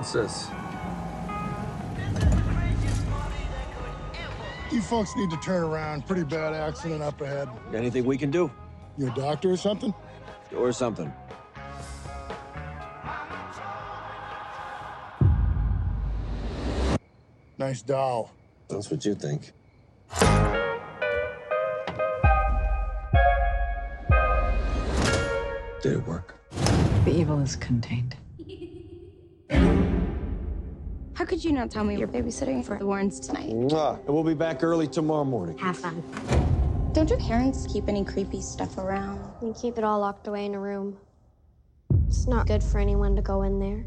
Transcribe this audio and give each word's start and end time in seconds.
What's 0.00 0.12
this? 0.14 0.48
You 4.72 4.80
folks 4.80 5.14
need 5.14 5.28
to 5.28 5.36
turn 5.36 5.62
around. 5.62 6.06
Pretty 6.06 6.24
bad 6.24 6.54
accident 6.54 7.02
up 7.02 7.20
ahead. 7.20 7.50
Anything 7.74 8.06
we 8.06 8.16
can 8.16 8.30
do? 8.30 8.50
You 8.96 9.08
a 9.08 9.14
doctor 9.14 9.50
or 9.50 9.58
something? 9.58 9.92
Or 10.56 10.72
something. 10.72 11.12
Nice 17.58 17.82
doll. 17.82 18.32
That's 18.68 18.90
what 18.90 19.04
you 19.04 19.14
think. 19.14 19.52
Did 25.82 25.92
it 25.92 26.06
work? 26.06 26.36
The 27.04 27.12
evil 27.14 27.40
is 27.40 27.54
contained. 27.54 28.16
How 31.40 31.44
could 31.44 31.52
you 31.52 31.56
not 31.56 31.70
tell 31.70 31.84
me 31.84 31.96
you're 31.96 32.06
babysitting 32.06 32.62
for 32.62 32.76
the 32.76 32.84
Warrens 32.84 33.18
tonight? 33.18 33.48
Mwah. 33.48 33.98
And 34.00 34.08
we'll 34.08 34.22
be 34.22 34.34
back 34.34 34.62
early 34.62 34.86
tomorrow 34.86 35.24
morning. 35.24 35.56
Have 35.56 35.78
fun. 35.78 36.02
Don't 36.92 37.08
your 37.08 37.18
parents 37.18 37.66
keep 37.66 37.88
any 37.88 38.04
creepy 38.04 38.42
stuff 38.42 38.76
around? 38.76 39.26
We 39.40 39.54
keep 39.54 39.78
it 39.78 39.84
all 39.84 40.00
locked 40.00 40.26
away 40.26 40.44
in 40.44 40.54
a 40.54 40.60
room. 40.60 40.98
It's 42.08 42.26
not 42.26 42.46
good 42.46 42.62
for 42.62 42.78
anyone 42.78 43.16
to 43.16 43.22
go 43.22 43.40
in 43.44 43.58
there. 43.58 43.86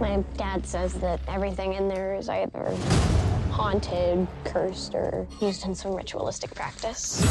My 0.00 0.24
dad 0.36 0.66
says 0.66 0.94
that 0.94 1.20
everything 1.28 1.74
in 1.74 1.86
there 1.86 2.16
is 2.16 2.28
either 2.28 2.74
haunted, 3.52 4.26
cursed, 4.42 4.96
or 4.96 5.28
used 5.40 5.64
in 5.64 5.72
some 5.72 5.94
ritualistic 5.94 6.52
practice. 6.52 7.24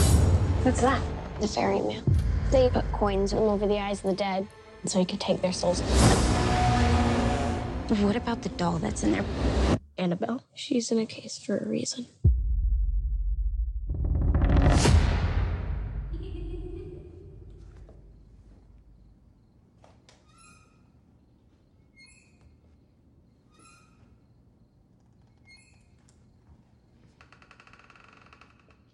What's 0.63 0.79
that? 0.79 1.01
The 1.41 1.47
ferryman. 1.49 2.05
They 2.51 2.69
put 2.69 2.89
coins 2.93 3.33
over 3.33 3.67
the 3.67 3.79
eyes 3.79 3.99
of 3.99 4.11
the 4.11 4.15
dead 4.15 4.47
so 4.85 4.99
he 4.99 5.03
could 5.03 5.19
take 5.19 5.41
their 5.41 5.51
souls. 5.51 5.83
What 7.89 8.17
about 8.17 8.41
the 8.41 8.49
doll 8.49 8.79
that's 8.79 9.01
in 9.01 9.13
there? 9.13 9.23
Annabelle, 9.97 10.43
she's 10.53 10.91
in 10.91 10.99
a 10.99 11.05
case 11.05 11.37
for 11.39 11.57
a 11.57 11.65
reason. 11.65 12.05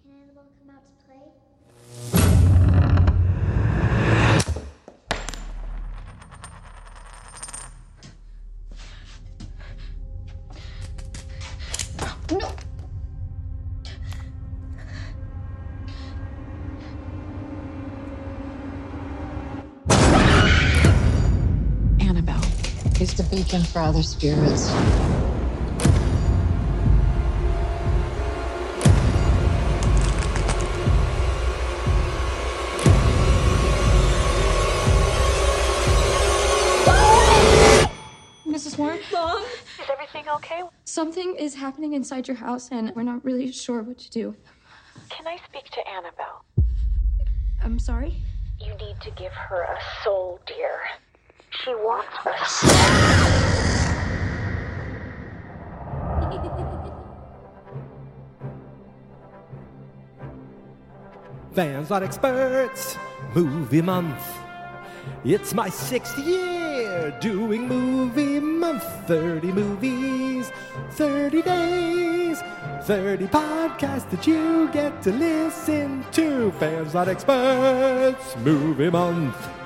Can 0.04 0.12
Annabelle 0.22 0.46
come 0.60 0.76
out 0.76 0.86
to 0.86 0.94
play? 1.06 1.43
Is 23.14 23.30
the 23.30 23.36
beacon 23.36 23.62
for 23.62 23.80
other 23.80 24.02
spirits. 24.02 24.72
Mrs. 38.48 38.78
Warren? 38.78 39.00
Mom? 39.12 39.44
Is 39.44 39.90
everything 39.92 40.28
okay? 40.36 40.62
Something 40.86 41.36
is 41.36 41.54
happening 41.54 41.94
inside 41.94 42.28
your 42.28 42.38
house, 42.38 42.70
and 42.72 42.96
we're 42.96 43.04
not 43.04 43.24
really 43.24 43.52
sure 43.52 43.84
what 43.84 43.98
to 44.00 44.10
do. 44.10 44.36
Can 45.10 45.28
I 45.28 45.38
speak 45.50 45.66
to 45.66 45.88
Annabelle? 45.88 46.46
I'm 47.64 47.80
sorry? 47.80 48.16
You 48.60 48.74
need 48.76 49.00
to 49.02 49.12
give 49.12 49.34
her 49.34 49.64
a 49.64 49.78
soul, 50.04 50.40
dear. 50.46 50.80
She 51.62 51.74
wants 51.76 52.08
soul. 52.24 52.74
Fans 61.54 61.92
not 61.92 62.02
experts, 62.02 62.98
movie 63.36 63.82
month. 63.82 64.24
It's 65.24 65.54
my 65.54 65.70
sixth 65.70 66.18
year 66.18 67.16
doing 67.22 67.68
movie 67.68 68.40
month. 68.40 68.84
30 69.08 69.52
movies, 69.52 70.52
30 70.92 71.42
days, 71.44 72.42
30 72.84 73.28
podcasts 73.28 74.10
that 74.10 74.26
you 74.26 74.70
get 74.70 75.04
to 75.04 75.12
listen 75.12 76.04
to. 76.14 76.52
Fans 76.54 76.96
not 76.96 77.08
experts, 77.08 78.36
movie 78.38 78.90
month. 78.90 79.63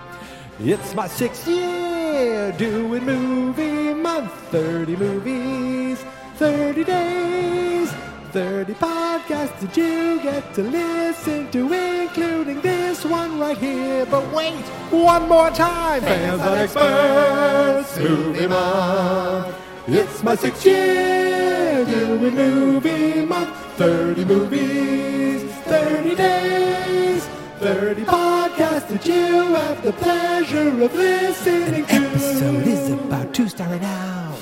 It's 0.59 0.95
my 0.95 1.07
sixth 1.07 1.47
year 1.47 2.51
doing 2.53 3.05
movie 3.05 3.93
month. 3.93 4.31
30 4.49 4.95
movies, 4.95 6.03
30 6.37 6.83
days, 6.83 7.91
30 8.31 8.73
podcasts 8.73 9.59
that 9.59 9.77
you 9.77 10.19
get 10.23 10.55
to 10.55 10.63
listen 10.63 11.51
to, 11.51 11.71
including 11.71 12.59
this 12.61 13.05
one 13.05 13.39
right 13.39 13.55
here. 13.55 14.07
But 14.07 14.33
wait, 14.33 14.65
one 14.89 15.29
more 15.29 15.51
time. 15.51 16.01
Fans 16.01 16.39
not 16.39 16.57
experts, 16.57 17.99
movie 17.99 18.47
month. 18.47 19.55
It's 19.87 20.23
my 20.23 20.33
sixth 20.33 20.65
year 20.65 21.85
doing 21.85 22.33
movie 22.33 23.25
month. 23.25 23.55
30 23.77 24.25
movies, 24.25 25.43
30 25.65 26.15
days, 26.15 27.27
30 27.59 28.03
podcasts 28.03 28.87
that 28.87 29.03
you 29.07 29.55
have 29.55 29.83
the 29.83 29.91
pleasure 29.93 30.69
of 30.83 30.93
listening 30.93 31.87
to. 31.87 31.91
episode 31.91 32.67
is 32.67 32.91
about 32.91 33.33
to 33.33 33.49
start 33.49 33.71
right 33.71 33.81
now. 33.81 34.35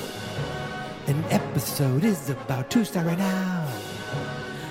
An 1.06 1.24
episode 1.30 2.04
is 2.04 2.28
about 2.28 2.68
to 2.72 2.84
start 2.84 3.06
right 3.06 3.18
now. 3.18 3.72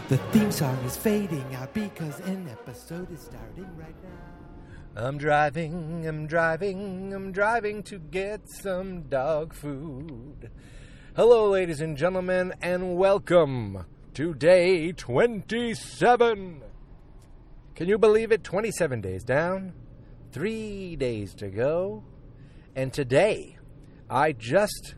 The 0.09 0.17
theme 0.31 0.51
song 0.51 0.77
is 0.85 0.95
fading 0.95 1.55
out 1.55 1.73
because 1.73 2.19
an 2.19 2.47
episode 2.47 3.11
is 3.11 3.21
starting 3.21 3.67
right 3.77 3.95
now. 4.03 5.07
I'm 5.07 5.17
driving, 5.17 6.05
I'm 6.07 6.27
driving, 6.27 7.15
I'm 7.15 7.31
driving 7.31 7.81
to 7.83 7.97
get 7.97 8.47
some 8.47 9.09
dog 9.09 9.55
food. 9.55 10.51
Hello, 11.15 11.49
ladies 11.49 11.81
and 11.81 11.97
gentlemen, 11.97 12.53
and 12.61 12.95
welcome 12.95 13.85
to 14.13 14.35
day 14.35 14.91
27. 14.91 16.61
Can 17.75 17.89
you 17.89 17.97
believe 17.97 18.31
it? 18.31 18.41
27 18.41 19.01
days 19.01 19.25
down, 19.25 19.73
three 20.31 20.95
days 20.95 21.35
to 21.35 21.49
go. 21.49 22.05
And 22.73 22.93
today, 22.93 23.57
I 24.09 24.31
just 24.31 24.95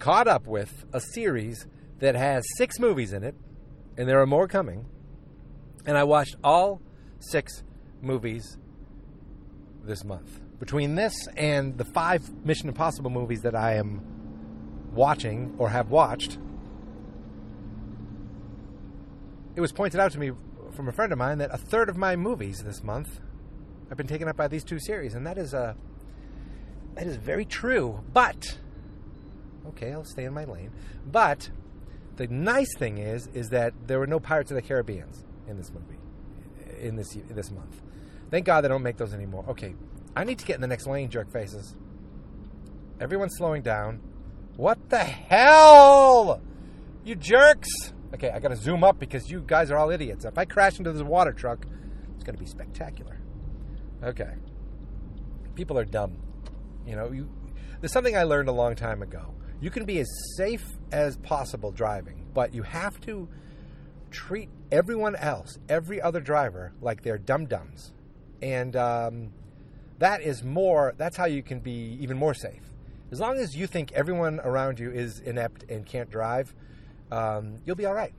caught 0.00 0.26
up 0.26 0.44
with 0.44 0.84
a 0.92 1.00
series 1.00 1.64
that 2.00 2.16
has 2.16 2.42
six 2.56 2.80
movies 2.80 3.12
in 3.12 3.22
it, 3.22 3.36
and 3.96 4.08
there 4.08 4.20
are 4.20 4.26
more 4.26 4.48
coming. 4.48 4.86
And 5.86 5.96
I 5.96 6.02
watched 6.02 6.34
all 6.42 6.82
six 7.20 7.62
movies 8.00 8.58
this 9.84 10.04
month. 10.04 10.40
Between 10.58 10.96
this 10.96 11.14
and 11.36 11.78
the 11.78 11.84
five 11.84 12.28
Mission 12.44 12.68
Impossible 12.68 13.10
movies 13.10 13.42
that 13.42 13.54
I 13.54 13.74
am 13.74 14.02
watching 14.92 15.54
or 15.56 15.68
have 15.68 15.90
watched, 15.90 16.38
it 19.54 19.60
was 19.60 19.70
pointed 19.70 20.00
out 20.00 20.10
to 20.12 20.18
me 20.18 20.32
from 20.72 20.88
a 20.88 20.92
friend 20.92 21.12
of 21.12 21.18
mine 21.18 21.38
that 21.38 21.50
a 21.52 21.58
third 21.58 21.88
of 21.88 21.96
my 21.96 22.16
movies 22.16 22.62
this 22.64 22.82
month 22.82 23.20
have 23.88 23.98
been 23.98 24.06
taken 24.06 24.28
up 24.28 24.36
by 24.36 24.48
these 24.48 24.64
two 24.64 24.78
series, 24.78 25.14
and 25.14 25.26
that 25.26 25.38
is 25.38 25.54
uh, 25.54 25.74
that 26.94 27.06
is 27.06 27.16
very 27.16 27.44
true. 27.44 28.02
But 28.12 28.58
okay, 29.68 29.92
I'll 29.92 30.04
stay 30.04 30.24
in 30.24 30.32
my 30.32 30.44
lane. 30.44 30.70
But 31.06 31.50
the 32.16 32.26
nice 32.26 32.74
thing 32.76 32.98
is, 32.98 33.28
is 33.34 33.50
that 33.50 33.74
there 33.86 33.98
were 33.98 34.06
no 34.06 34.20
Pirates 34.20 34.50
of 34.50 34.56
the 34.56 34.62
Caribbeans 34.62 35.24
in 35.48 35.56
this 35.56 35.70
movie, 35.70 35.98
in 36.80 36.96
this 36.96 37.14
in 37.14 37.34
this 37.34 37.50
month. 37.50 37.80
Thank 38.30 38.46
God 38.46 38.62
they 38.62 38.68
don't 38.68 38.82
make 38.82 38.96
those 38.96 39.12
anymore. 39.12 39.44
Okay, 39.48 39.74
I 40.16 40.24
need 40.24 40.38
to 40.38 40.46
get 40.46 40.54
in 40.54 40.62
the 40.62 40.68
next 40.68 40.86
lane, 40.86 41.10
jerk 41.10 41.30
faces. 41.30 41.76
Everyone's 43.00 43.36
slowing 43.36 43.62
down. 43.62 44.00
What 44.56 44.90
the 44.90 44.98
hell? 44.98 46.40
You 47.04 47.14
jerks! 47.14 47.92
Okay, 48.14 48.30
I 48.30 48.38
gotta 48.40 48.56
zoom 48.56 48.84
up 48.84 48.98
because 48.98 49.30
you 49.30 49.42
guys 49.46 49.70
are 49.70 49.78
all 49.78 49.90
idiots. 49.90 50.24
If 50.24 50.36
I 50.36 50.44
crash 50.44 50.78
into 50.78 50.92
this 50.92 51.02
water 51.02 51.32
truck, 51.32 51.66
it's 52.14 52.24
gonna 52.24 52.38
be 52.38 52.46
spectacular. 52.46 53.18
Okay. 54.02 54.34
People 55.54 55.78
are 55.78 55.84
dumb. 55.84 56.18
You 56.86 56.96
know, 56.96 57.12
you 57.12 57.28
there's 57.80 57.92
something 57.92 58.16
I 58.16 58.22
learned 58.24 58.48
a 58.48 58.52
long 58.52 58.74
time 58.76 59.02
ago. 59.02 59.34
You 59.60 59.70
can 59.70 59.84
be 59.84 59.98
as 59.98 60.08
safe 60.36 60.64
as 60.90 61.16
possible 61.18 61.70
driving, 61.70 62.26
but 62.34 62.54
you 62.54 62.62
have 62.62 63.00
to 63.02 63.28
treat 64.10 64.48
everyone 64.70 65.16
else, 65.16 65.58
every 65.68 66.00
other 66.00 66.20
driver, 66.20 66.72
like 66.80 67.02
they're 67.02 67.18
dum 67.18 67.46
dums. 67.46 67.92
And 68.40 68.76
um, 68.76 69.32
that 69.98 70.22
is 70.22 70.42
more. 70.42 70.94
That's 70.96 71.16
how 71.16 71.24
you 71.26 71.42
can 71.42 71.60
be 71.60 71.96
even 72.00 72.18
more 72.18 72.34
safe. 72.34 72.62
As 73.10 73.20
long 73.20 73.38
as 73.38 73.56
you 73.56 73.66
think 73.66 73.92
everyone 73.92 74.40
around 74.40 74.78
you 74.78 74.90
is 74.90 75.20
inept 75.20 75.64
and 75.68 75.84
can't 75.84 76.10
drive, 76.10 76.54
um, 77.12 77.58
you'll 77.66 77.76
be 77.76 77.84
all 77.84 77.94
right. 77.94 78.14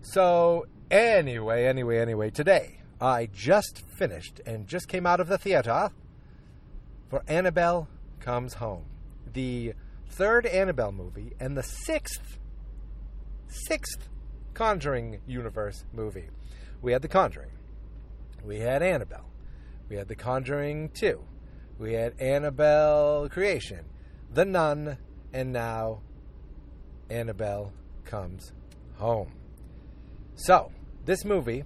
So 0.00 0.66
anyway, 0.90 1.66
anyway, 1.66 1.98
anyway, 1.98 2.30
today 2.30 2.78
I 2.98 3.26
just 3.26 3.82
finished 3.98 4.40
and 4.46 4.66
just 4.66 4.88
came 4.88 5.06
out 5.06 5.20
of 5.20 5.28
the 5.28 5.36
theater 5.36 5.90
for 7.10 7.22
Annabelle 7.28 7.88
Comes 8.18 8.54
Home, 8.54 8.86
the 9.30 9.74
third 10.08 10.46
Annabelle 10.46 10.92
movie 10.92 11.34
and 11.38 11.56
the 11.56 11.62
sixth, 11.62 12.38
sixth 13.48 14.08
Conjuring 14.54 15.20
universe 15.26 15.84
movie. 15.92 16.28
We 16.80 16.92
had 16.92 17.02
The 17.02 17.08
Conjuring, 17.08 17.52
we 18.42 18.60
had 18.60 18.82
Annabelle, 18.82 19.28
we 19.90 19.96
had 19.96 20.08
The 20.08 20.16
Conjuring 20.16 20.88
2, 20.94 21.22
we 21.78 21.92
had 21.92 22.18
Annabelle 22.18 23.28
Creation, 23.28 23.84
The 24.32 24.46
Nun, 24.46 24.96
and 25.34 25.52
now 25.52 26.00
Annabelle 27.10 27.72
Comes 28.10 28.52
Home. 28.96 29.32
So, 30.34 30.72
this 31.04 31.24
movie 31.24 31.62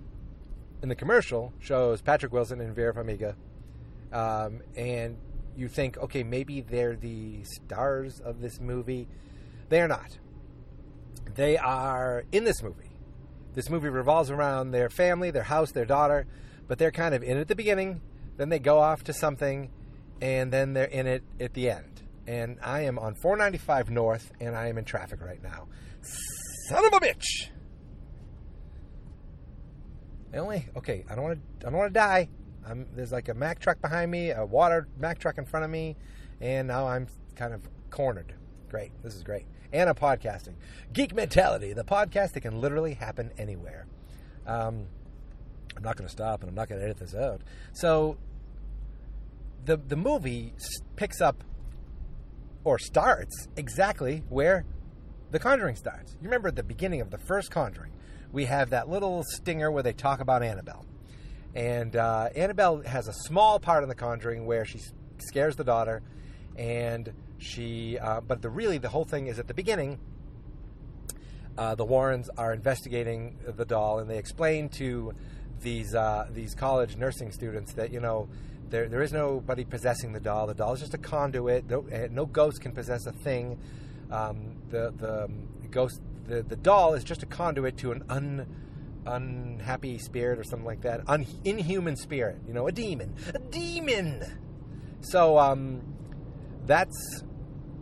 in 0.82 0.90
the 0.90 0.94
commercial 0.94 1.54
shows 1.58 2.02
Patrick 2.02 2.32
Wilson 2.32 2.60
and 2.60 2.74
Vera 2.74 2.92
Farmiga, 2.92 3.34
um, 4.12 4.60
and 4.76 5.16
you 5.56 5.68
think, 5.68 5.96
okay, 5.96 6.22
maybe 6.22 6.60
they're 6.60 6.96
the 6.96 7.44
stars 7.44 8.20
of 8.20 8.42
this 8.42 8.60
movie. 8.60 9.08
They 9.70 9.80
are 9.80 9.88
not. 9.88 10.18
They 11.34 11.56
are 11.56 12.24
in 12.30 12.44
this 12.44 12.62
movie. 12.62 12.90
This 13.54 13.70
movie 13.70 13.88
revolves 13.88 14.30
around 14.30 14.72
their 14.72 14.90
family, 14.90 15.30
their 15.30 15.44
house, 15.44 15.72
their 15.72 15.86
daughter, 15.86 16.26
but 16.68 16.76
they're 16.78 16.90
kind 16.90 17.14
of 17.14 17.22
in 17.22 17.38
it 17.38 17.40
at 17.40 17.48
the 17.48 17.54
beginning, 17.54 18.02
then 18.36 18.50
they 18.50 18.58
go 18.58 18.80
off 18.80 19.04
to 19.04 19.14
something, 19.14 19.70
and 20.20 20.52
then 20.52 20.74
they're 20.74 20.84
in 20.84 21.06
it 21.06 21.22
at 21.40 21.54
the 21.54 21.70
end. 21.70 22.02
And 22.26 22.58
I 22.62 22.82
am 22.82 22.98
on 22.98 23.14
495 23.14 23.90
North, 23.90 24.32
and 24.40 24.54
I 24.54 24.68
am 24.68 24.76
in 24.76 24.84
traffic 24.84 25.22
right 25.22 25.42
now. 25.42 25.68
Son 26.04 26.84
of 26.84 26.92
a 26.92 27.00
bitch! 27.00 27.48
I 30.32 30.38
only 30.38 30.68
okay. 30.76 31.04
I 31.08 31.14
don't 31.14 31.24
want 31.24 31.60
to. 31.60 31.66
I 31.66 31.70
don't 31.70 31.78
want 31.78 31.94
to 31.94 31.98
die. 31.98 32.28
I'm, 32.66 32.86
there's 32.94 33.12
like 33.12 33.28
a 33.28 33.34
Mack 33.34 33.58
truck 33.60 33.80
behind 33.80 34.10
me, 34.10 34.30
a 34.30 34.44
water 34.44 34.88
Mack 34.98 35.18
truck 35.18 35.38
in 35.38 35.44
front 35.44 35.64
of 35.64 35.70
me, 35.70 35.96
and 36.40 36.66
now 36.68 36.86
I'm 36.86 37.06
kind 37.36 37.52
of 37.52 37.68
cornered. 37.90 38.34
Great. 38.68 38.90
This 39.02 39.14
is 39.14 39.22
great. 39.22 39.46
And 39.72 39.88
I'm 39.88 39.94
podcasting. 39.94 40.54
Geek 40.92 41.14
Mentality, 41.14 41.72
the 41.72 41.84
podcast 41.84 42.32
that 42.32 42.40
can 42.40 42.60
literally 42.60 42.94
happen 42.94 43.30
anywhere. 43.38 43.86
Um, 44.46 44.86
I'm 45.76 45.82
not 45.82 45.96
going 45.96 46.06
to 46.06 46.12
stop, 46.12 46.40
and 46.40 46.48
I'm 46.48 46.54
not 46.54 46.68
going 46.68 46.80
to 46.80 46.84
edit 46.84 46.98
this 46.98 47.14
out. 47.14 47.42
So 47.72 48.16
the 49.64 49.76
the 49.76 49.96
movie 49.96 50.54
picks 50.96 51.20
up 51.20 51.44
or 52.64 52.78
starts 52.78 53.48
exactly 53.56 54.22
where 54.28 54.64
The 55.34 55.40
Conjuring 55.40 55.74
starts. 55.74 56.12
You 56.12 56.28
remember 56.28 56.46
at 56.46 56.54
the 56.54 56.62
beginning 56.62 57.00
of 57.00 57.10
the 57.10 57.18
first 57.18 57.50
Conjuring, 57.50 57.90
we 58.30 58.44
have 58.44 58.70
that 58.70 58.88
little 58.88 59.24
stinger 59.24 59.68
where 59.68 59.82
they 59.82 59.92
talk 59.92 60.20
about 60.20 60.44
Annabelle. 60.44 60.86
And 61.56 61.96
uh, 61.96 62.28
Annabelle 62.36 62.82
has 62.82 63.08
a 63.08 63.12
small 63.12 63.58
part 63.58 63.82
in 63.82 63.88
The 63.88 63.96
Conjuring 63.96 64.46
where 64.46 64.64
she 64.64 64.80
scares 65.18 65.56
the 65.56 65.64
daughter, 65.64 66.02
and 66.54 67.12
she, 67.38 67.98
uh, 67.98 68.20
but 68.20 68.42
the 68.42 68.48
really 68.48 68.78
the 68.78 68.88
whole 68.88 69.04
thing 69.04 69.26
is 69.26 69.40
at 69.40 69.48
the 69.48 69.54
beginning. 69.54 69.98
Uh, 71.58 71.74
the 71.74 71.84
Warrens 71.84 72.30
are 72.38 72.52
investigating 72.52 73.36
the 73.44 73.64
doll, 73.64 73.98
and 73.98 74.08
they 74.08 74.18
explain 74.18 74.68
to 74.68 75.14
these 75.62 75.96
uh, 75.96 76.28
these 76.30 76.54
college 76.54 76.96
nursing 76.96 77.32
students 77.32 77.72
that 77.72 77.90
you 77.90 77.98
know 77.98 78.28
there 78.70 78.88
there 78.88 79.02
is 79.02 79.12
nobody 79.12 79.64
possessing 79.64 80.12
the 80.12 80.20
doll. 80.20 80.46
The 80.46 80.54
doll 80.54 80.74
is 80.74 80.80
just 80.80 80.94
a 80.94 80.98
conduit. 80.98 81.68
No, 81.68 81.84
eh, 81.90 82.06
no 82.08 82.24
ghost 82.24 82.60
can 82.60 82.70
possess 82.70 83.04
a 83.06 83.12
thing. 83.12 83.58
Um, 84.10 84.56
the 84.70 84.92
the 84.96 85.24
um, 85.24 85.48
ghost 85.70 86.00
the, 86.26 86.42
the 86.42 86.56
doll 86.56 86.94
is 86.94 87.04
just 87.04 87.22
a 87.22 87.26
conduit 87.26 87.76
to 87.78 87.92
an 87.92 88.04
un 88.08 88.46
unhappy 89.06 89.98
spirit 89.98 90.38
or 90.38 90.44
something 90.44 90.64
like 90.64 90.80
that. 90.82 91.02
Un, 91.08 91.26
inhuman 91.44 91.96
spirit. 91.96 92.38
You 92.46 92.54
know, 92.54 92.66
a 92.66 92.72
demon. 92.72 93.14
A 93.34 93.38
demon. 93.38 94.24
So 95.00 95.38
um, 95.38 95.82
that's 96.66 97.22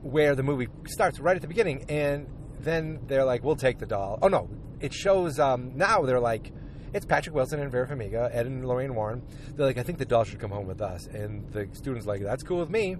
where 0.02 0.34
the 0.34 0.42
movie 0.42 0.68
starts 0.88 1.20
right 1.20 1.36
at 1.36 1.42
the 1.42 1.48
beginning, 1.48 1.84
and 1.88 2.26
then 2.60 3.00
they're 3.06 3.24
like, 3.24 3.44
"We'll 3.44 3.56
take 3.56 3.78
the 3.78 3.86
doll." 3.86 4.18
Oh 4.22 4.28
no, 4.28 4.48
it 4.80 4.92
shows 4.92 5.38
um, 5.38 5.76
now 5.76 6.02
they're 6.02 6.20
like, 6.20 6.52
"It's 6.92 7.06
Patrick 7.06 7.34
Wilson 7.34 7.60
and 7.60 7.70
Vera 7.70 7.86
Farmiga, 7.86 8.28
Ed 8.32 8.46
and 8.46 8.66
Lorraine 8.66 8.94
Warren." 8.94 9.22
They're 9.54 9.66
like, 9.66 9.78
"I 9.78 9.84
think 9.84 9.98
the 9.98 10.04
doll 10.04 10.24
should 10.24 10.40
come 10.40 10.50
home 10.50 10.66
with 10.66 10.82
us," 10.82 11.06
and 11.06 11.48
the 11.52 11.68
students 11.72 12.06
like, 12.06 12.22
"That's 12.22 12.42
cool 12.42 12.58
with 12.58 12.70
me." 12.70 12.96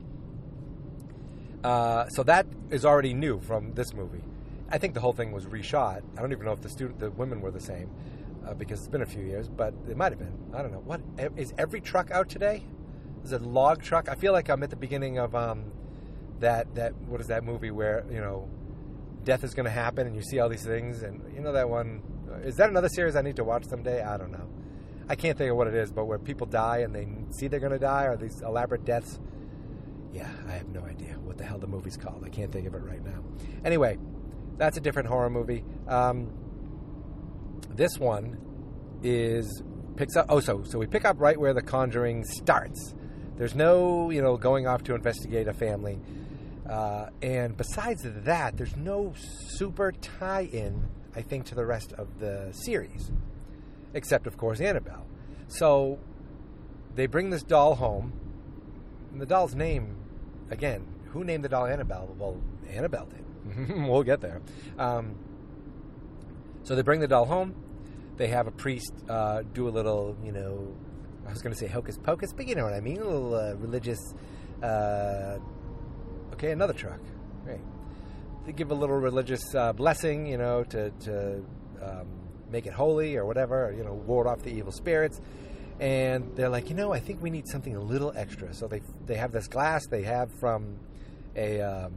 Uh, 1.64 2.08
so 2.08 2.22
that 2.24 2.46
is 2.70 2.84
already 2.84 3.14
new 3.14 3.40
from 3.40 3.72
this 3.74 3.94
movie. 3.94 4.22
I 4.70 4.78
think 4.78 4.94
the 4.94 5.00
whole 5.00 5.12
thing 5.12 5.32
was 5.32 5.46
reshot. 5.46 6.02
I 6.16 6.20
don't 6.20 6.32
even 6.32 6.44
know 6.44 6.52
if 6.52 6.60
the 6.60 6.68
student, 6.68 6.98
the 6.98 7.10
women 7.10 7.40
were 7.40 7.50
the 7.50 7.60
same, 7.60 7.90
uh, 8.46 8.54
because 8.54 8.80
it's 8.80 8.88
been 8.88 9.02
a 9.02 9.06
few 9.06 9.22
years, 9.22 9.48
but 9.48 9.74
it 9.88 9.96
might 9.96 10.12
have 10.12 10.18
been. 10.18 10.36
I 10.54 10.62
don't 10.62 10.72
know. 10.72 10.82
What 10.84 11.00
is 11.36 11.52
every 11.58 11.80
truck 11.80 12.10
out 12.10 12.28
today? 12.28 12.64
Is 13.24 13.32
it 13.32 13.42
a 13.42 13.48
log 13.48 13.82
truck? 13.82 14.08
I 14.08 14.14
feel 14.14 14.32
like 14.32 14.48
I'm 14.48 14.62
at 14.62 14.70
the 14.70 14.76
beginning 14.76 15.18
of 15.18 15.34
um, 15.34 15.70
that 16.40 16.74
that 16.74 16.94
what 17.06 17.20
is 17.20 17.28
that 17.28 17.44
movie 17.44 17.70
where 17.70 18.04
you 18.10 18.20
know 18.20 18.48
death 19.22 19.44
is 19.44 19.54
going 19.54 19.64
to 19.64 19.70
happen 19.70 20.06
and 20.06 20.16
you 20.16 20.22
see 20.22 20.40
all 20.40 20.48
these 20.48 20.64
things 20.64 21.02
and 21.02 21.22
you 21.32 21.40
know 21.40 21.52
that 21.52 21.68
one 21.68 22.02
is 22.42 22.56
that 22.56 22.70
another 22.70 22.88
series 22.88 23.14
I 23.14 23.22
need 23.22 23.36
to 23.36 23.44
watch 23.44 23.64
someday? 23.66 24.02
I 24.02 24.16
don't 24.16 24.32
know. 24.32 24.48
I 25.08 25.14
can't 25.14 25.36
think 25.36 25.50
of 25.50 25.56
what 25.56 25.66
it 25.66 25.74
is, 25.74 25.92
but 25.92 26.06
where 26.06 26.18
people 26.18 26.46
die 26.46 26.78
and 26.78 26.94
they 26.94 27.06
see 27.30 27.48
they're 27.48 27.60
going 27.60 27.72
to 27.72 27.78
die 27.78 28.04
or 28.04 28.16
these 28.16 28.40
elaborate 28.42 28.84
deaths. 28.84 29.20
Yeah, 30.12 30.30
I 30.46 30.52
have 30.52 30.68
no 30.68 30.82
idea 30.82 31.14
what 31.22 31.38
the 31.38 31.44
hell 31.44 31.58
the 31.58 31.66
movie's 31.66 31.96
called. 31.96 32.22
I 32.24 32.28
can't 32.28 32.52
think 32.52 32.66
of 32.66 32.74
it 32.74 32.82
right 32.82 33.02
now. 33.02 33.24
Anyway, 33.64 33.98
that's 34.58 34.76
a 34.76 34.80
different 34.80 35.08
horror 35.08 35.30
movie. 35.30 35.64
Um, 35.88 36.30
this 37.70 37.98
one 37.98 38.38
is 39.02 39.62
picks 39.96 40.16
up. 40.16 40.26
Oh, 40.28 40.40
so 40.40 40.64
so 40.64 40.78
we 40.78 40.86
pick 40.86 41.04
up 41.04 41.18
right 41.18 41.38
where 41.38 41.54
The 41.54 41.62
Conjuring 41.62 42.24
starts. 42.24 42.94
There's 43.36 43.54
no 43.54 44.10
you 44.10 44.20
know 44.20 44.36
going 44.36 44.66
off 44.66 44.82
to 44.84 44.94
investigate 44.94 45.48
a 45.48 45.54
family, 45.54 45.98
uh, 46.68 47.06
and 47.22 47.56
besides 47.56 48.02
that, 48.04 48.56
there's 48.58 48.76
no 48.76 49.14
super 49.16 49.92
tie-in. 49.92 50.88
I 51.14 51.22
think 51.22 51.46
to 51.46 51.54
the 51.54 51.66
rest 51.66 51.92
of 51.94 52.18
the 52.20 52.52
series, 52.52 53.10
except 53.94 54.26
of 54.26 54.36
course 54.36 54.60
Annabelle. 54.60 55.06
So 55.48 55.98
they 56.94 57.06
bring 57.06 57.30
this 57.30 57.42
doll 57.42 57.76
home. 57.76 58.12
And 59.10 59.20
the 59.20 59.26
doll's 59.26 59.54
name, 59.54 59.96
again, 60.52 60.86
who 61.06 61.24
named 61.24 61.44
the 61.44 61.48
doll 61.48 61.66
Annabelle? 61.66 62.14
Well, 62.18 62.40
Annabelle 62.70 63.06
did. 63.06 63.22
we'll 63.88 64.02
get 64.02 64.20
there. 64.20 64.40
Um, 64.78 65.16
so 66.62 66.74
they 66.74 66.82
bring 66.82 67.00
the 67.00 67.08
doll 67.08 67.24
home. 67.24 67.54
They 68.16 68.28
have 68.28 68.46
a 68.46 68.50
priest 68.50 68.92
uh, 69.08 69.42
do 69.52 69.68
a 69.68 69.70
little, 69.70 70.16
you 70.22 70.32
know, 70.32 70.74
I 71.26 71.30
was 71.30 71.42
going 71.42 71.52
to 71.52 71.58
say 71.58 71.66
hocus 71.66 71.98
pocus, 71.98 72.32
but 72.32 72.46
you 72.46 72.54
know 72.54 72.64
what 72.64 72.74
I 72.74 72.80
mean, 72.80 72.98
a 73.00 73.04
little 73.04 73.34
uh, 73.34 73.54
religious. 73.54 73.98
Uh, 74.62 75.38
okay, 76.34 76.52
another 76.52 76.72
truck. 76.72 77.00
Great. 77.44 77.60
They 78.46 78.52
give 78.52 78.70
a 78.70 78.74
little 78.74 78.96
religious 78.96 79.54
uh, 79.54 79.72
blessing, 79.72 80.26
you 80.26 80.36
know, 80.36 80.64
to 80.64 80.90
to 80.90 81.44
um, 81.82 82.06
make 82.50 82.66
it 82.66 82.72
holy 82.72 83.16
or 83.16 83.24
whatever, 83.24 83.74
you 83.76 83.82
know, 83.84 83.94
ward 83.94 84.26
off 84.26 84.42
the 84.42 84.50
evil 84.50 84.72
spirits. 84.72 85.20
And 85.80 86.36
they're 86.36 86.48
like, 86.48 86.68
you 86.68 86.74
know, 86.74 86.92
I 86.92 87.00
think 87.00 87.22
we 87.22 87.30
need 87.30 87.48
something 87.48 87.74
a 87.74 87.80
little 87.80 88.12
extra. 88.16 88.54
So 88.54 88.68
they 88.68 88.82
they 89.06 89.16
have 89.16 89.32
this 89.32 89.48
glass 89.48 89.86
they 89.90 90.02
have 90.02 90.30
from 90.38 90.78
a, 91.34 91.60
um, 91.60 91.92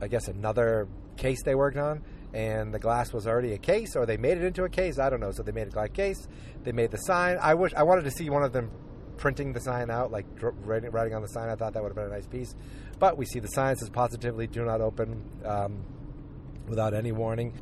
I 0.00 0.08
guess 0.08 0.28
another 0.28 0.88
case 1.16 1.42
they 1.44 1.54
worked 1.54 1.78
on, 1.78 2.02
and 2.32 2.72
the 2.72 2.78
glass 2.78 3.12
was 3.12 3.26
already 3.26 3.52
a 3.52 3.58
case, 3.58 3.96
or 3.96 4.06
they 4.06 4.16
made 4.16 4.38
it 4.38 4.44
into 4.44 4.64
a 4.64 4.68
case. 4.68 4.98
I 4.98 5.10
don't 5.10 5.20
know. 5.20 5.32
So 5.32 5.42
they 5.42 5.52
made 5.52 5.68
a 5.68 5.70
glass 5.70 5.88
case. 5.92 6.28
They 6.62 6.72
made 6.72 6.90
the 6.90 6.98
sign. 6.98 7.38
I 7.40 7.54
wish 7.54 7.72
I 7.74 7.82
wanted 7.82 8.04
to 8.04 8.10
see 8.10 8.30
one 8.30 8.42
of 8.42 8.52
them 8.52 8.70
printing 9.16 9.52
the 9.52 9.60
sign 9.60 9.90
out, 9.90 10.10
like 10.10 10.26
writing, 10.40 11.14
on 11.14 11.22
the 11.22 11.28
sign. 11.28 11.48
I 11.48 11.54
thought 11.54 11.74
that 11.74 11.82
would 11.82 11.90
have 11.90 11.96
been 11.96 12.06
a 12.06 12.14
nice 12.14 12.26
piece. 12.26 12.54
But 12.98 13.16
we 13.16 13.26
see 13.26 13.38
the 13.38 13.48
sign 13.48 13.76
says 13.76 13.90
positively 13.90 14.46
do 14.46 14.64
not 14.64 14.80
open 14.80 15.22
um, 15.44 15.84
without 16.66 16.94
any 16.94 17.12
warning. 17.12 17.52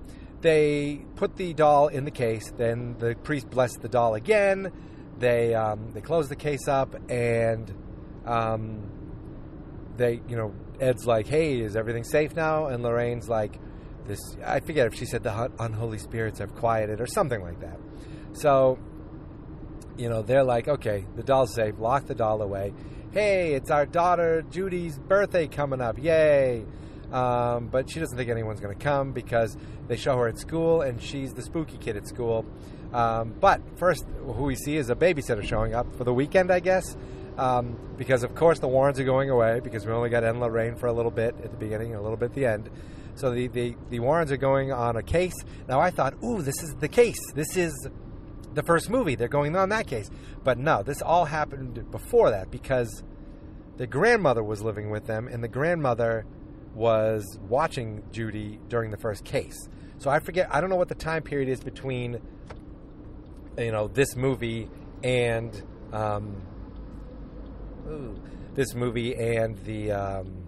They 0.40 1.04
put 1.16 1.36
the 1.36 1.52
doll 1.52 1.88
in 1.88 2.04
the 2.04 2.10
case. 2.10 2.50
Then 2.56 2.96
the 2.98 3.14
priest 3.14 3.50
blessed 3.50 3.82
the 3.82 3.88
doll 3.88 4.14
again. 4.14 4.72
They 5.18 5.54
um, 5.54 5.92
they 5.92 6.00
close 6.00 6.28
the 6.28 6.36
case 6.36 6.66
up 6.66 6.94
and 7.10 7.72
um, 8.24 8.90
they 9.96 10.22
you 10.26 10.36
know 10.36 10.54
Ed's 10.80 11.06
like, 11.06 11.26
hey, 11.26 11.60
is 11.60 11.76
everything 11.76 12.04
safe 12.04 12.34
now? 12.34 12.66
And 12.66 12.82
Lorraine's 12.82 13.28
like, 13.28 13.60
this 14.06 14.20
I 14.44 14.60
forget 14.60 14.86
if 14.86 14.94
she 14.94 15.04
said 15.04 15.22
the 15.22 15.50
unholy 15.58 15.98
spirits 15.98 16.38
have 16.38 16.54
quieted 16.54 17.00
or 17.00 17.06
something 17.06 17.42
like 17.42 17.60
that. 17.60 17.78
So 18.32 18.78
you 19.98 20.08
know 20.08 20.22
they're 20.22 20.44
like, 20.44 20.68
okay, 20.68 21.04
the 21.16 21.22
doll's 21.22 21.54
safe. 21.54 21.78
Lock 21.78 22.06
the 22.06 22.14
doll 22.14 22.40
away. 22.40 22.72
Hey, 23.12 23.54
it's 23.54 23.70
our 23.70 23.84
daughter 23.84 24.42
Judy's 24.50 24.98
birthday 24.98 25.48
coming 25.48 25.82
up. 25.82 25.98
Yay! 25.98 26.64
Um, 27.12 27.68
but 27.68 27.90
she 27.90 27.98
doesn't 27.98 28.16
think 28.16 28.30
anyone's 28.30 28.60
going 28.60 28.76
to 28.76 28.82
come 28.82 29.12
because 29.12 29.56
they 29.88 29.96
show 29.96 30.16
her 30.16 30.28
at 30.28 30.38
school 30.38 30.82
and 30.82 31.02
she's 31.02 31.32
the 31.32 31.42
spooky 31.42 31.76
kid 31.76 31.96
at 31.96 32.06
school. 32.06 32.46
Um, 32.92 33.34
but 33.40 33.60
first, 33.76 34.04
who 34.24 34.44
we 34.44 34.56
see 34.56 34.76
is 34.76 34.90
a 34.90 34.94
babysitter 34.94 35.44
showing 35.44 35.74
up 35.74 35.94
for 35.96 36.04
the 36.04 36.14
weekend, 36.14 36.50
I 36.50 36.60
guess. 36.60 36.96
Um, 37.36 37.78
because 37.96 38.22
of 38.22 38.34
course 38.34 38.58
the 38.58 38.68
Warrens 38.68 39.00
are 39.00 39.04
going 39.04 39.30
away 39.30 39.60
because 39.60 39.86
we 39.86 39.92
only 39.92 40.10
got 40.10 40.24
Ed 40.24 40.34
and 40.34 40.78
for 40.78 40.86
a 40.86 40.92
little 40.92 41.10
bit 41.10 41.34
at 41.42 41.50
the 41.50 41.56
beginning, 41.56 41.94
a 41.94 42.02
little 42.02 42.16
bit 42.16 42.26
at 42.26 42.34
the 42.34 42.46
end. 42.46 42.70
So 43.14 43.30
the, 43.30 43.48
the, 43.48 43.76
the 43.88 44.00
Warrens 44.00 44.30
are 44.30 44.36
going 44.36 44.72
on 44.72 44.96
a 44.96 45.02
case. 45.02 45.34
Now 45.68 45.80
I 45.80 45.90
thought, 45.90 46.14
ooh, 46.22 46.42
this 46.42 46.62
is 46.62 46.74
the 46.76 46.88
case. 46.88 47.18
This 47.34 47.56
is 47.56 47.88
the 48.54 48.62
first 48.62 48.90
movie. 48.90 49.14
They're 49.14 49.28
going 49.28 49.56
on 49.56 49.68
that 49.70 49.86
case. 49.86 50.10
But 50.42 50.58
no, 50.58 50.82
this 50.82 51.02
all 51.02 51.24
happened 51.24 51.90
before 51.90 52.30
that 52.30 52.50
because 52.50 53.02
the 53.76 53.86
grandmother 53.86 54.42
was 54.42 54.62
living 54.62 54.90
with 54.90 55.06
them, 55.06 55.28
and 55.28 55.42
the 55.42 55.48
grandmother 55.48 56.26
was 56.74 57.38
watching 57.48 58.02
Judy 58.12 58.58
during 58.68 58.90
the 58.90 58.96
first 58.96 59.24
case. 59.24 59.68
So 59.98 60.10
I 60.10 60.20
forget. 60.20 60.48
I 60.50 60.60
don't 60.60 60.70
know 60.70 60.76
what 60.76 60.88
the 60.88 60.94
time 60.94 61.22
period 61.22 61.48
is 61.48 61.60
between, 61.60 62.20
you 63.58 63.72
know, 63.72 63.88
this 63.88 64.16
movie 64.16 64.68
and 65.02 65.62
um, 65.92 66.42
ooh, 67.86 68.20
this 68.54 68.74
movie 68.74 69.14
and 69.14 69.56
the 69.64 69.92
um, 69.92 70.44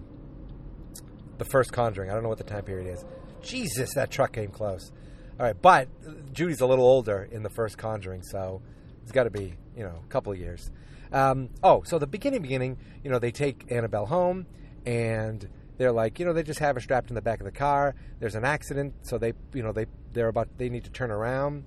the 1.37 1.45
first 1.45 1.71
Conjuring. 1.71 2.09
I 2.09 2.13
don't 2.13 2.23
know 2.23 2.29
what 2.29 2.37
the 2.37 2.43
time 2.43 2.63
period 2.63 2.91
is. 2.91 3.05
Jesus, 3.41 3.93
that 3.95 4.09
truck 4.09 4.33
came 4.33 4.49
close. 4.49 4.91
All 5.39 5.45
right, 5.45 5.59
but 5.59 5.87
Judy's 6.33 6.61
a 6.61 6.65
little 6.65 6.85
older 6.85 7.27
in 7.31 7.43
the 7.43 7.49
first 7.49 7.77
Conjuring, 7.77 8.23
so 8.23 8.61
it's 9.01 9.11
got 9.11 9.23
to 9.23 9.29
be 9.29 9.55
you 9.75 9.83
know 9.83 9.99
a 10.03 10.07
couple 10.09 10.31
of 10.31 10.39
years. 10.39 10.71
Um, 11.11 11.49
oh, 11.61 11.83
so 11.83 11.99
the 11.99 12.07
beginning, 12.07 12.41
beginning, 12.41 12.77
you 13.03 13.11
know, 13.11 13.19
they 13.19 13.31
take 13.31 13.71
Annabelle 13.71 14.07
home, 14.07 14.47
and 14.85 15.47
they're 15.77 15.91
like, 15.91 16.19
you 16.19 16.25
know, 16.25 16.33
they 16.33 16.43
just 16.43 16.59
have 16.59 16.75
her 16.75 16.81
strapped 16.81 17.09
in 17.09 17.15
the 17.15 17.21
back 17.21 17.39
of 17.39 17.45
the 17.45 17.51
car. 17.51 17.95
There's 18.19 18.35
an 18.35 18.45
accident, 18.45 18.93
so 19.01 19.17
they, 19.17 19.33
you 19.53 19.63
know, 19.63 19.71
they 19.71 19.85
they're 20.13 20.27
about 20.27 20.49
they 20.57 20.69
need 20.69 20.83
to 20.83 20.91
turn 20.91 21.11
around, 21.11 21.63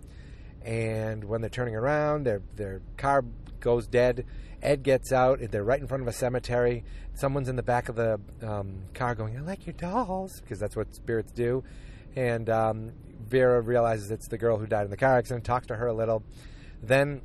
and 0.63 1.25
when 1.25 1.41
they're 1.41 1.51
turning 1.51 1.75
around, 1.75 2.25
their 2.25 2.43
their 2.55 2.81
car 2.97 3.25
goes 3.61 3.87
dead. 3.87 4.25
Ed 4.63 4.83
gets 4.83 5.13
out. 5.13 5.41
They're 5.51 5.65
right 5.65 5.81
in 5.81 5.87
front 5.87 6.03
of 6.03 6.09
a 6.09 6.13
cemetery. 6.13 6.85
Someone's 7.15 7.49
in 7.49 7.57
the 7.57 7.63
back 7.63 7.89
of 7.89 7.97
the 7.97 8.21
um, 8.43 8.83
car 8.95 9.15
going, 9.15 9.37
"I 9.37 9.41
like 9.41 9.67
your 9.67 9.75
dolls," 9.75 10.41
because 10.41 10.59
that's 10.59 10.77
what 10.77 10.95
spirits 10.95 11.33
do. 11.33 11.65
And 12.15 12.49
um, 12.49 12.93
Vera 13.29 13.61
realizes 13.61 14.11
it's 14.11 14.29
the 14.29 14.39
girl 14.39 14.57
who 14.59 14.67
died 14.67 14.85
in 14.85 14.91
the 14.91 14.97
car 14.97 15.19
accident. 15.19 15.45
Talks 15.45 15.67
to 15.67 15.77
her 15.77 15.87
a 15.87 15.93
little. 15.93 16.23
Then 16.83 17.23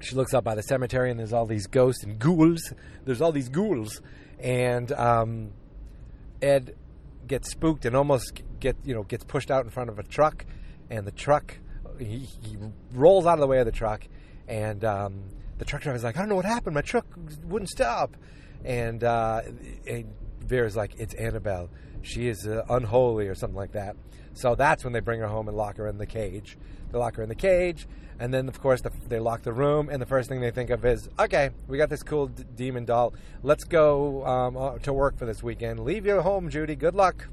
she 0.00 0.14
looks 0.14 0.34
up 0.34 0.44
by 0.44 0.54
the 0.54 0.62
cemetery, 0.62 1.10
and 1.10 1.18
there's 1.18 1.32
all 1.32 1.46
these 1.46 1.66
ghosts 1.66 2.02
and 2.04 2.18
ghouls. 2.18 2.72
There's 3.04 3.20
all 3.20 3.32
these 3.32 3.48
ghouls, 3.48 4.00
and 4.38 4.90
um, 4.92 5.52
Ed 6.42 6.74
gets 7.26 7.50
spooked 7.50 7.84
and 7.84 7.96
almost 7.96 8.42
get 8.60 8.76
you 8.84 8.94
know 8.94 9.02
gets 9.02 9.24
pushed 9.24 9.50
out 9.50 9.64
in 9.64 9.70
front 9.70 9.90
of 9.90 9.98
a 9.98 10.02
truck, 10.02 10.44
and 10.90 11.06
the 11.06 11.12
truck 11.12 11.58
he, 11.98 12.18
he 12.42 12.56
rolls 12.92 13.26
out 13.26 13.34
of 13.34 13.40
the 13.40 13.46
way 13.46 13.58
of 13.58 13.66
the 13.66 13.72
truck, 13.72 14.06
and 14.48 14.84
um, 14.84 15.24
the 15.58 15.64
truck 15.64 15.82
driver's 15.82 16.04
like, 16.04 16.16
I 16.16 16.20
don't 16.20 16.28
know 16.28 16.36
what 16.36 16.44
happened. 16.44 16.74
My 16.74 16.82
truck 16.82 17.06
wouldn't 17.44 17.70
stop, 17.70 18.16
and, 18.64 19.02
uh, 19.02 19.42
and 19.86 20.12
Vera's 20.40 20.76
like, 20.76 20.98
it's 20.98 21.14
Annabelle. 21.14 21.70
She 22.02 22.28
is 22.28 22.46
uh, 22.46 22.64
unholy 22.68 23.28
or 23.28 23.34
something 23.34 23.56
like 23.56 23.72
that. 23.72 23.96
So 24.36 24.54
that's 24.54 24.84
when 24.84 24.92
they 24.92 25.00
bring 25.00 25.20
her 25.20 25.28
home 25.28 25.48
and 25.48 25.56
lock 25.56 25.78
her 25.78 25.88
in 25.88 25.96
the 25.96 26.04
cage. 26.04 26.58
They 26.92 26.98
lock 26.98 27.16
her 27.16 27.22
in 27.22 27.30
the 27.30 27.34
cage, 27.34 27.88
and 28.20 28.34
then 28.34 28.48
of 28.48 28.60
course 28.60 28.82
the, 28.82 28.92
they 29.08 29.18
lock 29.18 29.42
the 29.42 29.52
room. 29.52 29.88
And 29.90 30.00
the 30.00 30.06
first 30.06 30.28
thing 30.28 30.42
they 30.42 30.50
think 30.50 30.68
of 30.68 30.84
is, 30.84 31.08
okay, 31.18 31.50
we 31.66 31.78
got 31.78 31.88
this 31.88 32.02
cool 32.02 32.26
d- 32.26 32.44
demon 32.54 32.84
doll. 32.84 33.14
Let's 33.42 33.64
go 33.64 34.26
um, 34.26 34.56
uh, 34.58 34.78
to 34.80 34.92
work 34.92 35.16
for 35.16 35.24
this 35.24 35.42
weekend. 35.42 35.80
Leave 35.80 36.04
your 36.04 36.20
home, 36.20 36.50
Judy. 36.50 36.76
Good 36.76 36.94
luck. 36.94 37.28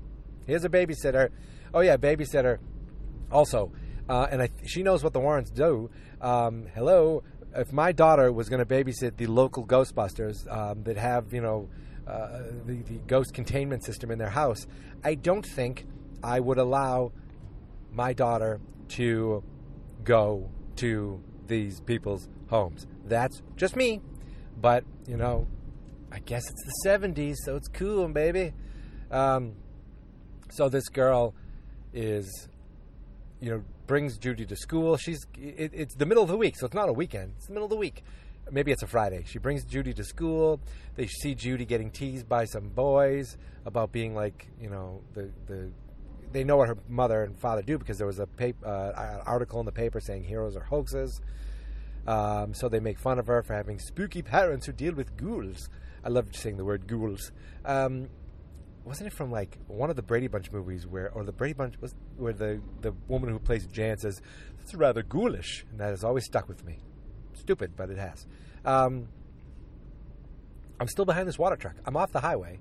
Here's 0.47 0.63
a 0.63 0.69
babysitter. 0.69 1.29
Oh 1.73 1.81
yeah, 1.81 1.97
babysitter. 1.97 2.59
Also, 3.29 3.73
uh, 4.07 4.27
and 4.31 4.41
I, 4.41 4.49
she 4.65 4.81
knows 4.81 5.03
what 5.03 5.11
the 5.11 5.19
Warrens 5.19 5.51
do. 5.51 5.89
Um, 6.21 6.67
hello, 6.73 7.23
if 7.53 7.73
my 7.73 7.91
daughter 7.91 8.31
was 8.31 8.47
going 8.47 8.65
to 8.65 8.65
babysit 8.65 9.17
the 9.17 9.27
local 9.27 9.65
Ghostbusters 9.65 10.49
um, 10.49 10.83
that 10.83 10.95
have, 10.95 11.33
you 11.33 11.41
know, 11.41 11.67
uh, 12.07 12.43
the, 12.65 12.81
the 12.83 12.99
ghost 13.07 13.33
containment 13.33 13.83
system 13.83 14.09
in 14.09 14.19
their 14.19 14.29
house, 14.29 14.67
I 15.03 15.15
don't 15.15 15.45
think 15.45 15.85
I 16.23 16.39
would 16.39 16.57
allow 16.57 17.11
my 17.91 18.13
daughter 18.13 18.59
to 18.89 19.43
go 20.03 20.49
to 20.77 21.21
these 21.47 21.81
people's 21.81 22.29
homes. 22.49 22.87
That's 23.05 23.41
just 23.55 23.75
me. 23.75 24.01
But, 24.59 24.85
you 25.07 25.17
know, 25.17 25.47
I 26.11 26.19
guess 26.19 26.43
it's 26.49 26.63
the 26.63 26.89
70s, 26.89 27.35
so 27.43 27.55
it's 27.55 27.67
cool, 27.67 28.07
baby. 28.07 28.53
Um, 29.11 29.53
so 30.51 30.69
this 30.69 30.87
girl 30.89 31.33
is, 31.91 32.47
you 33.39 33.49
know, 33.51 33.63
brings 33.87 34.17
Judy 34.17 34.45
to 34.45 34.55
school. 34.55 34.97
She's 34.97 35.19
it, 35.37 35.71
it's 35.73 35.95
the 35.95 36.05
middle 36.05 36.23
of 36.23 36.29
the 36.29 36.37
week, 36.37 36.55
so 36.57 36.65
it's 36.65 36.75
not 36.75 36.89
a 36.89 36.93
weekend. 36.93 37.33
It's 37.37 37.47
the 37.47 37.53
middle 37.53 37.65
of 37.65 37.71
the 37.71 37.77
week. 37.77 38.03
Maybe 38.51 38.71
it's 38.71 38.83
a 38.83 38.87
Friday. 38.87 39.23
She 39.25 39.39
brings 39.39 39.65
Judy 39.65 39.93
to 39.93 40.03
school. 40.03 40.59
They 40.95 41.07
see 41.07 41.33
Judy 41.33 41.65
getting 41.65 41.91
teased 41.91 42.27
by 42.27 42.45
some 42.45 42.69
boys 42.69 43.37
about 43.65 43.91
being 43.91 44.13
like, 44.15 44.47
you 44.59 44.69
know, 44.69 45.01
the 45.13 45.31
the. 45.47 45.71
They 46.33 46.43
know 46.43 46.57
what 46.57 46.67
her 46.67 46.77
mother 46.89 47.23
and 47.23 47.39
father 47.39 47.61
do 47.61 47.77
because 47.77 47.97
there 47.97 48.07
was 48.07 48.19
a 48.19 48.27
paper, 48.27 48.65
uh, 48.67 49.23
article 49.25 49.59
in 49.59 49.65
the 49.65 49.71
paper 49.71 49.99
saying 49.99 50.23
heroes 50.23 50.55
are 50.55 50.63
hoaxes. 50.63 51.21
Um, 52.05 52.53
so 52.53 52.67
they 52.67 52.79
make 52.81 52.99
fun 52.99 53.19
of 53.19 53.27
her 53.27 53.41
for 53.43 53.53
having 53.53 53.79
spooky 53.79 54.21
parents 54.21 54.65
who 54.65 54.73
deal 54.73 54.93
with 54.93 55.15
ghouls. 55.15 55.69
I 56.03 56.09
love 56.09 56.27
saying 56.33 56.57
the 56.57 56.65
word 56.65 56.87
ghouls. 56.87 57.31
Um, 57.63 58.09
wasn't 58.83 59.07
it 59.07 59.13
from 59.13 59.31
like 59.31 59.57
one 59.67 59.89
of 59.89 59.95
the 59.95 60.01
Brady 60.01 60.27
Bunch 60.27 60.51
movies 60.51 60.85
where, 60.85 61.09
or 61.11 61.23
the 61.23 61.31
Brady 61.31 61.53
Bunch 61.53 61.79
was 61.79 61.95
where 62.17 62.33
the 62.33 62.61
the 62.81 62.93
woman 63.07 63.29
who 63.29 63.39
plays 63.39 63.65
Jan 63.67 63.97
says 63.97 64.21
that's 64.57 64.73
rather 64.75 65.03
ghoulish, 65.03 65.65
and 65.71 65.79
that 65.79 65.89
has 65.89 66.03
always 66.03 66.25
stuck 66.25 66.49
with 66.49 66.65
me. 66.65 66.79
Stupid, 67.33 67.75
but 67.77 67.89
it 67.89 67.97
has. 67.97 68.25
Um, 68.65 69.07
I'm 70.79 70.87
still 70.87 71.05
behind 71.05 71.27
this 71.27 71.39
water 71.39 71.55
truck. 71.55 71.75
I'm 71.85 71.95
off 71.95 72.11
the 72.11 72.19
highway. 72.19 72.59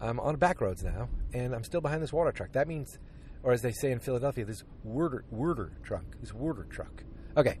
I'm 0.00 0.20
on 0.20 0.36
back 0.36 0.60
roads 0.60 0.82
now, 0.82 1.08
and 1.32 1.54
I'm 1.54 1.64
still 1.64 1.80
behind 1.80 2.02
this 2.02 2.12
water 2.12 2.32
truck. 2.32 2.52
That 2.52 2.68
means, 2.68 2.98
or 3.42 3.52
as 3.52 3.62
they 3.62 3.72
say 3.72 3.90
in 3.90 4.00
Philadelphia, 4.00 4.44
this 4.44 4.64
worder 4.82 5.24
worder 5.30 5.72
truck. 5.82 6.04
This 6.20 6.32
worder 6.32 6.64
truck. 6.64 7.04
Okay. 7.36 7.58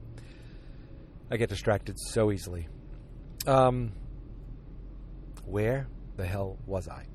I 1.30 1.36
get 1.36 1.48
distracted 1.48 1.98
so 1.98 2.30
easily. 2.30 2.68
Um, 3.46 3.92
where 5.46 5.88
the 6.16 6.24
hell 6.24 6.58
was 6.66 6.88
I? 6.88 7.06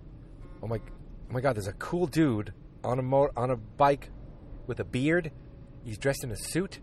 Oh 0.62 0.68
my, 0.68 0.78
oh 0.78 1.34
my 1.34 1.42
God! 1.42 1.56
There's 1.56 1.68
a 1.68 1.74
cool 1.74 2.08
dude 2.08 2.54
on 2.84 3.00
a 3.00 3.02
mo- 3.02 3.32
on 3.36 3.52
a 3.52 3.56
bike 3.56 4.10
with 4.68 4.80
a 4.80 4.84
beard. 4.84 5.32
He's 5.84 5.98
dressed 5.98 6.24
in 6.24 6.32
a 6.32 6.36
suit, 6.36 6.80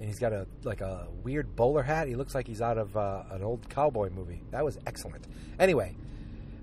and 0.00 0.08
he's 0.08 0.18
got 0.18 0.32
a 0.32 0.46
like 0.64 0.80
a 0.80 1.08
weird 1.22 1.54
bowler 1.56 1.82
hat. 1.82 2.08
He 2.08 2.14
looks 2.14 2.34
like 2.34 2.46
he's 2.46 2.62
out 2.62 2.78
of 2.78 2.96
uh, 2.96 3.24
an 3.30 3.42
old 3.42 3.68
cowboy 3.68 4.10
movie. 4.10 4.42
That 4.50 4.64
was 4.64 4.78
excellent. 4.86 5.26
Anyway, 5.58 5.96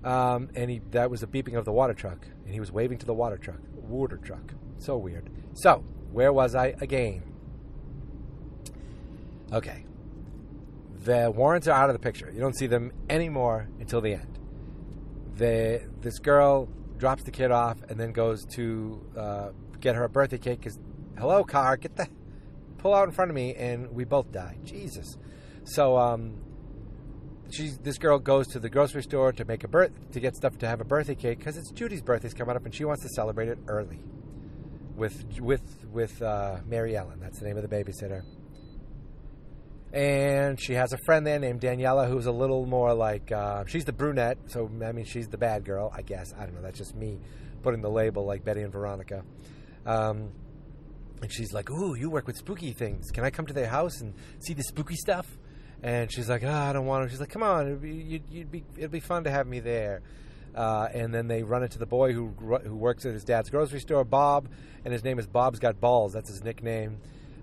um, 0.06 0.50
and 0.56 0.70
he 0.70 0.80
that 0.92 1.10
was 1.10 1.22
the 1.22 1.28
beeping 1.28 1.58
of 1.58 1.66
the 1.66 1.74
water 1.74 1.94
truck, 1.94 2.26
and 2.46 2.54
he 2.54 2.60
was 2.60 2.72
waving 2.72 3.00
to 3.00 3.06
the 3.06 3.14
water 3.14 3.38
truck, 3.38 3.60
water 3.74 4.18
truck. 4.18 4.54
So 4.78 4.98
weird. 4.98 5.30
So 5.54 5.84
where 6.12 6.32
was 6.32 6.56
I 6.56 6.76
again? 6.80 7.24
Okay, 9.52 9.86
the 11.04 11.32
Warrens 11.36 11.68
are 11.68 11.74
out 11.74 11.90
of 11.90 11.94
the 11.94 12.00
picture. 12.00 12.32
You 12.34 12.40
don't 12.40 12.56
see 12.58 12.68
them 12.68 12.92
anymore 13.10 13.68
until 13.80 14.02
the 14.02 14.14
end 14.14 14.36
the 15.36 15.82
this 16.02 16.20
girl 16.20 16.70
drops 16.98 17.24
the 17.24 17.32
kid 17.32 17.52
off 17.52 17.78
and 17.90 18.00
then 18.00 18.12
goes 18.12 18.46
to 18.46 19.06
uh, 19.18 19.50
get 19.80 19.96
her 19.96 20.06
a 20.06 20.10
birthday 20.10 20.38
cake 20.38 20.60
because 20.60 20.80
hello 21.18 21.44
car 21.44 21.78
get 21.78 21.96
the 21.96 22.08
pull 22.78 22.94
out 22.94 23.08
in 23.08 23.14
front 23.14 23.30
of 23.30 23.36
me 23.36 23.54
and 23.56 23.92
we 23.92 24.04
both 24.04 24.32
die 24.32 24.58
jesus 24.64 25.18
so 25.64 25.98
um 25.98 26.38
she's 27.52 27.78
this 27.80 27.98
girl 27.98 28.20
goes 28.20 28.48
to 28.48 28.60
the 28.60 28.70
grocery 28.70 29.04
store 29.04 29.32
to 29.32 29.46
make 29.46 29.64
a 29.64 29.68
birth 29.68 29.92
to 30.12 30.20
get 30.20 30.36
stuff 30.36 30.58
to 30.58 30.68
have 30.68 30.82
a 30.82 30.86
birthday 30.86 31.16
cake 31.16 31.40
because 31.40 31.58
it's 31.58 31.72
judy's 31.72 32.02
birthday's 32.02 32.34
coming 32.34 32.56
up 32.56 32.66
and 32.66 32.74
she 32.74 32.86
wants 32.86 33.04
to 33.04 33.10
celebrate 33.10 33.48
it 33.48 33.58
early 33.68 34.00
with 34.96 35.24
with 35.40 35.62
with 35.92 36.22
uh, 36.22 36.58
mary 36.68 36.96
ellen 36.96 37.20
that's 37.20 37.40
the 37.40 37.46
name 37.46 37.58
of 37.58 37.68
the 37.68 37.75
babysitter 37.75 38.24
and 39.96 40.62
she 40.62 40.74
has 40.74 40.92
a 40.92 40.98
friend 41.06 41.25
there 41.25 41.40
named 41.40 41.62
Daniela 41.62 42.10
who's 42.10 42.25
a 42.25 42.32
little 42.32 42.66
more 42.66 42.94
like 42.94 43.32
uh, 43.32 43.64
she's 43.66 43.86
the 43.86 43.94
brunette, 43.94 44.38
so 44.48 44.70
I 44.84 44.92
mean 44.92 45.06
she's 45.06 45.30
the 45.30 45.38
bad 45.38 45.64
girl, 45.64 45.90
I 45.96 46.02
guess. 46.02 46.34
I 46.38 46.44
don't 46.44 46.54
know. 46.54 46.62
That's 46.62 46.78
just 46.78 46.96
me 46.96 47.18
putting 47.64 47.82
the 47.82 47.90
label 47.90 48.25
like 48.25 48.44
Betty 48.44 48.62
and 48.62 48.74
Veronica. 48.74 49.24
Um, 49.86 50.32
and 51.22 51.32
she's 51.32 51.54
like, 51.54 51.72
"Ooh, 51.72 51.96
you 51.96 52.10
work 52.10 52.28
with 52.28 52.36
spooky 52.36 52.74
things. 52.74 53.10
Can 53.12 53.24
I 53.24 53.30
come 53.30 53.46
to 53.46 53.54
their 53.54 53.70
house 53.70 54.02
and 54.02 54.14
see 54.40 54.54
the 54.54 54.64
spooky 54.64 54.96
stuff?" 54.96 55.28
And 55.86 56.12
she's 56.12 56.27
like, 56.27 56.44
oh, 56.44 56.51
"I 56.51 56.74
don't 56.74 56.88
want 56.88 57.06
to." 57.06 57.10
She's 57.12 57.20
like, 57.20 57.30
"Come 57.30 57.44
on, 57.44 57.68
it'd 57.68 57.80
be, 57.80 57.92
you'd, 57.92 58.24
you'd 58.32 58.51
be, 58.51 58.63
it'd 58.75 58.89
be 58.89 59.00
fun 59.00 59.25
to 59.25 59.30
have 59.30 59.46
me 59.46 59.60
there." 59.60 60.01
Uh, 60.56 60.88
and 60.92 61.13
then 61.13 61.27
they 61.27 61.44
run 61.44 61.62
into 61.62 61.77
the 61.77 61.86
boy 61.86 62.12
who 62.12 62.30
who 62.30 62.75
works 62.75 63.06
at 63.06 63.13
his 63.13 63.24
dad's 63.24 63.51
grocery 63.51 63.80
store, 63.80 64.04
Bob, 64.04 64.50
and 64.84 64.92
his 64.92 65.04
name 65.04 65.20
is 65.20 65.27
Bob's 65.27 65.60
Got 65.60 65.80
Balls. 65.80 66.12
That's 66.12 66.27
his 66.27 66.44
nickname. 66.44 66.98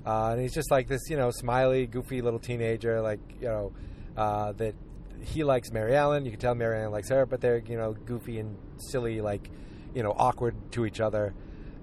Uh, 0.05 0.31
and 0.33 0.41
he's 0.41 0.53
just 0.53 0.73
like 0.73 0.89
this, 0.89 1.03
you 1.09 1.17
know, 1.17 1.31
smiley, 1.31 1.87
goofy 1.87 2.21
little 2.21 2.41
teenager, 2.41 3.01
like 3.01 3.21
you 3.41 3.47
know, 3.47 3.73
uh, 4.17 4.51
that 4.55 4.75
he 5.21 5.45
likes 5.45 5.71
Mary 5.71 5.95
Ellen. 5.95 6.25
You 6.25 6.33
can 6.33 6.41
tell 6.41 6.57
Mary 6.57 6.81
Ellen 6.81 6.91
likes 6.91 7.11
her, 7.11 7.25
but 7.25 7.41
they're 7.41 7.63
you 7.65 7.77
know 7.77 7.93
goofy 7.93 8.41
and 8.41 8.57
silly, 8.91 9.21
like 9.21 9.53
you 9.95 10.03
know, 10.03 10.13
awkward 10.19 10.57
to 10.73 10.85
each 10.85 11.01
other. 11.01 11.33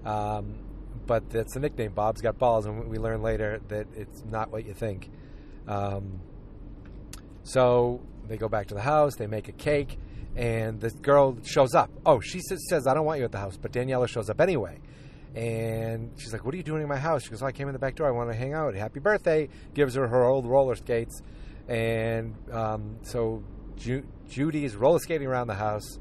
Um, 0.04 0.58
but 1.06 1.30
that's 1.30 1.54
the 1.54 1.60
nickname. 1.60 1.92
Bob's 1.92 2.20
got 2.20 2.36
balls, 2.36 2.66
and 2.66 2.90
we 2.90 2.98
learn 2.98 3.22
later 3.22 3.62
that 3.68 3.86
it's 3.96 4.22
not 4.26 4.52
what 4.52 4.66
you 4.66 4.74
think. 4.74 5.10
Um, 5.66 6.20
so 7.42 8.00
they 8.28 8.36
go 8.36 8.48
back 8.48 8.68
to 8.68 8.74
the 8.74 8.80
house. 8.82 9.16
They 9.16 9.26
make 9.26 9.48
a 9.48 9.52
cake, 9.52 9.98
and 10.36 10.80
the 10.80 10.90
girl 10.90 11.36
shows 11.44 11.74
up. 11.74 11.90
Oh, 12.06 12.20
she 12.20 12.40
says, 12.40 12.86
I 12.86 12.94
don't 12.94 13.04
want 13.04 13.18
you 13.18 13.24
at 13.24 13.32
the 13.32 13.38
house, 13.38 13.56
but 13.56 13.72
Daniela 13.72 14.08
shows 14.08 14.30
up 14.30 14.40
anyway. 14.40 14.78
And 15.34 16.10
she's 16.18 16.32
like, 16.32 16.44
"What 16.44 16.54
are 16.54 16.56
you 16.56 16.64
doing 16.64 16.82
in 16.82 16.88
my 16.88 16.96
house?" 16.96 17.22
She 17.22 17.30
goes, 17.30 17.42
oh, 17.42 17.46
"I 17.46 17.52
came 17.52 17.68
in 17.68 17.72
the 17.72 17.78
back 17.78 17.94
door. 17.94 18.08
I 18.08 18.10
want 18.10 18.30
to 18.30 18.36
hang 18.36 18.52
out. 18.52 18.74
Happy 18.74 18.98
birthday!" 18.98 19.48
Gives 19.74 19.94
her 19.94 20.08
her 20.08 20.24
old 20.24 20.44
roller 20.44 20.74
skates, 20.74 21.22
and 21.68 22.34
um, 22.50 22.96
so 23.02 23.44
Ju- 23.76 24.06
Judy 24.28 24.64
is 24.64 24.74
roller 24.74 24.98
skating 24.98 25.28
around 25.28 25.46
the 25.46 25.54
house, 25.54 25.98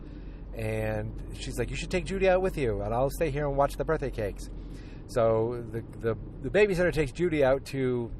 and 0.55 1.13
she's 1.39 1.59
like, 1.59 1.69
"You 1.69 1.75
should 1.75 1.91
take 1.91 2.05
Judy 2.05 2.27
out 2.27 2.41
with 2.41 2.57
you, 2.57 2.81
and 2.81 2.91
I'll 2.91 3.11
stay 3.11 3.29
here 3.29 3.47
and 3.47 3.55
watch 3.55 3.77
the 3.77 3.85
birthday 3.85 4.09
cakes." 4.09 4.49
So 5.09 5.63
the 5.71 5.83
the, 5.99 6.17
the 6.41 6.49
babysitter 6.49 6.91
takes 6.91 7.11
Judy 7.11 7.43
out 7.43 7.65
to. 7.65 8.11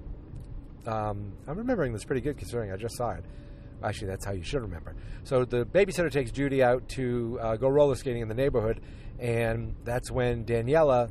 Um, 0.85 1.33
I'm 1.47 1.57
remembering 1.57 1.93
this 1.93 2.03
pretty 2.03 2.21
good 2.21 2.37
considering 2.37 2.71
I 2.71 2.77
just 2.77 2.97
saw 2.97 3.11
it. 3.11 3.23
Actually, 3.83 4.07
that's 4.07 4.25
how 4.25 4.33
you 4.33 4.43
should 4.43 4.61
remember. 4.61 4.95
So 5.23 5.45
the 5.45 5.65
babysitter 5.65 6.11
takes 6.11 6.31
Judy 6.31 6.61
out 6.61 6.87
to 6.89 7.39
uh, 7.41 7.55
go 7.55 7.69
roller 7.69 7.95
skating 7.95 8.21
in 8.21 8.27
the 8.27 8.35
neighborhood, 8.35 8.81
and 9.19 9.75
that's 9.85 10.11
when 10.11 10.43
Daniela, 10.45 11.09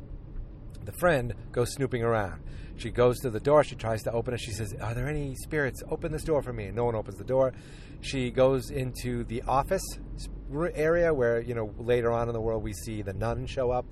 the 0.85 0.93
friend, 0.93 1.35
goes 1.53 1.73
snooping 1.73 2.03
around. 2.03 2.43
She 2.77 2.91
goes 2.91 3.19
to 3.21 3.31
the 3.31 3.41
door. 3.41 3.65
She 3.65 3.75
tries 3.75 4.03
to 4.03 4.13
open 4.13 4.35
it. 4.35 4.41
She 4.41 4.53
says, 4.53 4.75
"Are 4.81 4.95
there 4.95 5.09
any 5.09 5.35
spirits? 5.35 5.83
Open 5.91 6.13
this 6.13 6.23
door 6.23 6.43
for 6.43 6.53
me." 6.53 6.67
And 6.67 6.77
no 6.77 6.85
one 6.85 6.95
opens 6.95 7.17
the 7.17 7.25
door. 7.25 7.53
She 8.01 8.31
goes 8.31 8.71
into 8.71 9.25
the 9.25 9.43
office 9.43 9.83
area 10.75 11.13
where 11.13 11.41
you 11.41 11.55
know 11.55 11.75
later 11.79 12.13
on 12.13 12.29
in 12.29 12.35
the 12.35 12.41
world 12.41 12.63
we 12.63 12.73
see 12.73 13.03
the 13.03 13.13
nun 13.13 13.47
show 13.47 13.71
up. 13.71 13.87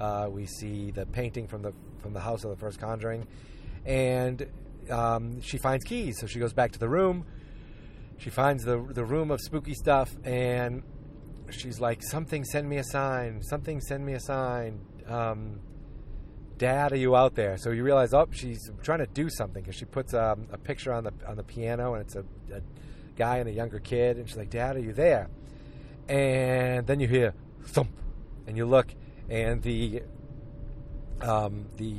Uh, 0.00 0.28
we 0.30 0.46
see 0.46 0.90
the 0.92 1.06
painting 1.06 1.48
from 1.48 1.62
the 1.62 1.72
from 1.98 2.12
the 2.12 2.20
house 2.20 2.44
of 2.44 2.50
the 2.50 2.56
first 2.56 2.78
Conjuring, 2.78 3.26
and 3.84 4.46
um, 4.90 5.40
she 5.40 5.58
finds 5.58 5.84
keys. 5.84 6.18
So 6.20 6.26
she 6.26 6.38
goes 6.38 6.52
back 6.52 6.72
to 6.72 6.78
the 6.78 6.88
room. 6.88 7.26
She 8.18 8.30
finds 8.30 8.64
the 8.64 8.78
the 8.78 9.04
room 9.04 9.30
of 9.30 9.40
spooky 9.40 9.74
stuff, 9.74 10.14
and 10.24 10.82
she's 11.50 11.80
like, 11.80 12.02
"Something, 12.02 12.44
send 12.44 12.68
me 12.68 12.76
a 12.76 12.84
sign. 12.84 13.42
Something, 13.42 13.80
send 13.80 14.04
me 14.04 14.12
a 14.14 14.20
sign." 14.20 14.80
Um, 15.06 15.60
Dad, 16.58 16.92
are 16.92 16.96
you 16.96 17.16
out 17.16 17.34
there? 17.34 17.56
So 17.56 17.70
you 17.70 17.82
realize, 17.82 18.12
oh, 18.12 18.28
she's 18.32 18.70
trying 18.82 18.98
to 18.98 19.06
do 19.06 19.30
something 19.30 19.62
because 19.62 19.76
she 19.76 19.86
puts 19.86 20.12
um, 20.12 20.46
a 20.52 20.58
picture 20.58 20.92
on 20.92 21.04
the 21.04 21.12
on 21.26 21.36
the 21.36 21.42
piano, 21.42 21.94
and 21.94 22.02
it's 22.02 22.16
a, 22.16 22.24
a 22.54 22.60
guy 23.16 23.38
and 23.38 23.48
a 23.48 23.52
younger 23.52 23.78
kid, 23.78 24.18
and 24.18 24.28
she's 24.28 24.36
like, 24.36 24.50
"Dad, 24.50 24.76
are 24.76 24.80
you 24.80 24.92
there?" 24.92 25.30
And 26.08 26.86
then 26.86 27.00
you 27.00 27.08
hear 27.08 27.32
thump, 27.62 27.92
and 28.46 28.56
you 28.58 28.66
look, 28.66 28.94
and 29.30 29.62
the 29.62 30.02
um, 31.22 31.66
the 31.76 31.96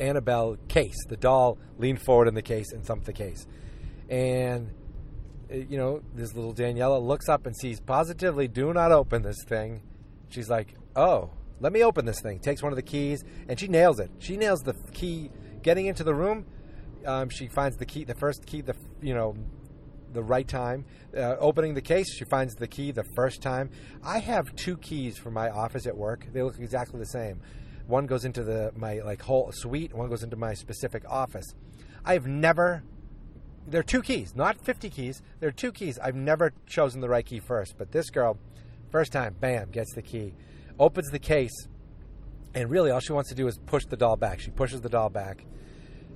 Annabelle 0.00 0.56
case, 0.68 0.96
the 1.08 1.16
doll, 1.16 1.58
leaned 1.78 2.02
forward 2.02 2.28
in 2.28 2.34
the 2.34 2.42
case 2.42 2.72
and 2.72 2.84
thumped 2.84 3.06
the 3.06 3.12
case, 3.12 3.46
and 4.08 4.70
uh, 5.50 5.56
you 5.56 5.76
know 5.76 6.02
this 6.14 6.34
little 6.34 6.54
Daniela 6.54 7.00
looks 7.00 7.28
up 7.28 7.46
and 7.46 7.56
sees 7.56 7.80
positively, 7.80 8.48
"Do 8.48 8.72
not 8.72 8.92
open 8.92 9.22
this 9.22 9.42
thing." 9.46 9.82
She's 10.30 10.48
like, 10.48 10.74
"Oh." 10.96 11.30
Let 11.60 11.72
me 11.72 11.82
open 11.82 12.04
this 12.04 12.20
thing. 12.20 12.38
Takes 12.38 12.62
one 12.62 12.70
of 12.70 12.76
the 12.76 12.82
keys 12.82 13.24
and 13.48 13.58
she 13.58 13.66
nails 13.66 13.98
it. 13.98 14.12
She 14.20 14.36
nails 14.36 14.60
the 14.60 14.74
key 14.92 15.28
getting 15.62 15.86
into 15.86 16.04
the 16.04 16.14
room. 16.14 16.46
Um, 17.04 17.28
she 17.30 17.48
finds 17.48 17.76
the 17.76 17.84
key, 17.84 18.04
the 18.04 18.14
first 18.14 18.46
key, 18.46 18.60
the 18.60 18.76
you 19.02 19.14
know, 19.14 19.34
the 20.12 20.22
right 20.22 20.46
time. 20.46 20.84
Uh, 21.16 21.36
opening 21.38 21.74
the 21.74 21.82
case, 21.82 22.06
she 22.14 22.24
finds 22.24 22.54
the 22.54 22.68
key 22.68 22.92
the 22.92 23.04
first 23.14 23.42
time. 23.42 23.70
I 24.04 24.18
have 24.20 24.54
two 24.56 24.76
keys 24.76 25.18
for 25.18 25.30
my 25.30 25.50
office 25.50 25.86
at 25.86 25.96
work. 25.96 26.26
They 26.32 26.42
look 26.42 26.58
exactly 26.58 26.98
the 26.98 27.06
same. 27.06 27.40
One 27.88 28.06
goes 28.06 28.24
into 28.24 28.44
the 28.44 28.70
my 28.76 29.00
like 29.00 29.22
whole 29.22 29.50
suite. 29.52 29.92
One 29.92 30.08
goes 30.08 30.22
into 30.22 30.36
my 30.36 30.54
specific 30.54 31.02
office. 31.08 31.54
I've 32.04 32.26
never. 32.26 32.84
There 33.66 33.80
are 33.80 33.84
two 33.84 34.02
keys, 34.02 34.36
not 34.36 34.64
fifty 34.64 34.88
keys. 34.88 35.20
There 35.40 35.48
are 35.48 35.52
two 35.52 35.72
keys. 35.72 35.98
I've 35.98 36.14
never 36.14 36.52
chosen 36.66 37.00
the 37.00 37.08
right 37.08 37.26
key 37.26 37.40
first, 37.40 37.76
but 37.76 37.90
this 37.90 38.08
girl, 38.10 38.38
first 38.90 39.10
time, 39.12 39.34
bam, 39.40 39.70
gets 39.70 39.92
the 39.94 40.02
key 40.02 40.34
opens 40.78 41.10
the 41.10 41.18
case, 41.18 41.68
and 42.54 42.70
really 42.70 42.90
all 42.90 43.00
she 43.00 43.12
wants 43.12 43.28
to 43.30 43.34
do 43.34 43.46
is 43.48 43.58
push 43.66 43.84
the 43.86 43.96
doll 43.96 44.16
back. 44.16 44.40
She 44.40 44.50
pushes 44.50 44.80
the 44.80 44.88
doll 44.88 45.08
back. 45.08 45.44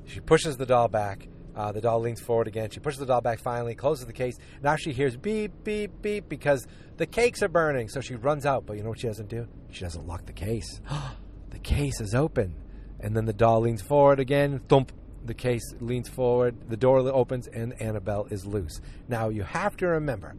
She 0.06 0.20
pushes 0.20 0.56
the 0.56 0.66
doll 0.66 0.88
back. 0.88 1.28
Uh, 1.54 1.70
the 1.70 1.80
doll 1.80 2.00
leans 2.00 2.20
forward 2.20 2.48
again. 2.48 2.70
She 2.70 2.80
pushes 2.80 2.98
the 2.98 3.06
doll 3.06 3.20
back 3.20 3.38
finally, 3.38 3.74
closes 3.74 4.06
the 4.06 4.12
case. 4.12 4.38
Now 4.62 4.76
she 4.76 4.92
hears 4.92 5.16
beep, 5.16 5.52
beep, 5.64 5.90
beep 6.00 6.28
because 6.28 6.66
the 6.96 7.06
cakes 7.06 7.42
are 7.42 7.48
burning. 7.48 7.88
So 7.88 8.00
she 8.00 8.14
runs 8.14 8.46
out. 8.46 8.64
But 8.64 8.78
you 8.78 8.82
know 8.82 8.88
what 8.88 9.00
she 9.00 9.06
doesn't 9.06 9.28
do? 9.28 9.46
She 9.70 9.82
doesn't 9.82 10.06
lock 10.06 10.24
the 10.24 10.32
case. 10.32 10.80
the 11.52 11.58
case 11.58 12.00
is 12.00 12.14
open. 12.14 12.54
And 13.00 13.16
then 13.16 13.24
the 13.24 13.32
doll 13.32 13.60
leans 13.60 13.82
forward 13.82 14.20
again. 14.20 14.60
Thump. 14.68 14.92
The 15.24 15.34
case 15.34 15.62
leans 15.80 16.08
forward. 16.08 16.68
The 16.68 16.76
door 16.76 16.98
opens, 16.98 17.46
and 17.46 17.80
Annabelle 17.80 18.26
is 18.30 18.44
loose. 18.44 18.80
Now 19.08 19.28
you 19.28 19.44
have 19.44 19.76
to 19.76 19.86
remember 19.86 20.34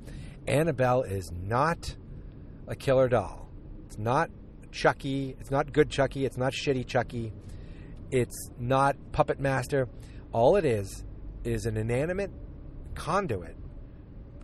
Annabelle 0.46 1.04
is 1.04 1.32
not 1.32 1.96
a 2.68 2.76
killer 2.76 3.08
doll. 3.08 3.48
It's 3.86 3.98
not 3.98 4.30
Chucky. 4.72 5.38
It's 5.40 5.52
not 5.52 5.72
good 5.72 5.90
Chucky. 5.90 6.26
It's 6.26 6.38
not 6.38 6.52
shitty 6.52 6.86
Chucky. 6.86 7.32
It's 8.12 8.50
not 8.60 8.98
Puppet 9.12 9.40
Master. 9.40 9.88
All 10.34 10.56
it 10.58 10.66
is 10.66 11.06
is 11.44 11.66
an 11.66 11.78
inanimate 11.78 12.32
conduit 12.96 13.56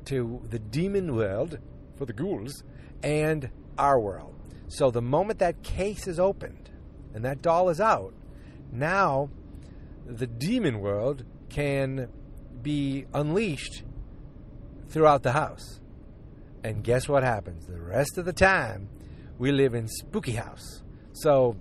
to 0.06 0.42
the 0.50 0.60
demon 0.60 1.16
world 1.16 1.60
for 1.98 2.06
the 2.06 2.14
ghouls 2.14 2.64
and 3.04 3.50
our 3.78 4.00
world. 4.00 4.39
So 4.70 4.92
the 4.92 5.02
moment 5.02 5.40
that 5.40 5.64
case 5.64 6.08
is 6.08 6.20
opened 6.20 6.70
and 7.14 7.26
that 7.26 7.42
doll 7.42 7.70
is 7.70 7.82
out, 7.82 8.14
now 8.72 9.30
the 10.06 10.28
demon 10.28 10.80
world 10.80 11.26
can 11.50 12.08
be 12.62 13.06
unleashed 13.14 13.84
throughout 14.88 15.24
the 15.24 15.32
house. 15.32 15.82
And 16.64 16.84
guess 16.84 17.10
what 17.10 17.24
happens? 17.24 17.66
The 17.66 17.82
rest 17.82 18.18
of 18.18 18.26
the 18.26 18.34
time, 18.34 18.90
we 19.40 19.52
live 19.52 19.74
in 19.74 19.88
Spooky 19.88 20.34
House. 20.34 20.84
So 21.14 21.56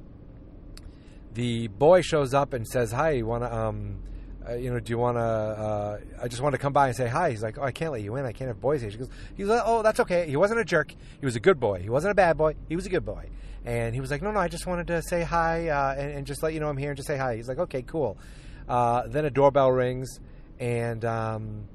the 1.32 1.68
boy 1.68 2.02
shows 2.02 2.34
up 2.34 2.52
and 2.52 2.66
says, 2.66 2.92
"Hi, 2.92 3.12
you 3.12 3.26
want 3.26 3.44
to, 3.44 3.54
um, 3.54 4.02
uh, 4.48 4.54
you 4.54 4.72
know, 4.72 4.80
do 4.80 4.90
you 4.90 4.98
want 4.98 5.16
to? 5.16 5.20
Uh, 5.20 5.98
I 6.22 6.28
just 6.28 6.40
want 6.40 6.54
to 6.54 6.58
come 6.58 6.72
by 6.72 6.88
and 6.88 6.96
say 6.96 7.06
hi." 7.06 7.30
He's 7.30 7.42
like, 7.42 7.58
"Oh, 7.58 7.62
I 7.62 7.72
can't 7.72 7.92
let 7.92 8.02
you 8.02 8.16
in. 8.16 8.24
I 8.24 8.32
can't 8.32 8.48
have 8.48 8.60
boys 8.60 8.80
here." 8.80 8.90
She 8.90 8.98
goes, 8.98 9.10
"He's 9.36 9.46
like, 9.46 9.62
oh, 9.64 9.82
that's 9.82 10.00
okay. 10.00 10.28
He 10.28 10.36
wasn't 10.36 10.60
a 10.60 10.64
jerk. 10.64 10.94
He 11.20 11.26
was 11.26 11.36
a 11.36 11.40
good 11.40 11.60
boy. 11.60 11.80
He 11.80 11.90
wasn't 11.90 12.12
a 12.12 12.14
bad 12.14 12.36
boy. 12.36 12.54
He 12.68 12.76
was 12.76 12.86
a 12.86 12.90
good 12.90 13.04
boy." 13.04 13.28
And 13.64 13.94
he 13.94 14.00
was 14.00 14.10
like, 14.10 14.22
"No, 14.22 14.30
no, 14.30 14.40
I 14.40 14.48
just 14.48 14.66
wanted 14.66 14.86
to 14.86 15.02
say 15.02 15.22
hi 15.22 15.68
uh, 15.68 15.94
and, 15.98 16.12
and, 16.12 16.26
just 16.26 16.42
let 16.42 16.54
you 16.54 16.60
know 16.60 16.68
I'm 16.68 16.76
here 16.76 16.90
and 16.90 16.96
just 16.96 17.08
say 17.08 17.16
hi." 17.16 17.36
He's 17.36 17.48
like, 17.48 17.58
"Okay, 17.58 17.82
cool." 17.82 18.16
Uh, 18.68 19.06
then 19.06 19.24
a 19.24 19.30
doorbell 19.30 19.70
rings, 19.70 20.20
and 20.58 21.04
um, 21.04 21.68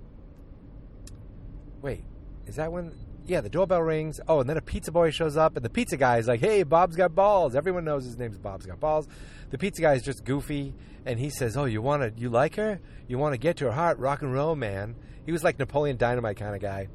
wait, 1.81 2.03
is 2.47 2.55
that 2.55 2.71
when? 2.71 2.91
yeah, 3.25 3.41
the 3.41 3.49
doorbell 3.49 3.81
rings. 3.81 4.19
Oh, 4.27 4.39
and 4.39 4.49
then 4.49 4.57
a 4.57 4.62
pizza 4.62 4.91
boy 4.91 5.12
shows 5.12 5.38
up, 5.38 5.55
and 5.55 5.63
the 5.63 5.69
pizza 5.69 5.97
guy 5.97 6.17
is 6.17 6.27
like, 6.27 6.39
"Hey, 6.39 6.63
Bob's 6.63 6.95
got 6.95 7.15
balls." 7.15 7.55
Everyone 7.55 7.86
knows 7.86 8.05
his 8.05 8.17
name's 8.17 8.38
Bob's 8.38 8.65
got 8.65 8.79
balls. 8.79 9.07
The 9.51 9.57
pizza 9.57 9.81
guy 9.81 9.93
is 9.93 10.03
just 10.03 10.25
goofy, 10.25 10.73
and 11.05 11.19
he 11.19 11.29
says, 11.29 11.57
"Oh, 11.57 11.65
you 11.65 11.81
want 11.81 12.01
to? 12.03 12.21
You 12.21 12.29
like 12.29 12.55
her? 12.55 12.79
You 13.07 13.17
want 13.17 13.33
to 13.33 13.37
get 13.37 13.57
to 13.57 13.65
her 13.65 13.71
heart? 13.71 13.99
Rock 13.99 14.21
and 14.21 14.33
roll, 14.33 14.55
man." 14.55 14.95
He 15.25 15.31
was 15.31 15.43
like 15.43 15.57
Napoleon 15.59 15.97
Dynamite 15.97 16.37
kind 16.37 16.55
of 16.55 16.61
guy. 16.61 16.87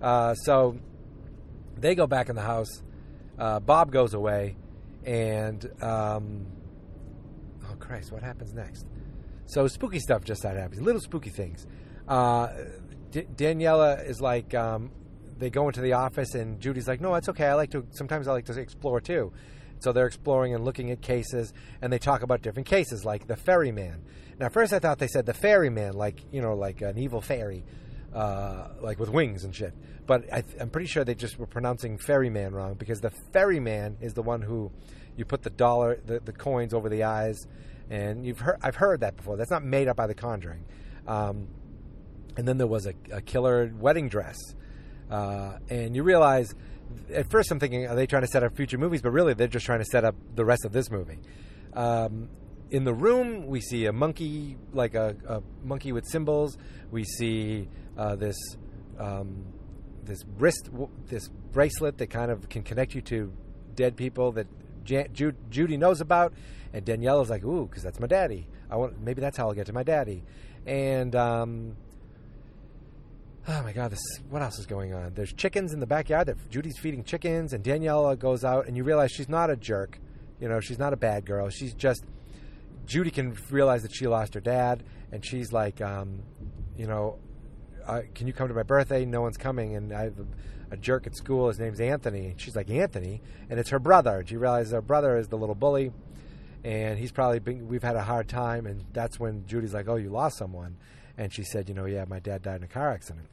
Uh, 0.00 0.34
so 0.34 0.78
they 1.76 1.94
go 1.94 2.06
back 2.06 2.28
in 2.28 2.36
the 2.36 2.42
house. 2.42 2.82
Uh, 3.38 3.60
Bob 3.60 3.90
goes 3.90 4.14
away, 4.14 4.56
and 5.04 5.64
um, 5.82 6.46
oh 7.64 7.74
Christ, 7.78 8.12
what 8.12 8.22
happens 8.22 8.52
next? 8.52 8.86
So 9.46 9.66
spooky 9.66 9.98
stuff 9.98 10.24
just 10.24 10.40
started 10.40 10.60
happening. 10.60 10.84
Little 10.84 11.00
spooky 11.00 11.30
things. 11.30 11.66
Uh, 12.06 12.48
D- 13.10 13.26
Daniela 13.34 14.08
is 14.08 14.20
like, 14.20 14.54
um, 14.54 14.90
they 15.38 15.50
go 15.50 15.66
into 15.68 15.80
the 15.80 15.92
office 15.92 16.34
and 16.34 16.60
Judy's 16.60 16.88
like, 16.88 17.00
"No, 17.00 17.14
it's 17.14 17.28
okay. 17.28 17.46
I 17.46 17.54
like 17.54 17.70
to 17.72 17.86
sometimes 17.90 18.28
I 18.28 18.32
like 18.32 18.46
to 18.46 18.58
explore 18.58 19.00
too." 19.00 19.32
So 19.82 19.92
they're 19.92 20.06
exploring 20.06 20.54
and 20.54 20.64
looking 20.64 20.90
at 20.90 21.00
cases, 21.00 21.52
and 21.80 21.92
they 21.92 21.98
talk 21.98 22.22
about 22.22 22.42
different 22.42 22.68
cases, 22.68 23.04
like 23.04 23.26
the 23.26 23.36
ferryman. 23.36 24.02
Now, 24.38 24.48
first 24.48 24.72
I 24.72 24.78
thought 24.78 24.98
they 24.98 25.08
said 25.08 25.26
the 25.26 25.34
ferryman, 25.34 25.94
like 25.94 26.20
you 26.30 26.40
know, 26.40 26.54
like 26.54 26.80
an 26.82 26.98
evil 26.98 27.20
fairy, 27.20 27.64
uh, 28.14 28.68
like 28.80 28.98
with 28.98 29.08
wings 29.08 29.44
and 29.44 29.54
shit. 29.54 29.74
But 30.06 30.32
I 30.32 30.44
am 30.58 30.70
pretty 30.70 30.86
sure 30.86 31.04
they 31.04 31.14
just 31.14 31.38
were 31.38 31.46
pronouncing 31.46 31.98
ferryman 31.98 32.54
wrong 32.54 32.74
because 32.74 33.00
the 33.00 33.12
ferryman 33.32 33.98
is 34.00 34.14
the 34.14 34.22
one 34.22 34.42
who 34.42 34.70
you 35.16 35.24
put 35.24 35.42
the 35.42 35.50
dollar, 35.50 36.00
the, 36.06 36.20
the 36.20 36.32
coins 36.32 36.74
over 36.74 36.88
the 36.88 37.04
eyes, 37.04 37.46
and 37.90 38.24
you've 38.24 38.40
heard 38.40 38.58
I've 38.62 38.76
heard 38.76 39.00
that 39.00 39.16
before. 39.16 39.36
That's 39.36 39.50
not 39.50 39.64
made 39.64 39.88
up 39.88 39.96
by 39.96 40.06
The 40.06 40.14
Conjuring. 40.14 40.64
Um, 41.06 41.48
and 42.36 42.48
then 42.48 42.56
there 42.56 42.66
was 42.66 42.86
a, 42.86 42.94
a 43.10 43.20
killer 43.20 43.70
wedding 43.76 44.08
dress 44.08 44.38
uh, 45.12 45.58
and 45.68 45.94
you 45.94 46.02
realize, 46.02 46.54
at 47.12 47.30
first 47.30 47.50
I'm 47.50 47.60
thinking, 47.60 47.86
are 47.86 47.94
they 47.94 48.06
trying 48.06 48.22
to 48.22 48.28
set 48.28 48.42
up 48.42 48.56
future 48.56 48.78
movies? 48.78 49.02
But 49.02 49.10
really, 49.10 49.34
they're 49.34 49.48
just 49.48 49.66
trying 49.66 49.80
to 49.80 49.84
set 49.84 50.04
up 50.04 50.14
the 50.34 50.44
rest 50.44 50.64
of 50.64 50.72
this 50.72 50.90
movie. 50.90 51.18
Um, 51.74 52.28
in 52.70 52.84
the 52.84 52.94
room, 52.94 53.46
we 53.46 53.60
see 53.60 53.86
a 53.86 53.92
monkey, 53.92 54.56
like 54.72 54.94
a, 54.94 55.16
a 55.28 55.42
monkey 55.62 55.92
with 55.92 56.06
cymbals. 56.06 56.56
We 56.90 57.04
see 57.04 57.68
uh, 57.96 58.16
this 58.16 58.36
um, 58.98 59.44
this 60.04 60.24
wrist, 60.38 60.70
this 61.06 61.28
bracelet 61.28 61.98
that 61.98 62.08
kind 62.08 62.30
of 62.30 62.48
can 62.48 62.62
connect 62.62 62.94
you 62.94 63.02
to 63.02 63.32
dead 63.74 63.96
people 63.96 64.32
that 64.32 64.46
Jan- 64.84 65.12
Ju- 65.12 65.36
Judy 65.50 65.76
knows 65.76 66.00
about. 66.00 66.32
And 66.72 66.84
Danielle 66.84 67.20
is 67.20 67.28
like, 67.28 67.44
ooh, 67.44 67.66
because 67.66 67.82
that's 67.82 68.00
my 68.00 68.06
daddy. 68.06 68.48
I 68.70 68.76
want 68.76 69.00
maybe 69.00 69.20
that's 69.20 69.36
how 69.36 69.48
I'll 69.48 69.54
get 69.54 69.66
to 69.66 69.72
my 69.72 69.82
daddy. 69.82 70.24
And 70.66 71.14
um, 71.14 71.76
Oh 73.48 73.62
my 73.62 73.72
God! 73.72 73.90
This 73.90 74.02
what 74.30 74.40
else 74.40 74.58
is 74.58 74.66
going 74.66 74.94
on? 74.94 75.14
There's 75.14 75.32
chickens 75.32 75.72
in 75.72 75.80
the 75.80 75.86
backyard. 75.86 76.28
That 76.28 76.50
Judy's 76.50 76.78
feeding 76.78 77.02
chickens, 77.02 77.52
and 77.52 77.64
Daniela 77.64 78.16
goes 78.16 78.44
out, 78.44 78.66
and 78.66 78.76
you 78.76 78.84
realize 78.84 79.10
she's 79.10 79.28
not 79.28 79.50
a 79.50 79.56
jerk. 79.56 79.98
You 80.40 80.48
know, 80.48 80.60
she's 80.60 80.78
not 80.78 80.92
a 80.92 80.96
bad 80.96 81.24
girl. 81.24 81.48
She's 81.50 81.74
just 81.74 82.04
Judy 82.86 83.10
can 83.10 83.36
realize 83.50 83.82
that 83.82 83.94
she 83.94 84.06
lost 84.06 84.34
her 84.34 84.40
dad, 84.40 84.82
and 85.10 85.24
she's 85.24 85.52
like, 85.52 85.80
um, 85.80 86.22
you 86.76 86.86
know, 86.86 87.18
uh, 87.86 88.02
can 88.14 88.26
you 88.26 88.32
come 88.32 88.48
to 88.48 88.54
my 88.54 88.62
birthday? 88.62 89.04
No 89.04 89.22
one's 89.22 89.36
coming, 89.36 89.76
and 89.76 89.92
I 89.92 90.04
have 90.04 90.14
a, 90.70 90.76
jerk 90.76 91.06
at 91.06 91.14
school. 91.14 91.48
His 91.48 91.58
name's 91.58 91.80
Anthony. 91.80 92.28
And 92.28 92.40
she's 92.40 92.56
like 92.56 92.70
Anthony, 92.70 93.20
and 93.50 93.60
it's 93.60 93.68
her 93.68 93.78
brother. 93.78 94.20
And 94.20 94.28
she 94.28 94.38
realizes 94.38 94.72
her 94.72 94.80
brother 94.80 95.18
is 95.18 95.28
the 95.28 95.36
little 95.36 95.54
bully, 95.54 95.92
and 96.64 96.98
he's 96.98 97.12
probably 97.12 97.40
been, 97.40 97.68
we've 97.68 97.82
had 97.82 97.94
a 97.94 98.02
hard 98.02 98.26
time. 98.26 98.66
And 98.66 98.84
that's 98.92 99.20
when 99.20 99.46
Judy's 99.46 99.74
like, 99.74 99.86
oh, 99.88 99.96
you 99.96 100.08
lost 100.08 100.38
someone, 100.38 100.76
and 101.18 101.32
she 101.32 101.44
said, 101.44 101.68
you 101.68 101.74
know, 101.74 101.84
yeah, 101.84 102.04
my 102.08 102.20
dad 102.20 102.42
died 102.42 102.56
in 102.56 102.62
a 102.62 102.68
car 102.68 102.90
accident. 102.90 103.28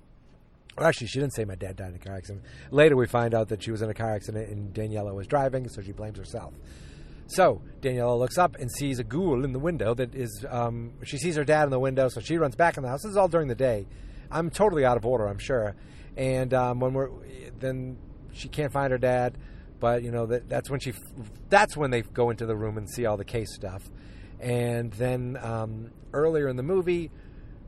Actually, 0.77 1.07
she 1.07 1.19
didn't 1.19 1.33
say 1.33 1.43
my 1.45 1.55
dad 1.55 1.75
died 1.75 1.89
in 1.89 1.95
a 1.95 1.99
car 1.99 2.15
accident. 2.15 2.43
Later, 2.71 2.95
we 2.95 3.05
find 3.07 3.33
out 3.33 3.49
that 3.49 3.61
she 3.61 3.71
was 3.71 3.81
in 3.81 3.89
a 3.89 3.93
car 3.93 4.13
accident 4.13 4.49
and 4.49 4.73
Daniela 4.73 5.13
was 5.13 5.27
driving, 5.27 5.67
so 5.67 5.81
she 5.81 5.91
blames 5.91 6.17
herself. 6.17 6.53
So 7.27 7.61
Daniela 7.81 8.17
looks 8.17 8.37
up 8.37 8.55
and 8.55 8.71
sees 8.71 8.97
a 8.97 9.03
ghoul 9.03 9.43
in 9.43 9.53
the 9.53 9.59
window. 9.59 9.93
That 9.93 10.15
is, 10.15 10.45
um, 10.49 10.93
she 11.03 11.17
sees 11.17 11.35
her 11.35 11.43
dad 11.43 11.63
in 11.65 11.69
the 11.69 11.79
window, 11.79 12.07
so 12.07 12.21
she 12.21 12.37
runs 12.37 12.55
back 12.55 12.77
in 12.77 12.83
the 12.83 12.89
house. 12.89 13.03
This 13.03 13.11
is 13.11 13.17
all 13.17 13.27
during 13.27 13.47
the 13.47 13.55
day. 13.55 13.87
I'm 14.31 14.49
totally 14.49 14.85
out 14.85 14.97
of 14.97 15.05
order, 15.05 15.27
I'm 15.27 15.37
sure. 15.39 15.75
And 16.17 16.53
um, 16.53 16.79
when 16.79 16.93
we're 16.93 17.09
then 17.59 17.97
she 18.33 18.47
can't 18.47 18.71
find 18.71 18.91
her 18.91 18.97
dad, 18.97 19.37
but 19.79 20.03
you 20.03 20.11
know 20.11 20.25
that 20.27 20.49
that's 20.49 20.69
when 20.69 20.79
she 20.79 20.93
that's 21.49 21.77
when 21.77 21.91
they 21.91 22.01
go 22.01 22.29
into 22.29 22.45
the 22.45 22.55
room 22.55 22.77
and 22.77 22.89
see 22.89 23.05
all 23.05 23.17
the 23.17 23.25
case 23.25 23.53
stuff. 23.53 23.83
And 24.39 24.91
then 24.93 25.37
um, 25.41 25.91
earlier 26.13 26.47
in 26.47 26.55
the 26.55 26.63
movie, 26.63 27.11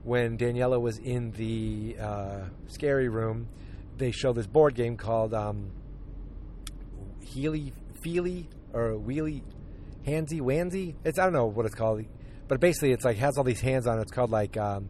when 0.03 0.37
Daniela 0.37 0.79
was 0.79 0.97
in 0.97 1.31
the 1.31 1.95
uh, 1.99 2.45
scary 2.67 3.09
room, 3.09 3.47
they 3.97 4.11
show 4.11 4.33
this 4.33 4.47
board 4.47 4.75
game 4.75 4.97
called 4.97 5.33
um, 5.33 5.71
Healy 7.21 7.73
Feely 8.01 8.47
or 8.73 8.93
Wheelie 8.93 9.43
Handsy 10.05 10.41
Wansy. 10.41 10.95
It's 11.03 11.19
I 11.19 11.23
don't 11.23 11.33
know 11.33 11.45
what 11.45 11.65
it's 11.65 11.75
called, 11.75 12.03
but 12.47 12.59
basically 12.59 12.91
it's 12.91 13.05
like 13.05 13.17
has 13.17 13.37
all 13.37 13.43
these 13.43 13.61
hands 13.61 13.85
on 13.87 13.99
it. 13.99 14.03
It's 14.03 14.11
called 14.11 14.31
like 14.31 14.57
um, 14.57 14.89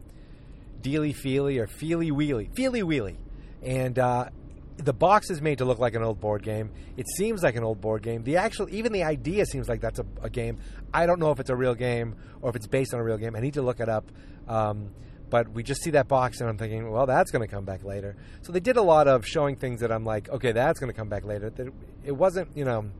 Dealy 0.80 1.14
Feely 1.14 1.58
or 1.58 1.66
Feely 1.66 2.10
Wheelie, 2.10 2.54
Feely 2.54 2.82
Wheelie, 2.82 3.16
and 3.62 3.98
uh, 3.98 4.26
the 4.76 4.92
box 4.92 5.30
is 5.30 5.40
made 5.40 5.58
to 5.58 5.64
look 5.64 5.78
like 5.78 5.94
an 5.94 6.02
old 6.02 6.20
board 6.20 6.42
game. 6.42 6.70
It 6.96 7.06
seems 7.16 7.42
like 7.42 7.56
an 7.56 7.64
old 7.64 7.80
board 7.80 8.02
game. 8.02 8.22
The 8.22 8.36
actual, 8.38 8.68
even 8.70 8.92
the 8.92 9.04
idea 9.04 9.46
seems 9.46 9.68
like 9.68 9.80
that's 9.80 9.98
a, 9.98 10.06
a 10.22 10.30
game. 10.30 10.58
I 10.92 11.06
don't 11.06 11.20
know 11.20 11.30
if 11.30 11.40
it's 11.40 11.50
a 11.50 11.56
real 11.56 11.74
game 11.74 12.16
or 12.40 12.50
if 12.50 12.56
it's 12.56 12.66
based 12.66 12.94
on 12.94 13.00
a 13.00 13.04
real 13.04 13.18
game. 13.18 13.36
I 13.36 13.40
need 13.40 13.54
to 13.54 13.62
look 13.62 13.80
it 13.80 13.88
up. 13.88 14.10
Um, 14.48 14.90
but 15.30 15.50
we 15.50 15.62
just 15.62 15.82
see 15.82 15.90
that 15.90 16.08
box 16.08 16.40
and 16.40 16.48
I'm 16.48 16.58
thinking, 16.58 16.90
well, 16.90 17.06
that's 17.06 17.30
going 17.30 17.40
to 17.40 17.48
come 17.48 17.64
back 17.64 17.84
later. 17.84 18.16
So 18.42 18.52
they 18.52 18.60
did 18.60 18.76
a 18.76 18.82
lot 18.82 19.08
of 19.08 19.26
showing 19.26 19.56
things 19.56 19.80
that 19.80 19.90
I'm 19.90 20.04
like, 20.04 20.28
okay, 20.28 20.52
that's 20.52 20.78
going 20.78 20.92
to 20.92 20.96
come 20.96 21.08
back 21.08 21.24
later. 21.24 21.48
That 21.48 21.72
it 22.04 22.12
wasn't, 22.12 22.54
you 22.54 22.64
know, 22.64 22.90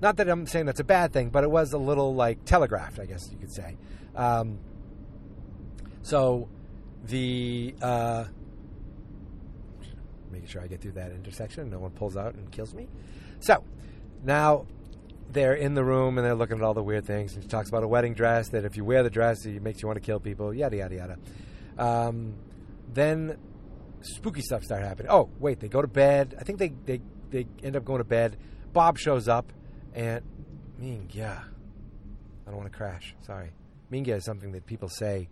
not 0.00 0.16
that 0.16 0.28
I'm 0.28 0.46
saying 0.46 0.66
that's 0.66 0.80
a 0.80 0.84
bad 0.84 1.12
thing, 1.12 1.30
but 1.30 1.44
it 1.44 1.50
was 1.50 1.72
a 1.72 1.78
little 1.78 2.14
like 2.14 2.44
telegraphed, 2.44 2.98
I 2.98 3.06
guess 3.06 3.30
you 3.30 3.36
could 3.36 3.52
say. 3.52 3.76
Um, 4.16 4.58
so 6.02 6.48
the 7.04 7.74
uh, 7.82 8.24
making 10.34 10.48
sure 10.48 10.62
I 10.62 10.66
get 10.66 10.80
through 10.80 10.92
that 10.92 11.12
intersection, 11.12 11.70
no 11.70 11.78
one 11.78 11.90
pulls 11.90 12.16
out 12.16 12.34
and 12.34 12.50
kills 12.50 12.74
me. 12.74 12.88
So 13.40 13.64
now 14.22 14.66
they're 15.30 15.54
in 15.54 15.74
the 15.74 15.84
room 15.84 16.18
and 16.18 16.26
they're 16.26 16.34
looking 16.34 16.58
at 16.58 16.62
all 16.62 16.74
the 16.74 16.82
weird 16.82 17.06
things. 17.06 17.34
And 17.34 17.42
she 17.42 17.48
talks 17.48 17.68
about 17.68 17.82
a 17.82 17.88
wedding 17.88 18.14
dress 18.14 18.48
that 18.50 18.64
if 18.64 18.76
you 18.76 18.84
wear 18.84 19.02
the 19.02 19.10
dress, 19.10 19.44
it 19.44 19.62
makes 19.62 19.82
you 19.82 19.88
want 19.88 19.96
to 19.96 20.04
kill 20.04 20.20
people. 20.20 20.54
Yada 20.54 20.76
yada 20.76 20.94
yada. 20.94 21.18
Um, 21.78 22.34
then 22.92 23.36
spooky 24.02 24.42
stuff 24.42 24.62
start 24.62 24.82
happening. 24.82 25.10
Oh 25.10 25.30
wait, 25.38 25.60
they 25.60 25.68
go 25.68 25.82
to 25.82 25.88
bed. 25.88 26.36
I 26.38 26.44
think 26.44 26.58
they 26.58 26.72
they 26.84 27.00
they 27.30 27.46
end 27.62 27.76
up 27.76 27.84
going 27.84 27.98
to 27.98 28.04
bed. 28.04 28.36
Bob 28.72 28.98
shows 28.98 29.28
up 29.28 29.52
and 29.94 30.22
Mingya. 30.80 31.42
I 32.46 32.50
don't 32.50 32.56
want 32.56 32.70
to 32.70 32.76
crash. 32.76 33.14
Sorry. 33.22 33.50
Mingya 33.90 34.16
is 34.16 34.24
something 34.24 34.52
that 34.52 34.66
people 34.66 34.88
say 34.88 35.28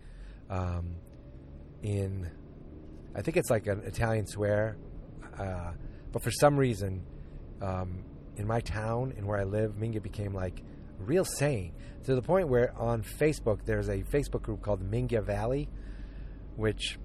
um, 0.50 0.96
in. 1.82 2.30
I 3.14 3.22
think 3.22 3.36
it's 3.36 3.50
like 3.50 3.66
an 3.66 3.82
Italian 3.84 4.26
swear, 4.26 4.76
uh, 5.38 5.72
but 6.12 6.22
for 6.22 6.30
some 6.30 6.56
reason, 6.56 7.04
um, 7.60 8.04
in 8.36 8.46
my 8.46 8.60
town 8.60 9.14
and 9.16 9.26
where 9.26 9.38
I 9.38 9.44
live, 9.44 9.72
Minga 9.72 10.02
became 10.02 10.34
like 10.34 10.62
a 11.00 11.02
real 11.02 11.24
saying 11.24 11.74
to 12.04 12.14
the 12.14 12.22
point 12.22 12.48
where 12.48 12.72
on 12.76 13.02
Facebook 13.02 13.64
there's 13.64 13.88
a 13.88 13.98
Facebook 13.98 14.42
group 14.42 14.62
called 14.62 14.82
Minga 14.82 15.22
Valley, 15.22 15.68
which 16.56 16.98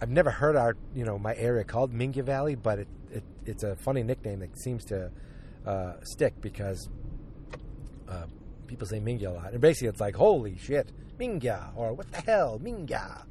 I've 0.00 0.10
never 0.10 0.30
heard 0.30 0.56
our 0.56 0.76
you 0.94 1.04
know 1.04 1.18
my 1.18 1.34
area 1.36 1.64
called 1.64 1.92
Minga 1.92 2.24
Valley, 2.24 2.54
but 2.54 2.80
it, 2.80 2.88
it 3.10 3.24
it's 3.44 3.62
a 3.62 3.76
funny 3.76 4.02
nickname 4.02 4.40
that 4.40 4.58
seems 4.58 4.84
to 4.86 5.10
uh, 5.66 5.94
stick 6.02 6.40
because 6.40 6.88
uh, 8.08 8.24
people 8.66 8.86
say 8.86 9.00
Minga 9.00 9.26
a 9.26 9.30
lot, 9.30 9.52
and 9.52 9.60
basically 9.60 9.88
it's 9.88 10.00
like 10.00 10.16
holy 10.16 10.56
shit, 10.58 10.90
Minga, 11.18 11.70
or 11.76 11.92
what 11.92 12.10
the 12.12 12.20
hell, 12.22 12.58
Minga. 12.62 13.24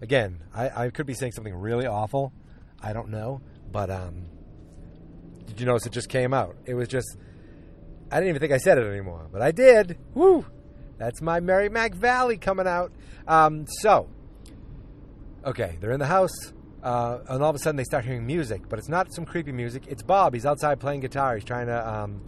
Again, 0.00 0.42
I, 0.54 0.84
I 0.84 0.90
could 0.90 1.06
be 1.06 1.14
saying 1.14 1.32
something 1.32 1.54
really 1.54 1.86
awful. 1.86 2.32
I 2.82 2.92
don't 2.92 3.08
know, 3.08 3.40
but 3.72 3.90
um, 3.90 4.26
did 5.46 5.60
you 5.60 5.66
notice 5.66 5.86
it 5.86 5.92
just 5.92 6.08
came 6.08 6.32
out? 6.34 6.56
It 6.64 6.74
was 6.74 6.88
just 6.88 7.16
I 8.10 8.16
didn't 8.16 8.30
even 8.30 8.40
think 8.40 8.52
I 8.52 8.58
said 8.58 8.78
it 8.78 8.86
anymore, 8.86 9.26
but 9.32 9.42
I 9.42 9.50
did. 9.50 9.98
Woo! 10.14 10.46
That's 10.98 11.20
my 11.20 11.40
Merrimack 11.40 11.94
Valley 11.94 12.36
coming 12.36 12.66
out. 12.66 12.92
Um, 13.26 13.66
so, 13.80 14.08
okay, 15.44 15.76
they're 15.80 15.92
in 15.92 15.98
the 15.98 16.06
house, 16.06 16.52
uh, 16.82 17.18
and 17.28 17.42
all 17.42 17.50
of 17.50 17.56
a 17.56 17.58
sudden 17.58 17.76
they 17.76 17.84
start 17.84 18.04
hearing 18.04 18.26
music, 18.26 18.68
but 18.68 18.78
it's 18.78 18.88
not 18.88 19.12
some 19.12 19.24
creepy 19.24 19.52
music. 19.52 19.84
It's 19.88 20.02
Bob. 20.02 20.34
He's 20.34 20.46
outside 20.46 20.78
playing 20.78 21.00
guitar. 21.00 21.34
He's 21.34 21.44
trying 21.44 21.66
to 21.66 21.88
um, 21.88 22.20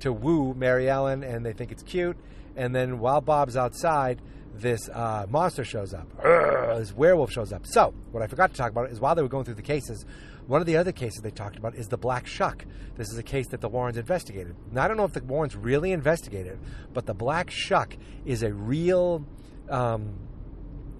to 0.00 0.12
woo 0.12 0.54
Mary 0.54 0.88
Ellen, 0.88 1.24
and 1.24 1.44
they 1.44 1.52
think 1.52 1.72
it's 1.72 1.82
cute. 1.82 2.16
And 2.54 2.74
then 2.74 3.00
while 3.00 3.20
Bob's 3.20 3.56
outside, 3.56 4.22
this 4.54 4.88
uh, 4.88 5.26
monster 5.28 5.64
shows 5.64 5.92
up. 5.92 6.08
Urgh, 6.22 6.78
this 6.78 6.94
werewolf 6.94 7.32
shows 7.32 7.52
up. 7.52 7.66
So, 7.66 7.92
what 8.12 8.22
I 8.22 8.28
forgot 8.28 8.52
to 8.52 8.56
talk 8.56 8.70
about 8.70 8.90
is 8.90 9.00
while 9.00 9.14
they 9.14 9.22
were 9.22 9.28
going 9.28 9.44
through 9.44 9.54
the 9.54 9.62
cases, 9.62 10.06
one 10.46 10.60
of 10.60 10.66
the 10.66 10.76
other 10.76 10.92
cases 10.92 11.20
they 11.22 11.30
talked 11.30 11.56
about 11.56 11.74
is 11.74 11.88
the 11.88 11.96
Black 11.96 12.26
Shuck. 12.26 12.64
This 12.96 13.10
is 13.10 13.18
a 13.18 13.22
case 13.22 13.48
that 13.48 13.60
the 13.60 13.68
Warrens 13.68 13.96
investigated. 13.96 14.54
Now, 14.70 14.84
I 14.84 14.88
don't 14.88 14.96
know 14.96 15.04
if 15.04 15.12
the 15.12 15.22
Warrens 15.22 15.56
really 15.56 15.92
investigated, 15.92 16.58
but 16.92 17.06
the 17.06 17.14
Black 17.14 17.50
Shuck 17.50 17.96
is 18.24 18.42
a 18.42 18.52
real, 18.52 19.26
um, 19.68 20.14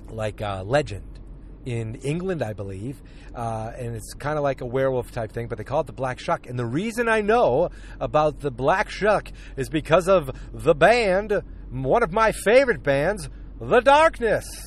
like, 0.08 0.42
uh, 0.42 0.62
legend 0.64 1.16
in 1.64 1.96
England, 1.96 2.42
I 2.42 2.52
believe, 2.52 3.02
uh, 3.34 3.72
and 3.76 3.96
it's 3.96 4.14
kind 4.14 4.38
of 4.38 4.44
like 4.44 4.60
a 4.60 4.66
werewolf 4.66 5.10
type 5.10 5.32
thing, 5.32 5.48
but 5.48 5.58
they 5.58 5.64
call 5.64 5.80
it 5.80 5.86
the 5.86 5.92
Black 5.92 6.18
Shuck. 6.18 6.46
And 6.46 6.58
the 6.58 6.64
reason 6.64 7.08
I 7.08 7.20
know 7.20 7.70
about 8.00 8.40
the 8.40 8.52
Black 8.52 8.88
Shuck 8.88 9.30
is 9.56 9.68
because 9.68 10.08
of 10.08 10.30
the 10.52 10.74
band, 10.74 11.42
one 11.70 12.02
of 12.02 12.12
my 12.12 12.32
favorite 12.32 12.82
bands, 12.82 13.28
The 13.60 13.80
Darkness. 13.80 14.65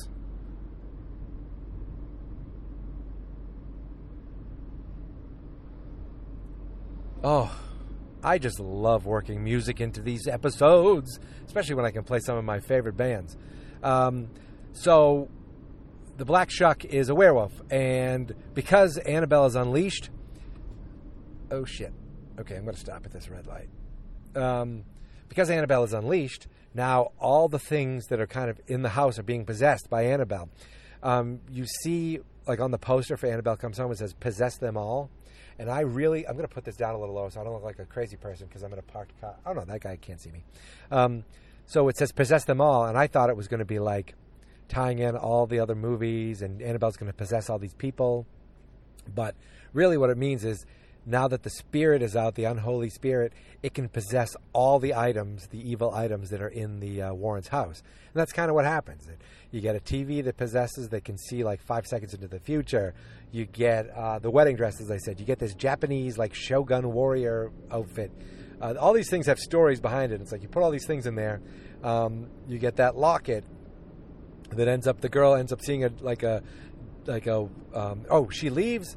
Oh, 7.22 7.54
I 8.22 8.38
just 8.38 8.60
love 8.60 9.04
working 9.04 9.44
music 9.44 9.80
into 9.80 10.00
these 10.00 10.26
episodes, 10.26 11.20
especially 11.46 11.74
when 11.74 11.84
I 11.84 11.90
can 11.90 12.02
play 12.02 12.18
some 12.20 12.38
of 12.38 12.44
my 12.44 12.60
favorite 12.60 12.96
bands. 12.96 13.36
Um, 13.82 14.30
so, 14.72 15.28
the 16.16 16.24
Black 16.24 16.50
Shuck 16.50 16.84
is 16.86 17.10
a 17.10 17.14
werewolf, 17.14 17.52
and 17.70 18.34
because 18.54 18.96
Annabelle 18.96 19.44
is 19.44 19.54
unleashed, 19.54 20.08
oh 21.50 21.66
shit. 21.66 21.92
Okay, 22.38 22.56
I'm 22.56 22.62
going 22.62 22.74
to 22.74 22.80
stop 22.80 23.04
at 23.04 23.12
this 23.12 23.28
red 23.28 23.46
light. 23.46 23.68
Um, 24.34 24.84
because 25.28 25.50
Annabelle 25.50 25.84
is 25.84 25.92
unleashed, 25.92 26.46
now 26.72 27.12
all 27.18 27.48
the 27.48 27.58
things 27.58 28.06
that 28.06 28.18
are 28.18 28.26
kind 28.26 28.48
of 28.48 28.58
in 28.66 28.80
the 28.80 28.88
house 28.88 29.18
are 29.18 29.22
being 29.22 29.44
possessed 29.44 29.90
by 29.90 30.04
Annabelle. 30.04 30.48
Um, 31.02 31.40
you 31.50 31.66
see, 31.82 32.20
like 32.46 32.60
on 32.60 32.70
the 32.70 32.78
poster 32.78 33.18
for 33.18 33.26
Annabelle 33.26 33.56
Comes 33.56 33.76
Home, 33.76 33.92
it 33.92 33.98
says 33.98 34.14
"Possess 34.14 34.56
them 34.56 34.78
all." 34.78 35.10
And 35.60 35.70
I 35.70 35.80
really, 35.80 36.26
I'm 36.26 36.36
going 36.36 36.48
to 36.48 36.54
put 36.54 36.64
this 36.64 36.74
down 36.74 36.94
a 36.94 36.98
little 36.98 37.14
lower 37.14 37.28
so 37.28 37.38
I 37.38 37.44
don't 37.44 37.52
look 37.52 37.62
like 37.62 37.78
a 37.78 37.84
crazy 37.84 38.16
person 38.16 38.46
because 38.46 38.62
I'm 38.62 38.72
in 38.72 38.78
a 38.78 38.82
parked 38.82 39.20
car. 39.20 39.36
Oh 39.44 39.52
no, 39.52 39.62
that 39.66 39.82
guy 39.82 39.96
can't 39.96 40.18
see 40.18 40.30
me. 40.30 40.42
Um, 40.90 41.24
so 41.66 41.86
it 41.88 41.98
says 41.98 42.12
"Possess 42.12 42.46
them 42.46 42.62
all," 42.62 42.86
and 42.86 42.96
I 42.96 43.06
thought 43.06 43.28
it 43.28 43.36
was 43.36 43.46
going 43.46 43.58
to 43.58 43.66
be 43.66 43.78
like 43.78 44.14
tying 44.68 45.00
in 45.00 45.16
all 45.16 45.46
the 45.46 45.60
other 45.60 45.74
movies, 45.74 46.40
and 46.40 46.62
Annabelle's 46.62 46.96
going 46.96 47.12
to 47.12 47.16
possess 47.16 47.50
all 47.50 47.58
these 47.58 47.74
people. 47.74 48.24
But 49.14 49.34
really, 49.74 49.98
what 49.98 50.08
it 50.08 50.16
means 50.16 50.46
is 50.46 50.64
now 51.06 51.28
that 51.28 51.42
the 51.42 51.50
spirit 51.50 52.02
is 52.02 52.14
out, 52.14 52.34
the 52.34 52.44
unholy 52.44 52.90
spirit, 52.90 53.32
it 53.62 53.74
can 53.74 53.88
possess 53.88 54.30
all 54.52 54.78
the 54.78 54.94
items, 54.94 55.46
the 55.48 55.70
evil 55.70 55.94
items 55.94 56.30
that 56.30 56.42
are 56.42 56.48
in 56.48 56.80
the 56.80 57.02
uh, 57.02 57.14
Warren's 57.14 57.48
house. 57.48 57.82
And 58.12 58.20
that's 58.20 58.32
kind 58.32 58.50
of 58.50 58.54
what 58.54 58.64
happens. 58.64 59.08
You 59.50 59.60
get 59.60 59.76
a 59.76 59.80
TV 59.80 60.22
that 60.24 60.36
possesses, 60.36 60.88
that 60.90 61.04
can 61.04 61.18
see 61.18 61.42
like 61.42 61.60
five 61.62 61.86
seconds 61.86 62.14
into 62.14 62.28
the 62.28 62.38
future. 62.40 62.94
You 63.32 63.46
get 63.46 63.88
uh, 63.90 64.18
the 64.18 64.30
wedding 64.30 64.56
dress, 64.56 64.80
as 64.80 64.90
I 64.90 64.98
said. 64.98 65.20
You 65.20 65.26
get 65.26 65.38
this 65.38 65.54
Japanese, 65.54 66.18
like, 66.18 66.34
shogun 66.34 66.92
warrior 66.92 67.50
outfit. 67.70 68.12
Uh, 68.60 68.74
all 68.78 68.92
these 68.92 69.08
things 69.08 69.26
have 69.26 69.38
stories 69.38 69.80
behind 69.80 70.12
it. 70.12 70.20
It's 70.20 70.32
like 70.32 70.42
you 70.42 70.48
put 70.48 70.62
all 70.62 70.70
these 70.70 70.86
things 70.86 71.06
in 71.06 71.14
there. 71.14 71.40
Um, 71.82 72.28
you 72.46 72.58
get 72.58 72.76
that 72.76 72.96
locket 72.96 73.44
that 74.50 74.68
ends 74.68 74.86
up, 74.86 75.00
the 75.00 75.08
girl 75.08 75.34
ends 75.34 75.52
up 75.52 75.62
seeing 75.62 75.84
a, 75.84 75.90
like 76.00 76.22
a 76.22 76.42
like 77.06 77.26
a 77.26 77.48
um, 77.74 78.04
oh 78.10 78.28
she 78.28 78.50
leaves, 78.50 78.96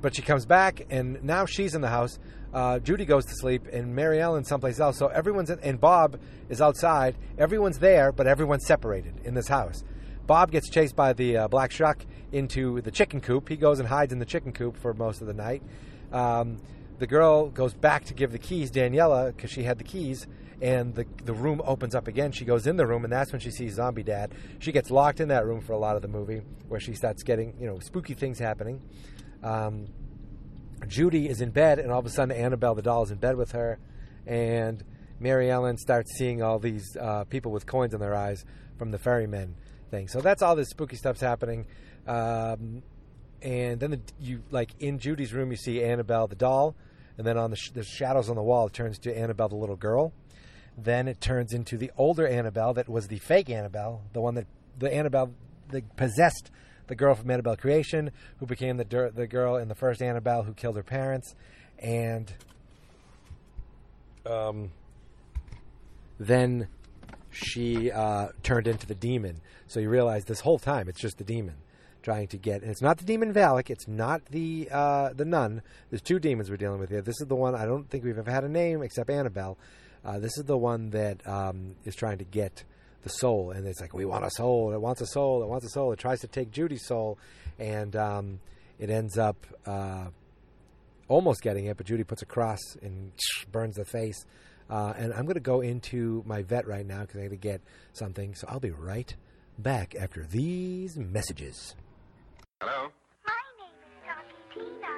but 0.00 0.14
she 0.14 0.22
comes 0.22 0.46
back 0.46 0.86
and 0.90 1.22
now 1.22 1.46
she's 1.46 1.74
in 1.74 1.80
the 1.80 1.88
house. 1.88 2.18
Uh, 2.52 2.78
Judy 2.78 3.04
goes 3.04 3.24
to 3.26 3.34
sleep 3.34 3.66
and 3.72 3.94
Mary 3.94 4.20
Ellen 4.20 4.44
someplace 4.44 4.80
else. 4.80 4.98
So 4.98 5.06
everyone's 5.08 5.50
in, 5.50 5.60
and 5.60 5.80
Bob 5.80 6.18
is 6.48 6.60
outside. 6.60 7.16
Everyone's 7.38 7.78
there, 7.78 8.12
but 8.12 8.26
everyone's 8.26 8.66
separated 8.66 9.14
in 9.24 9.34
this 9.34 9.48
house. 9.48 9.84
Bob 10.26 10.50
gets 10.50 10.68
chased 10.70 10.94
by 10.94 11.12
the 11.12 11.36
uh, 11.36 11.48
black 11.48 11.72
shuck 11.72 12.04
into 12.32 12.80
the 12.82 12.90
chicken 12.90 13.20
coop. 13.20 13.48
He 13.48 13.56
goes 13.56 13.78
and 13.78 13.88
hides 13.88 14.12
in 14.12 14.18
the 14.18 14.24
chicken 14.24 14.52
coop 14.52 14.76
for 14.76 14.94
most 14.94 15.20
of 15.20 15.26
the 15.26 15.34
night. 15.34 15.62
Um, 16.12 16.58
the 16.98 17.06
girl 17.06 17.48
goes 17.48 17.74
back 17.74 18.04
to 18.06 18.14
give 18.14 18.30
the 18.30 18.38
keys, 18.38 18.70
Daniela, 18.70 19.34
because 19.34 19.50
she 19.50 19.62
had 19.62 19.78
the 19.78 19.84
keys, 19.84 20.26
and 20.60 20.94
the 20.94 21.06
the 21.24 21.32
room 21.32 21.62
opens 21.64 21.94
up 21.94 22.06
again. 22.06 22.30
She 22.30 22.44
goes 22.44 22.66
in 22.66 22.76
the 22.76 22.86
room, 22.86 23.04
and 23.04 23.12
that's 23.12 23.32
when 23.32 23.40
she 23.40 23.50
sees 23.50 23.74
Zombie 23.74 24.02
Dad. 24.02 24.32
She 24.58 24.70
gets 24.70 24.90
locked 24.90 25.18
in 25.18 25.28
that 25.28 25.46
room 25.46 25.62
for 25.62 25.72
a 25.72 25.78
lot 25.78 25.96
of 25.96 26.02
the 26.02 26.08
movie, 26.08 26.42
where 26.68 26.78
she 26.78 26.94
starts 26.94 27.22
getting 27.22 27.54
you 27.58 27.66
know 27.66 27.78
spooky 27.78 28.14
things 28.14 28.38
happening. 28.38 28.82
Um, 29.42 29.86
Judy 30.86 31.28
is 31.28 31.40
in 31.40 31.50
bed, 31.50 31.78
and 31.78 31.90
all 31.90 32.00
of 32.00 32.06
a 32.06 32.10
sudden 32.10 32.34
Annabelle 32.36 32.74
the 32.74 32.82
doll 32.82 33.02
is 33.02 33.10
in 33.10 33.18
bed 33.18 33.36
with 33.36 33.52
her, 33.52 33.78
and 34.26 34.82
Mary 35.18 35.50
Ellen 35.50 35.76
starts 35.76 36.16
seeing 36.16 36.42
all 36.42 36.58
these 36.58 36.96
uh, 36.96 37.24
people 37.24 37.52
with 37.52 37.66
coins 37.66 37.92
in 37.92 38.00
their 38.00 38.14
eyes 38.14 38.44
from 38.78 38.90
the 38.90 38.98
ferryman 38.98 39.54
thing. 39.90 40.08
So 40.08 40.20
that's 40.20 40.42
all 40.42 40.56
this 40.56 40.68
spooky 40.70 40.96
stuff's 40.96 41.20
happening. 41.20 41.66
Um, 42.06 42.82
and 43.42 43.78
then 43.80 43.90
the, 43.90 44.00
you 44.18 44.42
like 44.50 44.70
in 44.80 44.98
Judy's 44.98 45.32
room, 45.32 45.50
you 45.50 45.56
see 45.56 45.82
Annabelle 45.82 46.26
the 46.26 46.36
doll, 46.36 46.74
and 47.18 47.26
then 47.26 47.36
on 47.36 47.50
the, 47.50 47.56
sh- 47.56 47.70
the 47.72 47.84
shadows 47.84 48.30
on 48.30 48.36
the 48.36 48.42
wall, 48.42 48.66
it 48.66 48.72
turns 48.72 48.98
to 49.00 49.16
Annabelle 49.16 49.48
the 49.48 49.56
little 49.56 49.76
girl. 49.76 50.12
Then 50.78 51.08
it 51.08 51.20
turns 51.20 51.52
into 51.52 51.76
the 51.76 51.90
older 51.96 52.26
Annabelle 52.26 52.72
that 52.74 52.88
was 52.88 53.08
the 53.08 53.18
fake 53.18 53.50
Annabelle, 53.50 54.02
the 54.12 54.20
one 54.20 54.34
that 54.34 54.46
the 54.78 54.92
Annabelle 54.92 55.34
that 55.68 55.96
possessed 55.96 56.50
the 56.90 56.96
girl 56.96 57.14
from 57.14 57.30
Annabelle 57.30 57.56
Creation, 57.56 58.10
who 58.38 58.46
became 58.46 58.76
the 58.76 59.12
the 59.14 59.26
girl 59.26 59.56
in 59.56 59.68
the 59.68 59.74
first 59.74 60.02
Annabelle 60.02 60.42
who 60.42 60.52
killed 60.52 60.76
her 60.76 60.82
parents, 60.82 61.34
and 61.78 62.30
um, 64.26 64.72
then 66.18 66.68
she 67.30 67.90
uh, 67.90 68.28
turned 68.42 68.66
into 68.66 68.86
the 68.86 68.94
demon. 68.94 69.40
So 69.68 69.78
you 69.78 69.88
realize 69.88 70.24
this 70.24 70.40
whole 70.40 70.58
time 70.58 70.88
it's 70.88 71.00
just 71.00 71.16
the 71.16 71.24
demon 71.24 71.54
trying 72.02 72.26
to 72.28 72.38
get. 72.38 72.62
And 72.62 72.70
it's 72.70 72.82
not 72.82 72.98
the 72.98 73.04
demon 73.04 73.32
Valak. 73.32 73.70
It's 73.70 73.86
not 73.86 74.24
the 74.26 74.68
uh, 74.70 75.12
the 75.14 75.24
nun. 75.24 75.62
There's 75.90 76.02
two 76.02 76.18
demons 76.18 76.50
we're 76.50 76.56
dealing 76.56 76.80
with 76.80 76.90
here. 76.90 77.02
This 77.02 77.20
is 77.20 77.28
the 77.28 77.36
one 77.36 77.54
I 77.54 77.66
don't 77.66 77.88
think 77.88 78.04
we've 78.04 78.18
ever 78.18 78.30
had 78.30 78.44
a 78.44 78.48
name 78.48 78.82
except 78.82 79.10
Annabelle. 79.10 79.56
Uh, 80.04 80.18
this 80.18 80.36
is 80.38 80.44
the 80.44 80.58
one 80.58 80.90
that 80.90 81.26
um, 81.26 81.76
is 81.84 81.94
trying 81.94 82.18
to 82.18 82.24
get 82.24 82.64
the 83.02 83.08
soul, 83.08 83.50
and 83.50 83.66
it's 83.66 83.80
like 83.80 83.94
we 83.94 84.04
want 84.04 84.24
a 84.24 84.30
soul. 84.30 84.72
It 84.72 84.80
wants 84.80 85.00
a 85.00 85.06
soul. 85.06 85.42
It 85.42 85.48
wants 85.48 85.66
a 85.66 85.70
soul. 85.70 85.92
It 85.92 85.98
tries 85.98 86.20
to 86.20 86.28
take 86.28 86.50
Judy's 86.50 86.86
soul, 86.86 87.18
and 87.58 87.94
um, 87.96 88.40
it 88.78 88.90
ends 88.90 89.18
up 89.18 89.46
uh, 89.66 90.06
almost 91.08 91.42
getting 91.42 91.66
it. 91.66 91.76
But 91.76 91.86
Judy 91.86 92.04
puts 92.04 92.22
a 92.22 92.26
cross 92.26 92.60
and 92.82 93.12
burns 93.50 93.76
the 93.76 93.84
face. 93.84 94.24
Uh, 94.68 94.92
and 94.96 95.12
I'm 95.12 95.24
going 95.24 95.34
to 95.34 95.40
go 95.40 95.62
into 95.62 96.22
my 96.24 96.42
vet 96.42 96.66
right 96.66 96.86
now 96.86 97.00
because 97.00 97.16
I 97.16 97.22
got 97.24 97.30
to 97.30 97.36
get 97.36 97.60
something. 97.92 98.36
So 98.36 98.46
I'll 98.48 98.60
be 98.60 98.70
right 98.70 99.12
back 99.58 99.96
after 99.98 100.24
these 100.24 100.96
messages. 100.96 101.74
Hello? 102.60 102.88
My 103.26 103.32
name 103.58 103.74
is 103.82 103.96
Talky 104.06 104.36
Tina, 104.54 104.92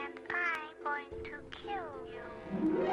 and 0.00 0.18
I'm 0.34 0.84
going 0.84 1.24
to 1.24 1.36
kill 1.62 1.92
you. 2.12 2.88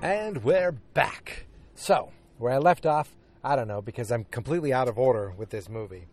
And 0.00 0.42
we're 0.42 0.72
back. 0.72 1.46
So, 1.74 2.10
where 2.38 2.52
I 2.52 2.58
left 2.58 2.86
off, 2.86 3.14
I 3.44 3.56
don't 3.56 3.68
know, 3.68 3.82
because 3.82 4.10
I'm 4.10 4.24
completely 4.24 4.72
out 4.72 4.88
of 4.88 4.98
order 4.98 5.34
with 5.36 5.50
this 5.50 5.68
movie 5.68 6.06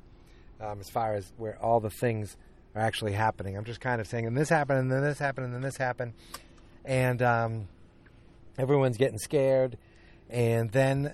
um, 0.60 0.82
as 0.82 0.90
far 0.90 1.14
as 1.14 1.32
where 1.38 1.58
all 1.64 1.80
the 1.80 1.90
things 1.90 2.36
are 2.76 2.82
actually 2.82 3.14
happening. 3.14 3.56
I'm 3.56 3.64
just 3.64 3.80
kind 3.80 4.02
of 4.02 4.08
saying, 4.08 4.26
and 4.28 4.36
this 4.36 4.50
happened, 4.50 4.80
and 4.80 4.92
then 4.92 5.02
this 5.02 5.18
happened, 5.18 5.46
and 5.46 5.56
then 5.56 5.62
this 5.62 5.78
happened. 5.78 6.14
And 6.84 7.22
um, 7.22 7.68
everyone's 8.58 8.98
getting 8.98 9.18
scared. 9.18 9.78
And 10.30 10.72
then 10.72 11.14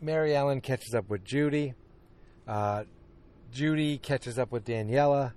Mary 0.00 0.34
Ellen 0.34 0.60
catches 0.60 0.94
up 0.94 1.08
with 1.08 1.24
Judy. 1.24 1.74
Uh, 2.48 2.84
Judy 3.52 3.98
catches 3.98 4.36
up 4.36 4.50
with 4.50 4.64
Daniela, 4.64 5.32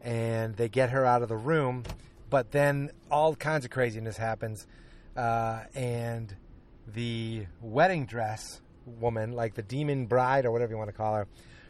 and 0.00 0.56
they 0.56 0.70
get 0.70 0.88
her 0.90 1.04
out 1.04 1.22
of 1.22 1.28
the 1.28 1.36
room. 1.36 1.84
But 2.30 2.50
then 2.50 2.92
all 3.10 3.36
kinds 3.36 3.66
of 3.66 3.70
craziness 3.70 4.16
happens, 4.16 4.66
uh, 5.16 5.64
and 5.74 6.34
the 6.86 7.46
wedding 7.60 8.06
dress 8.06 8.62
woman, 8.86 9.32
like 9.32 9.54
the 9.54 9.62
demon 9.62 10.06
bride 10.06 10.46
or 10.46 10.50
whatever 10.50 10.72
you 10.72 10.78
want 10.78 10.90
to 10.90 10.96
call 10.96 11.14
her, 11.14 11.26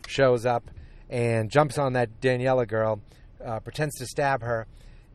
shows 0.06 0.46
up 0.46 0.70
and 1.08 1.50
jumps 1.50 1.76
on 1.76 1.94
that 1.94 2.20
Daniela 2.20 2.66
girl, 2.66 3.00
uh, 3.44 3.60
pretends 3.60 3.96
to 3.96 4.06
stab 4.06 4.42
her, 4.42 4.66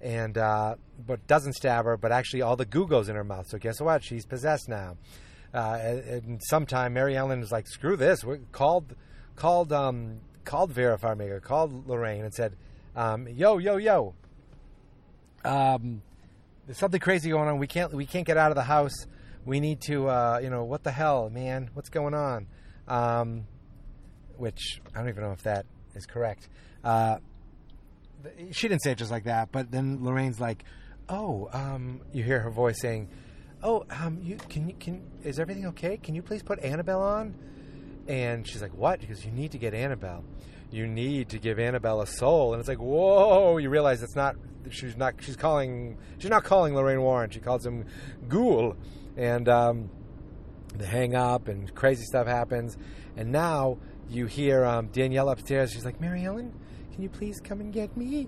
and 0.01 0.37
uh, 0.37 0.75
but 1.05 1.25
doesn't 1.27 1.53
stab 1.53 1.85
her. 1.85 1.97
But 1.97 2.11
actually, 2.11 2.41
all 2.41 2.55
the 2.55 2.65
goo 2.65 2.87
goes 2.87 3.09
in 3.09 3.15
her 3.15 3.23
mouth. 3.23 3.47
So 3.47 3.57
guess 3.57 3.79
what? 3.79 4.03
She's 4.03 4.25
possessed 4.25 4.67
now. 4.67 4.97
Uh, 5.53 5.77
and, 5.79 6.41
sometime 6.43 6.93
Mary 6.93 7.15
Ellen 7.15 7.41
is 7.41 7.51
like, 7.51 7.67
"Screw 7.67 7.95
this!" 7.95 8.23
We 8.23 8.39
called 8.51 8.93
called 9.37 9.71
um, 9.71 10.19
called 10.43 10.71
Vera 10.71 10.97
Farmiga, 10.97 11.41
called 11.41 11.87
Lorraine, 11.87 12.25
and 12.25 12.33
said, 12.33 12.55
um, 12.95 13.27
"Yo, 13.27 13.57
yo, 13.57 13.77
yo." 13.77 14.13
Um, 15.45 16.01
there's 16.65 16.77
something 16.77 16.99
crazy 16.99 17.29
going 17.29 17.47
on. 17.47 17.57
We 17.57 17.67
can't 17.67 17.93
we 17.93 18.05
can't 18.05 18.27
get 18.27 18.37
out 18.37 18.51
of 18.51 18.55
the 18.55 18.63
house. 18.63 19.07
We 19.45 19.59
need 19.59 19.81
to 19.81 20.07
uh, 20.09 20.39
you 20.41 20.49
know 20.49 20.63
what 20.63 20.83
the 20.83 20.91
hell, 20.91 21.29
man? 21.29 21.69
What's 21.73 21.89
going 21.89 22.13
on? 22.13 22.47
Um, 22.87 23.47
which 24.37 24.81
I 24.93 24.99
don't 24.99 25.09
even 25.09 25.23
know 25.23 25.31
if 25.31 25.43
that 25.43 25.65
is 25.95 26.05
correct. 26.05 26.49
Uh, 26.83 27.17
she 28.51 28.67
didn't 28.67 28.81
say 28.81 28.91
it 28.91 28.97
just 28.97 29.11
like 29.11 29.25
that, 29.25 29.51
but 29.51 29.71
then 29.71 30.03
Lorraine's 30.03 30.39
like, 30.39 30.63
"Oh, 31.09 31.49
um, 31.53 32.01
you 32.11 32.23
hear 32.23 32.39
her 32.39 32.49
voice 32.49 32.79
saying, 32.81 33.09
"Oh, 33.61 33.85
um, 33.89 34.19
you 34.21 34.37
can 34.49 34.67
you 34.67 34.75
can 34.79 35.03
is 35.23 35.39
everything 35.39 35.67
okay? 35.67 35.97
Can 35.97 36.15
you 36.15 36.21
please 36.21 36.43
put 36.43 36.59
Annabelle 36.59 37.01
on?" 37.01 37.35
And 38.07 38.47
she's 38.47 38.61
like, 38.61 38.73
"What?" 38.75 38.99
Because 38.99 39.25
you 39.25 39.31
need 39.31 39.51
to 39.51 39.57
get 39.57 39.73
Annabelle. 39.73 40.23
You 40.71 40.87
need 40.87 41.29
to 41.29 41.39
give 41.39 41.59
Annabelle 41.59 42.01
a 42.01 42.07
soul. 42.07 42.53
And 42.53 42.59
it's 42.59 42.67
like, 42.67 42.79
whoa! 42.79 43.57
You 43.57 43.69
realize 43.69 44.03
it's 44.03 44.15
not. 44.15 44.35
She's 44.69 44.97
not. 44.97 45.13
She's 45.21 45.35
calling. 45.35 45.97
She's 46.17 46.29
not 46.29 46.43
calling 46.43 46.75
Lorraine 46.75 47.01
Warren. 47.01 47.29
She 47.29 47.39
calls 47.39 47.65
him 47.65 47.85
Ghoul. 48.27 48.75
And 49.17 49.47
um, 49.47 49.89
they 50.75 50.85
hang 50.85 51.15
up, 51.15 51.47
and 51.47 51.73
crazy 51.73 52.03
stuff 52.03 52.27
happens. 52.27 52.77
And 53.15 53.31
now 53.31 53.77
you 54.09 54.25
hear 54.25 54.65
um, 54.65 54.87
Danielle 54.87 55.29
upstairs. 55.29 55.71
She's 55.71 55.85
like, 55.85 56.01
Mary 56.01 56.25
Ellen, 56.25 56.53
can 56.93 57.01
you 57.01 57.09
please 57.09 57.39
come 57.39 57.61
and 57.61 57.73
get 57.73 57.95
me? 57.95 58.27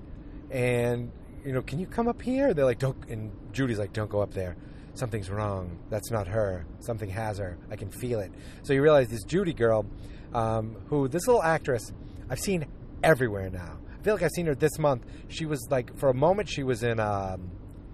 And 0.50 1.12
you 1.45 1.54
know, 1.54 1.62
can 1.62 1.80
you 1.80 1.88
come 1.88 2.08
up 2.08 2.21
here? 2.21 2.54
They're 2.54 2.65
like, 2.65 2.80
don't. 2.80 2.97
And 3.10 3.32
Judy's 3.52 3.80
like, 3.80 3.93
don't 3.93 4.10
go 4.10 4.21
up 4.21 4.34
there 4.34 4.56
something's 4.97 5.30
wrong. 5.30 5.78
That's 5.89 6.12
not 6.12 6.28
her. 6.28 6.65
Something 6.80 7.10
has 7.10 7.38
her. 7.38 7.58
I 7.69 7.76
can 7.76 7.89
feel 7.89 8.19
it. 8.19 8.32
So 8.63 8.73
you 8.73 8.82
realize 8.82 9.08
this 9.10 9.23
Judy 9.23 9.54
girl, 9.54 9.86
um, 10.34 10.76
who 10.88 11.08
this 11.08 11.28
little 11.28 11.43
actress, 11.43 11.91
I've 12.30 12.39
seen 12.39 12.65
everywhere 13.04 13.50
now. 13.50 13.78
I 14.00 14.04
feel 14.04 14.13
like 14.15 14.23
I've 14.23 14.32
seen 14.32 14.47
her 14.47 14.56
this 14.56 14.78
month. 14.80 15.06
She 15.28 15.45
was 15.45 15.65
like, 15.69 15.97
for 15.97 16.10
a 16.10 16.13
moment, 16.13 16.50
she 16.50 16.63
was 16.63 16.84
in 16.84 17.00
um, 17.00 17.52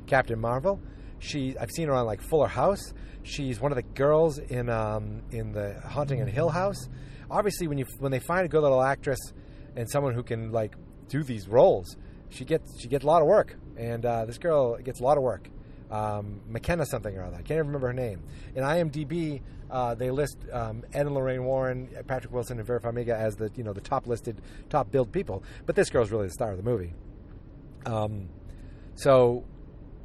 Captain 0.08 0.40
Marvel. 0.40 0.80
She, 1.24 1.58
I've 1.58 1.72
seen 1.72 1.88
her 1.88 1.94
on 1.94 2.06
like 2.06 2.22
Fuller 2.22 2.48
House. 2.48 2.94
She's 3.24 3.60
one 3.60 3.72
of 3.72 3.78
the 3.78 3.84
girls 3.84 4.38
in 4.38 4.70
um, 4.70 5.24
in 5.32 5.54
the 5.54 5.80
Haunting 5.86 6.20
in 6.20 6.28
Hill 6.28 6.50
House. 6.50 6.90
Obviously, 7.32 7.68
when 7.68 7.78
you 7.78 7.86
when 8.00 8.12
they 8.12 8.20
find 8.20 8.46
a 8.46 8.50
good 8.50 8.62
little 8.62 8.82
actress 8.82 9.20
and 9.76 9.90
someone 9.90 10.14
who 10.14 10.24
can 10.24 10.52
like 10.52 10.76
do 11.08 11.24
these 11.24 11.48
roles, 11.48 11.96
she 12.30 12.44
gets 12.44 12.80
she 12.82 12.88
gets 12.88 13.04
a 13.04 13.08
lot 13.08 13.22
of 13.22 13.28
work. 13.28 13.56
And 13.78 14.06
uh, 14.06 14.26
this 14.26 14.38
girl 14.38 14.78
gets 14.78 15.00
a 15.00 15.04
lot 15.04 15.18
of 15.18 15.24
work 15.24 15.50
um, 15.94 16.42
McKenna 16.48 16.86
something 16.86 17.16
or 17.16 17.24
other. 17.24 17.36
I 17.36 17.42
can't 17.42 17.52
even 17.52 17.68
remember 17.68 17.88
her 17.88 17.94
name. 17.94 18.24
In 18.56 18.64
IMDb, 18.64 19.42
uh, 19.70 19.94
they 19.94 20.10
list 20.10 20.38
um, 20.52 20.84
Ed 20.92 21.06
and 21.06 21.14
Lorraine 21.14 21.44
Warren, 21.46 21.88
Patrick 22.08 22.34
Wilson, 22.34 22.58
and 22.58 22.66
Vera 22.66 22.82
Farmiga 22.82 23.16
as 23.16 23.36
the 23.36 23.52
you 23.56 23.64
know 23.64 23.74
the 23.74 23.82
top 23.82 24.08
listed, 24.08 24.42
top 24.70 24.92
billed 24.92 25.12
people. 25.12 25.44
But 25.66 25.76
this 25.76 25.90
girl's 25.90 26.12
really 26.12 26.28
the 26.28 26.34
star 26.34 26.52
of 26.52 26.58
the 26.58 26.64
movie. 26.64 26.94
Um, 27.86 28.30
so, 28.96 29.46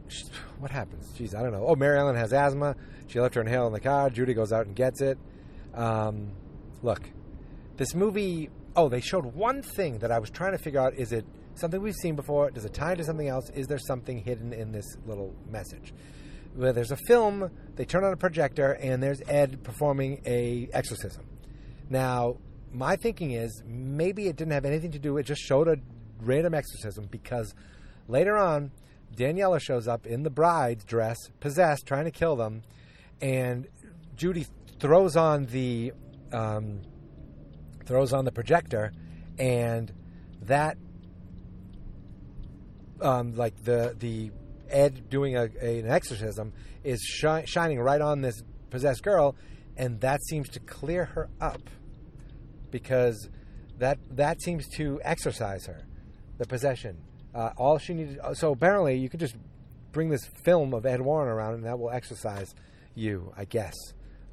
what 0.59 0.71
happens? 0.71 1.11
Jeez, 1.19 1.35
I 1.35 1.43
don't 1.43 1.53
know. 1.53 1.65
Oh, 1.67 1.77
Mary 1.77 1.99
Ellen 1.99 2.17
has 2.17 2.33
asthma. 2.33 2.77
She 3.07 3.21
left 3.21 3.35
her 3.35 3.41
inhaler 3.41 3.67
in 3.67 3.73
the 3.73 3.81
car. 3.81 4.11
Judy 4.11 4.35
goes 4.35 4.53
out 4.53 4.67
and 4.67 4.75
gets 4.75 5.01
it. 5.01 5.19
Um, 5.75 6.33
look, 6.83 7.03
this 7.77 7.95
movie. 7.95 8.51
Oh, 8.77 8.89
they 8.89 9.01
showed 9.01 9.25
one 9.25 9.63
thing 9.63 9.99
that 9.99 10.13
I 10.13 10.19
was 10.19 10.31
trying 10.31 10.53
to 10.53 10.59
figure 10.59 10.81
out. 10.81 10.95
Is 10.95 11.13
it 11.13 11.25
something 11.55 11.81
we've 11.81 11.95
seen 11.95 12.15
before? 12.17 12.51
Does 12.51 12.65
it 12.65 12.75
tie 12.75 12.95
to 12.95 13.05
something 13.05 13.29
else? 13.29 13.51
Is 13.51 13.67
there 13.67 13.79
something 13.79 14.23
hidden 14.23 14.53
in 14.53 14.73
this 14.73 14.85
little 15.07 15.35
message? 15.51 15.93
Where 16.55 16.73
there's 16.73 16.91
a 16.91 16.97
film, 17.07 17.51
they 17.77 17.85
turn 17.85 18.05
on 18.05 18.13
a 18.13 18.17
projector, 18.17 18.73
and 18.73 19.03
there's 19.03 19.21
Ed 19.29 19.63
performing 19.63 20.23
a 20.27 20.69
exorcism. 20.73 21.25
Now, 21.91 22.37
my 22.73 22.97
thinking 22.97 23.33
is 23.33 23.63
maybe 23.67 24.29
it 24.29 24.37
didn't 24.37 24.53
have 24.53 24.65
anything 24.65 24.93
to 24.93 24.99
do. 24.99 25.17
It 25.19 25.25
just 25.25 25.43
showed 25.43 25.69
a 25.69 25.77
random 26.21 26.55
exorcism 26.55 27.07
because 27.11 27.55
later 28.09 28.37
on, 28.37 28.71
Daniela 29.17 29.61
shows 29.61 29.89
up 29.89 30.07
in 30.07 30.23
the 30.23 30.31
bride's 30.31 30.85
dress, 30.85 31.17
possessed, 31.41 31.87
trying 31.87 32.05
to 32.05 32.11
kill 32.11 32.37
them, 32.37 32.63
and 33.21 33.67
Judy 34.17 34.47
throws 34.79 35.17
on 35.17 35.47
the 35.47 35.93
um, 36.33 36.81
throws 37.85 38.13
on 38.13 38.25
the 38.25 38.33
projector, 38.33 38.93
and 39.39 39.93
that 40.43 40.77
um, 43.01 43.35
like 43.37 43.65
the 43.65 43.95
the 43.99 44.31
Ed 44.69 45.09
doing 45.09 45.37
a, 45.37 45.49
a- 45.61 45.79
an 45.81 45.89
exorcism 45.89 46.53
is 46.85 47.01
shi- 47.03 47.47
shining 47.47 47.81
right 47.81 48.01
on 48.01 48.21
this 48.21 48.43
possessed 48.71 49.03
girl, 49.03 49.35
and 49.77 50.01
that 50.01 50.21
seems 50.25 50.49
to 50.51 50.61
clear 50.61 51.07
her 51.07 51.29
up 51.41 51.63
because 52.71 53.29
that 53.79 53.99
that 54.11 54.41
seems 54.43 54.69
to 54.77 55.01
exorcise 55.03 55.67
her, 55.67 55.83
the 56.39 56.47
possession. 56.47 56.99
Uh, 57.39 57.53
all 57.57 57.79
she 57.79 57.95
needed. 57.95 58.19
So 58.35 58.51
apparently, 58.53 58.97
you 58.99 59.09
could 59.09 59.21
just 59.21 59.37
bring 59.93 60.09
this 60.09 60.27
film 60.45 60.75
of 60.75 60.85
Ed 60.85 61.01
Warren 61.01 61.29
around, 61.29 61.55
and 61.55 61.65
that 61.65 61.79
will 61.79 61.91
exercise 61.91 62.53
you. 62.97 63.33
I 63.37 63.45
guess 63.45 63.75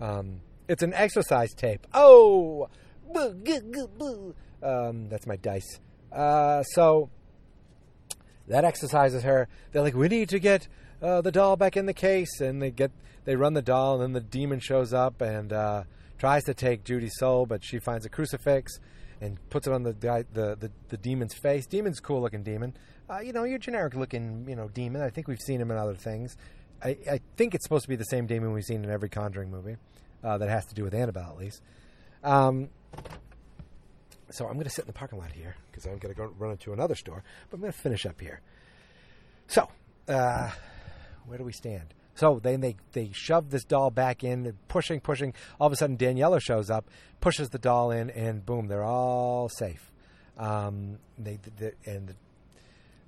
um, 0.02 0.42
it's 0.68 0.82
an 0.82 0.94
exercise 0.94 1.54
tape. 1.54 1.86
Oh, 1.94 2.68
Boo, 3.14 3.34
goo, 3.36 3.62
goo, 3.62 3.88
boo. 3.88 4.36
um, 4.64 5.08
that's 5.10 5.28
my 5.28 5.36
dice. 5.36 5.80
Uh, 6.12 6.64
so 6.64 7.10
that 8.48 8.66
exercises 8.66 9.22
her. 9.24 9.48
They're 9.72 9.84
like, 9.84 9.94
we 9.94 10.08
need 10.08 10.30
to 10.30 10.40
get 10.40 10.68
uh, 11.02 11.22
the 11.22 11.32
doll 11.32 11.56
back 11.58 11.78
in 11.78 11.86
the 11.86 11.94
case, 11.94 12.42
and 12.42 12.60
they 12.62 12.72
get 12.72 12.92
they 13.26 13.36
run 13.36 13.54
the 13.54 13.62
doll, 13.62 13.94
and 13.96 14.02
then 14.02 14.14
the 14.14 14.28
demon 14.28 14.60
shows 14.60 14.94
up 14.94 15.22
and 15.22 15.54
uh, 15.54 15.84
tries 16.18 16.44
to 16.46 16.54
take 16.56 16.84
Judy's 16.84 17.14
soul, 17.20 17.46
but 17.46 17.64
she 17.64 17.78
finds 17.80 18.06
a 18.06 18.10
crucifix 18.10 18.80
and 19.22 19.38
puts 19.50 19.66
it 19.68 19.74
on 19.74 19.84
the 19.84 19.94
guy, 19.94 20.26
the, 20.34 20.56
the 20.56 20.72
the 20.90 20.98
demon's 20.98 21.34
face. 21.36 21.66
Demon's 21.68 22.00
cool 22.00 22.22
looking 22.22 22.44
demon. 22.44 22.74
Uh, 23.10 23.20
you 23.20 23.34
know, 23.34 23.44
your 23.44 23.60
generic 23.60 23.96
looking 23.96 24.46
you 24.48 24.56
know 24.56 24.68
demon. 24.70 25.02
I 25.02 25.10
think 25.10 25.28
we've 25.28 25.42
seen 25.42 25.62
him 25.62 25.72
in 25.72 25.78
other 25.78 25.96
things. 25.96 26.36
I, 26.84 26.98
I 27.10 27.20
think 27.38 27.56
it's 27.56 27.64
supposed 27.64 27.84
to 27.84 27.90
be 27.90 27.96
the 27.96 28.06
same 28.06 28.26
demon 28.26 28.52
we've 28.52 28.64
seen 28.64 28.84
in 28.84 28.90
every 28.90 29.10
Conjuring 29.10 29.52
movie 29.52 29.78
uh, 30.24 30.38
that 30.38 30.50
has 30.50 30.66
to 30.68 30.76
do 30.76 30.84
with 30.84 30.94
Annabelle, 30.94 31.30
at 31.32 31.38
least. 31.38 31.62
Um, 32.24 32.70
so 34.32 34.48
I'm 34.48 34.54
going 34.54 34.66
to 34.66 34.70
sit 34.70 34.84
in 34.86 34.88
the 34.88 34.94
parking 34.94 35.20
lot 35.20 35.32
here 35.32 35.56
because 35.72 35.86
I'm 35.86 35.98
going 35.98 36.16
to 36.16 36.28
run 36.38 36.52
into 36.52 36.74
another 36.74 36.96
store. 36.96 37.24
But 37.50 37.56
I'm 37.56 37.62
going 37.62 37.74
to 37.74 37.80
finish 37.80 38.06
up 38.06 38.20
here. 38.20 38.42
So, 39.48 39.70
uh, 40.08 40.50
where 41.28 41.38
do 41.38 41.44
we 41.44 41.54
stand? 41.54 41.94
So 42.16 42.40
then 42.42 42.62
they 42.62 42.78
they 42.94 43.12
shove 43.14 43.50
this 43.52 43.66
doll 43.66 43.92
back 43.92 44.24
in, 44.24 44.58
pushing, 44.68 45.02
pushing. 45.02 45.34
All 45.60 45.68
of 45.68 45.74
a 45.74 45.76
sudden, 45.76 45.98
Daniela 45.98 46.42
shows 46.42 46.70
up, 46.70 46.90
pushes 47.20 47.50
the 47.50 47.60
doll 47.60 47.92
in, 47.92 48.10
and 48.10 48.46
boom, 48.46 48.68
they're 48.68 48.84
all 48.84 49.50
safe. 49.50 49.92
Um, 50.38 50.98
they, 51.18 51.40
they 51.58 51.74
and 51.86 52.16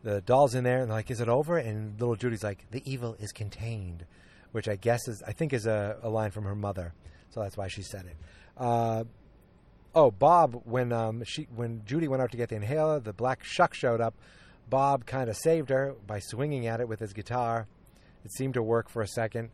the, 0.08 0.22
doll's 0.22 0.56
in 0.56 0.64
there, 0.64 0.80
and 0.80 0.90
they're 0.90 0.98
like, 0.98 1.12
"Is 1.12 1.20
it 1.20 1.28
over?" 1.28 1.58
And 1.58 2.00
little 2.00 2.16
Judy's 2.16 2.44
like, 2.44 2.66
"The 2.72 2.82
evil 2.90 3.16
is 3.20 3.32
contained," 3.32 4.06
which 4.52 4.68
I 4.68 4.76
guess 4.76 5.08
is 5.08 5.22
I 5.28 5.34
think 5.34 5.54
is 5.54 5.66
a, 5.66 5.98
a 6.02 6.10
line 6.10 6.32
from 6.32 6.46
her 6.46 6.56
mother, 6.56 6.94
so 7.30 7.42
that's 7.42 7.58
why 7.58 7.68
she 7.68 7.82
said 7.82 8.06
it. 8.06 8.16
Uh, 8.58 9.04
oh, 9.94 10.12
Bob, 10.12 10.62
when 10.64 10.94
um, 10.94 11.24
she 11.26 11.48
when 11.54 11.84
Judy 11.86 12.08
went 12.08 12.22
out 12.22 12.32
to 12.32 12.38
get 12.38 12.50
the 12.50 12.56
inhaler, 12.56 13.00
the 13.00 13.14
black 13.14 13.44
shuck 13.44 13.74
showed 13.74 14.00
up. 14.00 14.16
Bob 14.70 15.06
kind 15.06 15.30
of 15.30 15.38
saved 15.38 15.70
her 15.70 15.96
by 16.06 16.20
swinging 16.20 16.68
at 16.68 16.82
it 16.82 16.88
with 16.88 17.00
his 17.00 17.14
guitar. 17.14 17.68
It 18.26 18.32
seemed 18.34 18.56
to 18.56 18.64
work 18.64 18.90
for 18.90 19.02
a 19.02 19.08
second, 19.08 19.50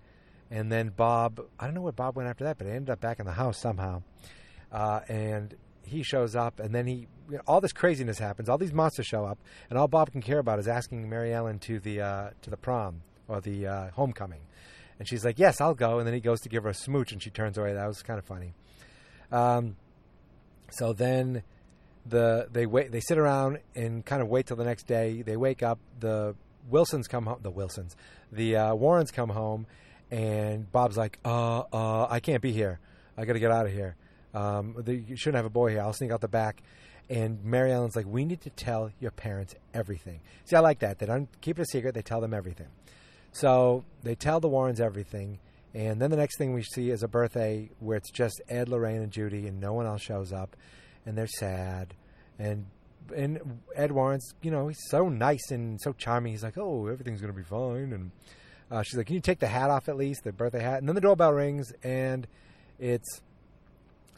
and 0.50 0.72
then 0.72 0.90
Bob, 0.90 1.42
I 1.60 1.66
don't 1.66 1.74
know 1.74 1.82
where 1.82 1.92
Bob 1.92 2.16
went 2.16 2.30
after 2.30 2.44
that, 2.46 2.58
but 2.58 2.68
it 2.68 2.72
ended 2.72 2.90
up 2.90 3.02
back 3.02 3.20
in 3.20 3.26
the 3.26 3.34
house 3.34 3.60
somehow. 3.60 4.04
Uh, 4.72 5.02
and 5.08 5.56
he 5.84 6.02
shows 6.02 6.36
up, 6.36 6.60
and 6.60 6.74
then 6.74 6.88
he 6.88 7.08
you 7.30 7.38
know, 7.38 7.44
all 7.48 7.62
this 7.62 7.74
craziness 7.74 8.20
happens. 8.20 8.50
All 8.50 8.58
these 8.58 8.74
monsters 8.74 9.06
show 9.06 9.26
up, 9.26 9.40
and 9.70 9.78
all 9.78 9.88
Bob 9.88 10.12
can 10.12 10.22
care 10.22 10.40
about 10.40 10.60
is 10.60 10.68
asking 10.68 11.10
Mary 11.10 11.34
Ellen 11.34 11.60
to 11.60 11.80
the 11.80 12.02
uh, 12.02 12.30
to 12.42 12.50
the 12.50 12.58
prom 12.58 13.02
or 13.28 13.42
the 13.42 13.68
uh, 13.68 13.92
homecoming. 13.92 14.42
And 15.00 15.08
she's 15.08 15.26
like, 15.26 15.40
"Yes, 15.40 15.62
I'll 15.62 15.74
go." 15.76 16.00
And 16.00 16.08
then 16.08 16.14
he 16.14 16.20
goes 16.20 16.42
to 16.42 16.50
give 16.50 16.64
her 16.64 16.70
a 16.70 16.76
smooch, 16.76 17.12
and 17.12 17.22
she 17.22 17.30
turns 17.30 17.58
away. 17.58 17.74
That 17.74 17.88
was 17.88 18.02
kind 18.02 18.20
of 18.20 18.26
funny. 18.26 18.54
Um, 19.32 19.76
so 20.70 20.94
then 20.94 21.44
the 22.06 22.48
they 22.52 22.66
wait 22.66 22.92
they 22.92 23.00
sit 23.00 23.18
around 23.18 23.60
and 23.76 24.06
kind 24.06 24.22
of 24.22 24.28
wait 24.28 24.48
till 24.48 24.58
the 24.58 24.66
next 24.66 24.88
day. 24.88 25.22
They 25.22 25.38
wake 25.38 25.64
up. 25.64 25.80
The 26.00 26.36
Wilsons 26.70 27.08
come 27.08 27.26
home. 27.26 27.40
The 27.42 27.52
Wilsons, 27.52 27.96
the 28.32 28.56
uh, 28.56 28.76
Warrens 28.76 29.12
come 29.12 29.30
home, 29.30 29.66
and 30.12 30.72
Bob's 30.72 30.98
like, 30.98 31.20
"Uh, 31.26 31.64
uh, 31.72 32.08
I 32.10 32.20
can't 32.20 32.42
be 32.42 32.52
here. 32.52 32.80
I 33.18 33.26
got 33.26 33.34
to 33.34 33.40
get 33.40 33.52
out 33.52 33.66
of 33.66 33.72
here. 33.72 33.96
Um, 34.34 34.76
the, 34.78 34.96
you 34.96 35.16
shouldn't 35.16 35.38
have 35.38 35.46
a 35.46 35.52
boy 35.52 35.72
here. 35.72 35.82
I'll 35.82 35.94
sneak 35.94 36.12
out 36.12 36.22
the 36.22 36.28
back." 36.28 36.62
And 37.10 37.44
Mary 37.44 37.72
Ellen's 37.72 37.96
like, 37.96 38.06
"We 38.08 38.26
need 38.26 38.42
to 38.42 38.50
tell 38.50 38.92
your 39.00 39.12
parents 39.12 39.56
everything." 39.74 40.22
See, 40.46 40.56
I 40.56 40.60
like 40.60 40.80
that. 40.80 41.00
They 41.00 41.06
don't 41.06 41.30
keep 41.42 41.60
it 41.60 41.62
a 41.62 41.66
secret. 41.66 41.94
They 41.94 42.02
tell 42.02 42.22
them 42.22 42.34
everything. 42.34 42.68
So 43.34 43.84
they 44.04 44.16
tell 44.16 44.40
the 44.40 44.48
Warrens 44.48 44.80
everything. 44.80 45.40
And 45.74 46.00
then 46.00 46.12
the 46.12 46.18
next 46.18 46.38
thing 46.38 46.54
we 46.54 46.62
see 46.62 46.92
is 46.92 47.02
a 47.02 47.08
birthday 47.08 47.70
where 47.80 47.98
it's 47.98 48.12
just 48.12 48.42
Ed, 48.48 48.70
Lorraine, 48.70 49.02
and 49.02 49.12
Judy, 49.12 49.48
and 49.48 49.60
no 49.60 49.74
one 49.74 49.88
else 49.88 50.02
shows 50.04 50.32
up, 50.32 50.56
and 51.06 51.18
they're 51.18 51.28
sad. 51.28 51.96
And 52.38 52.68
and 53.14 53.60
Ed 53.76 53.92
Warren's, 53.92 54.34
you 54.42 54.52
know, 54.52 54.68
he's 54.68 54.80
so 54.90 55.10
nice 55.10 55.52
and 55.52 55.82
so 55.82 55.94
charming. 55.94 56.32
He's 56.32 56.44
like, 56.44 56.58
"Oh, 56.58 56.88
everything's 56.88 57.22
gonna 57.22 57.34
be 57.34 57.44
fine." 57.44 57.92
And 57.92 58.12
uh, 58.72 58.84
she's 58.84 58.98
like, 58.98 59.08
"Can 59.08 59.16
you 59.16 59.22
take 59.22 59.40
the 59.40 59.48
hat 59.48 59.70
off 59.70 59.90
at 59.90 59.98
least, 59.98 60.24
the 60.24 60.32
birthday 60.32 60.62
hat?" 60.62 60.80
And 60.80 60.88
then 60.88 60.96
the 60.96 61.02
doorbell 61.02 61.34
rings, 61.34 61.74
and 61.84 62.28
it's 62.80 63.22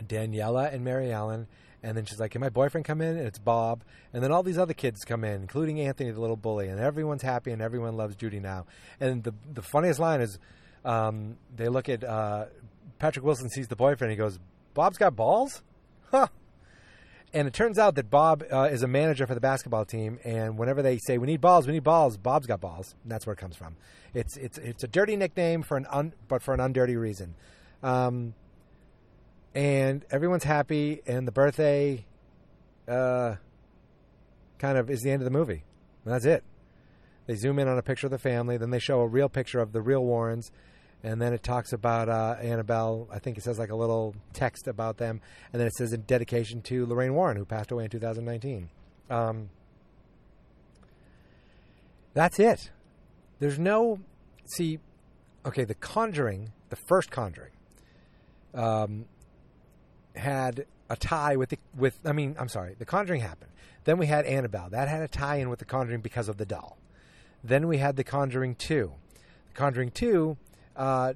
Daniela 0.04 0.74
and 0.74 0.84
Mary 0.84 1.12
Ellen. 1.12 1.48
And 1.86 1.95
then 1.95 2.06
she's 2.06 2.19
like, 2.19 2.32
Can 2.32 2.41
my 2.41 2.50
boyfriend 2.50 2.84
come 2.84 3.00
in? 3.00 3.15
And 3.15 3.28
it's 3.28 3.38
Bob. 3.38 3.84
And 4.12 4.24
then 4.24 4.32
all 4.32 4.41
these 4.41 4.58
other 4.58 4.74
kids 4.74 5.06
come 5.06 5.24
in, 5.24 5.41
including 5.41 5.80
Anthony, 5.80 6.10
the 6.10 6.19
little 6.19 6.36
bully. 6.36 6.67
And 6.67 6.80
everyone's 6.80 7.21
happy 7.21 7.52
and 7.52 7.62
everyone 7.62 7.95
loves 7.95 8.15
Judy 8.15 8.39
now. 8.39 8.65
And 9.00 9.24
the, 9.24 9.36
the 9.54 9.62
funniest 9.62 10.00
line 10.00 10.19
is 10.19 10.39
um, 10.84 11.38
they 11.56 11.69
look 11.69 11.88
at 11.88 12.04
uh, 12.04 12.45
Patrick 12.98 13.24
Wilson 13.24 13.52
sees 13.52 13.67
the 13.67 13.76
boyfriend. 13.76 14.10
He 14.10 14.17
goes, 14.17 14.39
Bob's 14.74 14.98
got 14.98 15.15
balls? 15.15 15.62
Huh. 16.10 16.28
And 17.34 17.48
it 17.48 17.54
turns 17.54 17.78
out 17.78 17.95
that 17.95 18.10
Bob 18.10 18.43
uh, 18.52 18.69
is 18.71 18.82
a 18.82 18.88
manager 18.88 19.28
for 19.28 19.36
the 19.36 19.41
basketball 19.41 19.86
team. 19.86 20.17
And 20.24 20.58
whenever 20.58 20.82
they 20.82 20.98
say, 20.98 21.19
We 21.19 21.28
need 21.28 21.41
balls, 21.41 21.67
we 21.67 21.74
need 21.74 21.84
balls, 21.84 22.17
Bob's 22.17 22.48
got 22.48 22.62
balls. 22.62 22.95
And 23.04 23.12
that's 23.12 23.28
where 23.28 23.34
it 23.34 23.39
comes 23.39 23.56
from. 23.56 23.76
It's, 24.15 24.38
it's, 24.38 24.58
it's 24.58 24.84
a 24.84 24.88
dirty 24.88 25.17
nickname, 25.17 25.62
for 25.62 25.78
an 25.78 25.86
un, 25.91 26.13
but 26.28 26.41
for 26.41 26.56
an 26.56 26.60
undirty 26.62 27.00
reason. 27.00 27.36
Um, 27.84 28.34
and 29.56 30.04
everyone's 30.12 30.44
happy, 30.44 31.02
and 31.08 31.26
the 31.26 31.32
birthday 31.32 32.06
uh, 32.88 33.36
kind 34.60 34.78
of 34.78 34.89
is 34.89 35.02
the 35.02 35.10
end 35.10 35.22
of 35.22 35.26
the 35.26 35.32
movie. 35.32 35.63
And 36.04 36.13
that's 36.13 36.26
it. 36.26 36.44
They 37.26 37.36
zoom 37.36 37.58
in 37.58 37.68
on 37.68 37.78
a 37.78 37.82
picture 37.82 38.06
of 38.06 38.12
the 38.12 38.20
family, 38.20 38.58
then 38.58 38.70
they 38.70 38.80
show 38.80 39.00
a 39.00 39.08
real 39.08 39.30
picture 39.30 39.60
of 39.60 39.72
the 39.72 39.82
real 39.82 40.04
Warrens, 40.04 40.52
and 41.02 41.22
then 41.22 41.34
it 41.34 41.41
talks 41.41 41.74
about 41.74 42.10
uh, 42.10 42.36
Annabelle. 42.41 43.08
I 43.12 43.20
think 43.20 43.38
it 43.38 43.44
says 43.44 43.58
like 43.58 43.72
a 43.72 43.76
little 43.76 44.13
text 44.34 44.68
about 44.68 44.98
them, 44.98 45.22
and 45.52 45.60
then 45.60 45.68
it 45.68 45.74
says 45.74 45.94
in 45.94 46.02
dedication 46.02 46.62
to 46.63 46.86
Lorraine 46.86 47.13
Warren, 47.15 47.38
who 47.38 47.46
passed 47.46 47.72
away 47.72 47.86
in 47.86 47.89
2019. 47.89 48.70
Um, 49.10 49.50
that's 52.13 52.39
it. 52.39 52.72
There's 53.39 53.58
no 53.58 54.00
see. 54.46 54.80
Okay, 55.46 55.63
The 55.63 55.76
Conjuring, 55.76 56.52
the 56.70 56.76
first 56.76 57.12
Conjuring, 57.12 57.52
um, 58.56 59.06
had 60.15 60.65
a 60.89 60.95
tie 60.95 61.36
with 61.36 61.49
the 61.49 61.60
with. 61.75 61.99
I 62.06 62.12
mean, 62.12 62.36
I'm 62.39 62.49
sorry, 62.49 62.75
The 62.78 62.86
Conjuring 62.86 63.21
happened. 63.21 63.51
Then 63.84 63.97
we 63.97 64.08
had 64.08 64.25
Annabelle. 64.25 64.69
That 64.69 64.88
had 64.88 65.01
a 65.01 65.08
tie 65.08 65.38
in 65.38 65.49
with 65.49 65.60
The 65.60 65.65
Conjuring 65.65 66.01
because 66.01 66.30
of 66.30 66.38
the 66.38 66.45
doll. 66.45 66.78
Then 67.43 67.67
we 67.67 67.78
had 67.78 67.95
The 67.95 68.04
Conjuring 68.04 68.56
Two. 68.56 68.93
The 69.47 69.54
Conjuring 69.54 69.91
Two, 69.91 70.38
uh, 70.75 71.13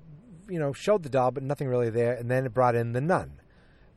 you 0.47 0.59
know, 0.59 0.73
showed 0.73 1.03
the 1.03 1.09
doll, 1.09 1.31
but 1.31 1.43
nothing 1.43 1.67
really 1.67 1.89
there. 1.89 2.13
And 2.13 2.29
then 2.29 2.45
it 2.45 2.53
brought 2.53 2.75
in 2.75 2.93
the 2.93 3.01
nun. 3.01 3.33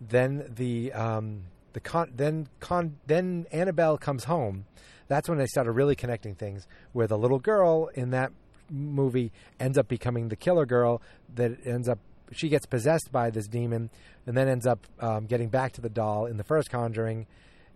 Then 0.01 0.53
the 0.55 0.93
um, 0.93 1.45
the 1.73 1.81
con 1.81 2.13
then 2.15 2.49
con 2.61 2.97
then 3.07 3.47
Annabelle 3.53 3.99
comes 3.99 4.25
home. 4.25 4.67
That's 5.09 5.29
when 5.29 5.39
they 5.39 5.47
started 5.47 5.73
really 5.73 5.95
connecting 5.95 6.35
things. 6.35 6.67
Where 6.93 7.07
the 7.07 7.19
little 7.19 7.39
girl 7.39 7.89
in 7.95 8.11
that 8.11 8.33
movie 8.71 9.33
ends 9.61 9.77
up 9.77 9.89
becoming 9.89 10.29
the 10.29 10.37
killer 10.37 10.67
girl 10.67 11.03
that 11.35 11.67
ends 11.67 11.89
up 11.89 11.99
she 12.33 12.49
gets 12.49 12.67
possessed 12.67 13.11
by 13.13 13.31
this 13.31 13.47
demon 13.47 13.91
and 14.27 14.37
then 14.37 14.49
ends 14.49 14.67
up 14.67 14.87
um, 15.01 15.27
getting 15.27 15.49
back 15.49 15.73
to 15.73 15.81
the 15.81 15.89
doll 15.89 16.27
in 16.27 16.37
the 16.37 16.45
first 16.45 16.71
conjuring. 16.71 17.27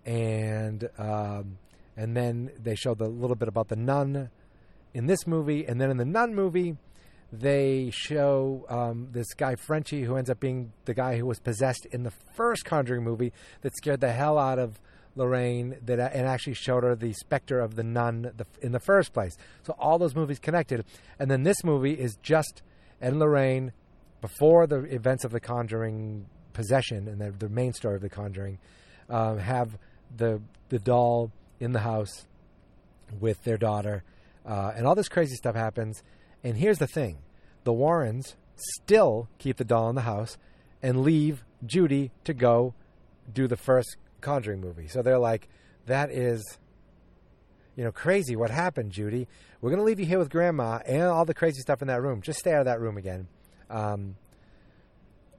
And 0.04 0.88
um, 0.98 1.58
and 1.96 2.16
then 2.16 2.50
they 2.58 2.74
show 2.74 2.94
the 2.94 3.08
little 3.08 3.36
bit 3.36 3.48
about 3.48 3.68
the 3.68 3.76
nun 3.76 4.30
in 4.94 5.06
this 5.06 5.26
movie. 5.26 5.66
And 5.66 5.80
then 5.80 5.90
in 5.90 5.96
the 5.96 6.04
nun 6.04 6.34
movie 6.34 6.76
they 7.32 7.90
show 7.92 8.64
um, 8.68 9.08
this 9.10 9.34
guy 9.34 9.56
Frenchie 9.56 10.04
who 10.04 10.16
ends 10.16 10.30
up 10.30 10.38
being 10.38 10.72
the 10.84 10.94
guy 10.94 11.16
who 11.16 11.26
was 11.26 11.40
possessed 11.40 11.86
in 11.90 12.04
the 12.04 12.12
first 12.34 12.64
Conjuring 12.64 13.02
movie 13.02 13.32
that 13.62 13.76
scared 13.76 14.00
the 14.00 14.12
hell 14.12 14.38
out 14.38 14.58
of 14.58 14.80
Lorraine 15.16 15.76
that 15.84 15.98
and 15.98 16.26
actually 16.26 16.54
showed 16.54 16.84
her 16.84 16.94
the 16.94 17.12
specter 17.14 17.58
of 17.58 17.74
the 17.74 17.82
nun 17.82 18.32
the, 18.36 18.46
in 18.62 18.72
the 18.72 18.80
first 18.80 19.12
place. 19.12 19.36
So 19.64 19.74
all 19.78 19.98
those 19.98 20.14
movies 20.14 20.38
connected, 20.38 20.84
and 21.18 21.30
then 21.30 21.42
this 21.42 21.64
movie 21.64 21.94
is 21.94 22.16
just 22.22 22.62
and 23.00 23.18
Lorraine 23.18 23.72
before 24.26 24.66
the 24.66 24.82
events 24.92 25.24
of 25.24 25.30
the 25.30 25.38
Conjuring 25.38 26.26
possession 26.52 27.06
and 27.06 27.20
the, 27.20 27.30
the 27.30 27.48
main 27.48 27.72
story 27.72 27.94
of 27.94 28.02
the 28.02 28.08
Conjuring 28.08 28.58
um, 29.08 29.38
have 29.38 29.78
the 30.16 30.40
the 30.68 30.80
doll 30.80 31.30
in 31.60 31.70
the 31.70 31.78
house 31.78 32.26
with 33.20 33.40
their 33.44 33.56
daughter, 33.56 34.02
uh, 34.44 34.72
and 34.74 34.84
all 34.84 34.96
this 34.96 35.08
crazy 35.08 35.36
stuff 35.36 35.54
happens. 35.54 36.02
And 36.42 36.56
here's 36.56 36.78
the 36.78 36.88
thing: 36.88 37.18
the 37.62 37.72
Warrens 37.72 38.34
still 38.56 39.28
keep 39.38 39.58
the 39.58 39.64
doll 39.64 39.88
in 39.90 39.94
the 39.94 40.02
house 40.02 40.38
and 40.82 41.02
leave 41.02 41.44
Judy 41.64 42.10
to 42.24 42.34
go 42.34 42.74
do 43.32 43.46
the 43.46 43.56
first 43.56 43.96
Conjuring 44.20 44.60
movie. 44.60 44.88
So 44.88 45.02
they're 45.02 45.18
like, 45.18 45.48
that 45.86 46.10
is, 46.10 46.42
you 47.76 47.84
know, 47.84 47.92
crazy. 47.92 48.34
What 48.34 48.50
happened, 48.50 48.90
Judy? 48.90 49.28
We're 49.60 49.70
going 49.70 49.78
to 49.78 49.84
leave 49.84 50.00
you 50.00 50.06
here 50.06 50.18
with 50.18 50.30
Grandma 50.30 50.80
and 50.84 51.02
all 51.02 51.24
the 51.24 51.34
crazy 51.34 51.60
stuff 51.60 51.80
in 51.80 51.88
that 51.88 52.02
room. 52.02 52.22
Just 52.22 52.40
stay 52.40 52.52
out 52.52 52.60
of 52.60 52.64
that 52.66 52.80
room 52.80 52.96
again. 52.96 53.28
Um, 53.70 54.16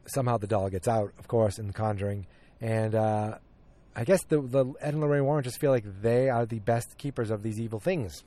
somehow 0.08 0.38
the 0.38 0.48
doll 0.48 0.70
gets 0.70 0.88
out, 0.88 1.14
of 1.20 1.28
course, 1.28 1.60
in 1.60 1.68
The 1.68 1.74
Conjuring. 1.74 2.28
And 2.62 2.96
uh, 2.96 3.38
I 3.96 4.04
guess 4.04 4.24
the, 4.24 4.42
the 4.42 4.66
Ed 4.82 4.94
and 4.94 5.02
Lorraine 5.02 5.26
Warren 5.26 5.44
just 5.44 5.60
feel 5.60 5.72
like 5.72 5.86
they 6.02 6.30
are 6.30 6.46
the 6.46 6.60
best 6.60 6.98
keepers 6.98 7.30
of 7.30 7.44
these 7.44 7.60
evil 7.60 7.80
things. 7.80 8.24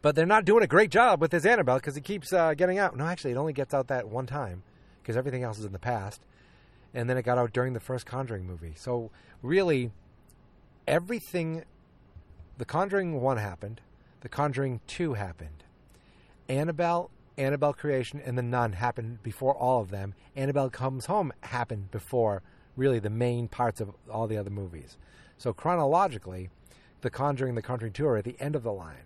But 0.00 0.14
they're 0.14 0.26
not 0.26 0.44
doing 0.44 0.62
a 0.62 0.68
great 0.68 0.90
job 0.90 1.20
with 1.20 1.32
this 1.32 1.44
Annabelle 1.44 1.76
because 1.76 1.96
it 1.96 2.04
keeps 2.04 2.32
uh, 2.32 2.54
getting 2.54 2.78
out. 2.78 2.96
No, 2.96 3.04
actually, 3.04 3.32
it 3.32 3.36
only 3.36 3.52
gets 3.52 3.74
out 3.74 3.88
that 3.88 4.08
one 4.08 4.26
time 4.26 4.62
because 5.02 5.16
everything 5.16 5.42
else 5.42 5.58
is 5.58 5.64
in 5.64 5.72
the 5.72 5.78
past. 5.78 6.20
And 6.94 7.10
then 7.10 7.18
it 7.18 7.22
got 7.22 7.36
out 7.36 7.52
during 7.52 7.72
the 7.72 7.80
first 7.80 8.06
Conjuring 8.06 8.46
movie. 8.46 8.74
So, 8.76 9.10
really, 9.42 9.90
everything. 10.86 11.64
The 12.58 12.64
Conjuring 12.64 13.20
1 13.20 13.36
happened, 13.36 13.80
The 14.22 14.28
Conjuring 14.28 14.80
2 14.88 15.14
happened. 15.14 15.62
Annabelle, 16.48 17.10
Annabelle 17.38 17.72
Creation, 17.72 18.20
and 18.24 18.36
The 18.36 18.42
Nun 18.42 18.72
happened 18.72 19.22
before 19.22 19.54
all 19.54 19.80
of 19.80 19.90
them. 19.90 20.14
Annabelle 20.36 20.70
Comes 20.70 21.06
Home 21.06 21.32
happened 21.42 21.90
before 21.90 22.42
really 22.76 22.98
the 22.98 23.10
main 23.10 23.48
parts 23.48 23.80
of 23.80 23.92
all 24.10 24.26
the 24.26 24.36
other 24.36 24.50
movies. 24.50 24.96
So, 25.38 25.52
chronologically, 25.52 26.50
The 27.00 27.10
Conjuring 27.10 27.54
The 27.54 27.62
Conjuring 27.62 27.92
2 27.92 28.06
are 28.06 28.16
at 28.16 28.24
the 28.24 28.36
end 28.40 28.56
of 28.56 28.62
the 28.62 28.72
line. 28.72 29.04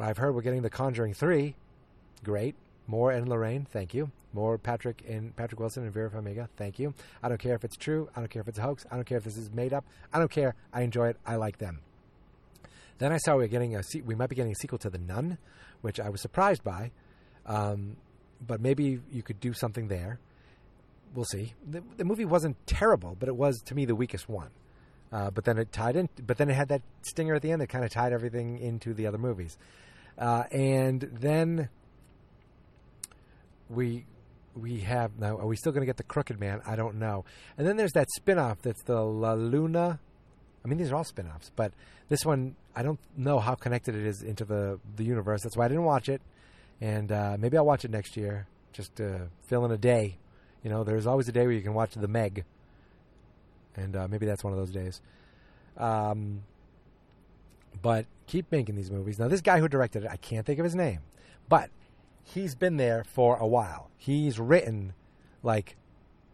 I've 0.00 0.18
heard 0.18 0.34
we're 0.34 0.42
getting 0.42 0.62
The 0.62 0.70
Conjuring 0.70 1.14
3. 1.14 1.54
Great. 2.22 2.54
More 2.86 3.10
and 3.10 3.28
Lorraine, 3.28 3.66
thank 3.70 3.94
you. 3.94 4.10
More 4.32 4.58
Patrick 4.58 5.02
and 5.08 5.34
Patrick 5.34 5.58
Wilson 5.58 5.82
and 5.84 5.92
Vera 5.92 6.10
Farmiga, 6.10 6.48
thank 6.56 6.78
you. 6.78 6.94
I 7.22 7.28
don't 7.28 7.40
care 7.40 7.54
if 7.54 7.64
it's 7.64 7.76
true. 7.76 8.08
I 8.14 8.20
don't 8.20 8.30
care 8.30 8.42
if 8.42 8.48
it's 8.48 8.58
a 8.58 8.62
hoax. 8.62 8.86
I 8.90 8.94
don't 8.94 9.06
care 9.06 9.18
if 9.18 9.24
this 9.24 9.36
is 9.36 9.50
made 9.50 9.72
up. 9.72 9.84
I 10.12 10.18
don't 10.18 10.30
care. 10.30 10.54
I 10.72 10.82
enjoy 10.82 11.08
it. 11.08 11.16
I 11.26 11.36
like 11.36 11.58
them. 11.58 11.80
Then 12.98 13.12
I 13.12 13.18
saw 13.18 13.32
we 13.36 13.42
were 13.42 13.48
getting 13.48 13.74
a 13.74 13.82
we 14.04 14.14
might 14.14 14.28
be 14.28 14.36
getting 14.36 14.52
a 14.52 14.56
sequel 14.56 14.78
to 14.78 14.90
The 14.90 14.98
Nun, 14.98 15.38
which 15.80 15.98
I 15.98 16.08
was 16.08 16.20
surprised 16.20 16.62
by. 16.62 16.92
Um, 17.46 17.96
but 18.44 18.60
maybe 18.60 19.00
you 19.10 19.22
could 19.22 19.40
do 19.40 19.52
something 19.52 19.88
there. 19.88 20.18
We'll 21.14 21.24
see. 21.24 21.54
The, 21.68 21.82
the 21.96 22.04
movie 22.04 22.24
wasn't 22.24 22.56
terrible, 22.66 23.16
but 23.18 23.28
it 23.28 23.36
was 23.36 23.60
to 23.66 23.74
me 23.74 23.84
the 23.84 23.94
weakest 23.94 24.28
one. 24.28 24.50
Uh, 25.12 25.30
but 25.30 25.44
then 25.44 25.56
it 25.56 25.72
tied 25.72 25.96
in. 25.96 26.08
But 26.26 26.36
then 26.36 26.50
it 26.50 26.54
had 26.54 26.68
that 26.68 26.82
stinger 27.02 27.34
at 27.34 27.42
the 27.42 27.52
end 27.52 27.62
that 27.62 27.68
kind 27.68 27.84
of 27.84 27.90
tied 27.90 28.12
everything 28.12 28.58
into 28.58 28.92
the 28.92 29.06
other 29.06 29.18
movies. 29.18 29.56
Uh, 30.18 30.44
and 30.50 31.08
then 31.12 31.68
we 33.68 34.04
we 34.54 34.80
have 34.80 35.18
now. 35.18 35.38
Are 35.38 35.46
we 35.46 35.56
still 35.56 35.72
going 35.72 35.82
to 35.82 35.86
get 35.86 35.96
the 35.96 36.02
Crooked 36.02 36.40
Man? 36.40 36.60
I 36.66 36.76
don't 36.76 36.96
know. 36.96 37.24
And 37.56 37.66
then 37.66 37.76
there's 37.76 37.92
that 37.92 38.08
spin-off 38.16 38.62
that's 38.62 38.82
the 38.82 39.00
La 39.00 39.34
Llorona. 39.34 39.98
I 40.64 40.68
mean, 40.68 40.78
these 40.78 40.90
are 40.90 40.96
all 40.96 41.04
spin-offs, 41.04 41.52
but 41.54 41.72
this 42.08 42.24
one 42.24 42.56
I 42.74 42.82
don't 42.82 42.98
know 43.16 43.38
how 43.38 43.54
connected 43.54 43.94
it 43.94 44.04
is 44.06 44.22
into 44.22 44.44
the 44.44 44.80
the 44.96 45.04
universe. 45.04 45.42
That's 45.42 45.56
why 45.56 45.66
I 45.66 45.68
didn't 45.68 45.84
watch 45.84 46.08
it. 46.08 46.20
And 46.80 47.10
uh, 47.10 47.36
maybe 47.38 47.56
I'll 47.56 47.66
watch 47.66 47.84
it 47.84 47.90
next 47.90 48.16
year, 48.16 48.46
just 48.72 48.96
to 48.96 49.28
fill 49.46 49.64
in 49.64 49.70
a 49.70 49.78
day. 49.78 50.18
You 50.62 50.70
know, 50.70 50.84
there's 50.84 51.06
always 51.06 51.28
a 51.28 51.32
day 51.32 51.42
where 51.42 51.52
you 51.52 51.62
can 51.62 51.74
watch 51.74 51.94
the 51.94 52.08
Meg, 52.08 52.44
and 53.76 53.96
uh, 53.96 54.08
maybe 54.08 54.26
that's 54.26 54.44
one 54.44 54.52
of 54.52 54.58
those 54.58 54.70
days. 54.70 55.00
Um, 55.76 56.42
but 57.80 58.06
keep 58.26 58.50
making 58.50 58.74
these 58.74 58.90
movies. 58.90 59.18
Now, 59.18 59.28
this 59.28 59.40
guy 59.40 59.60
who 59.60 59.68
directed 59.68 60.04
it, 60.04 60.10
I 60.10 60.16
can't 60.16 60.44
think 60.44 60.58
of 60.58 60.64
his 60.64 60.74
name, 60.74 61.00
but 61.48 61.70
he's 62.22 62.54
been 62.54 62.76
there 62.76 63.04
for 63.04 63.36
a 63.36 63.46
while. 63.46 63.90
He's 63.96 64.38
written 64.38 64.94
like 65.42 65.76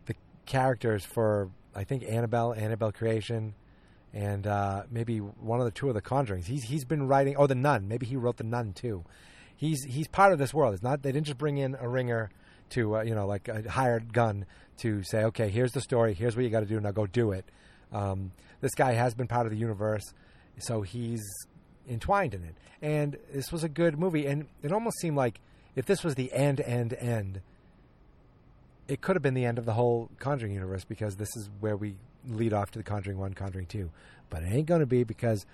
the 0.06 0.14
characters 0.46 1.04
for 1.04 1.50
I 1.74 1.84
think 1.84 2.04
Annabelle, 2.04 2.52
Annabelle 2.52 2.92
Creation, 2.92 3.54
and 4.12 4.46
uh, 4.46 4.84
maybe 4.90 5.18
one 5.18 5.60
of 5.60 5.64
the 5.64 5.70
two 5.70 5.88
of 5.88 5.94
the 5.94 6.02
Conjurings. 6.02 6.44
He's 6.44 6.64
he's 6.64 6.84
been 6.84 7.06
writing. 7.06 7.36
Oh, 7.36 7.46
the 7.46 7.54
Nun. 7.54 7.88
Maybe 7.88 8.06
he 8.06 8.16
wrote 8.16 8.36
the 8.36 8.44
Nun 8.44 8.72
too. 8.72 9.04
He's 9.62 9.84
he's 9.84 10.08
part 10.08 10.32
of 10.32 10.40
this 10.40 10.52
world. 10.52 10.74
It's 10.74 10.82
not 10.82 11.02
they 11.02 11.12
didn't 11.12 11.26
just 11.26 11.38
bring 11.38 11.56
in 11.56 11.76
a 11.78 11.88
ringer 11.88 12.30
to 12.70 12.96
uh, 12.96 13.02
you 13.02 13.14
know 13.14 13.28
like 13.28 13.46
a 13.46 13.70
hired 13.70 14.12
gun 14.12 14.44
to 14.78 15.04
say 15.04 15.22
okay 15.22 15.50
here's 15.50 15.70
the 15.70 15.80
story 15.80 16.14
here's 16.14 16.34
what 16.34 16.42
you 16.42 16.50
got 16.50 16.60
to 16.60 16.66
do 16.66 16.80
now 16.80 16.90
go 16.90 17.06
do 17.06 17.30
it. 17.30 17.44
Um, 17.92 18.32
this 18.60 18.74
guy 18.74 18.94
has 18.94 19.14
been 19.14 19.28
part 19.28 19.46
of 19.46 19.52
the 19.52 19.58
universe, 19.58 20.02
so 20.58 20.82
he's 20.82 21.22
entwined 21.88 22.34
in 22.34 22.42
it. 22.42 22.56
And 22.80 23.16
this 23.32 23.52
was 23.52 23.62
a 23.62 23.68
good 23.68 24.00
movie, 24.00 24.26
and 24.26 24.48
it 24.64 24.72
almost 24.72 24.98
seemed 24.98 25.16
like 25.16 25.38
if 25.76 25.86
this 25.86 26.02
was 26.02 26.16
the 26.16 26.32
end, 26.32 26.60
end, 26.60 26.94
end, 26.94 27.40
it 28.88 29.00
could 29.00 29.14
have 29.14 29.22
been 29.22 29.34
the 29.34 29.44
end 29.44 29.58
of 29.58 29.64
the 29.64 29.74
whole 29.74 30.10
Conjuring 30.18 30.54
universe 30.54 30.84
because 30.84 31.14
this 31.14 31.36
is 31.36 31.48
where 31.60 31.76
we 31.76 31.94
lead 32.28 32.52
off 32.52 32.72
to 32.72 32.80
the 32.80 32.82
Conjuring 32.82 33.18
1, 33.18 33.34
Conjuring 33.34 33.66
2. 33.66 33.90
But 34.28 34.42
it 34.42 34.52
ain't 34.52 34.66
going 34.66 34.80
to 34.80 34.86
be 34.86 35.04
because 35.04 35.46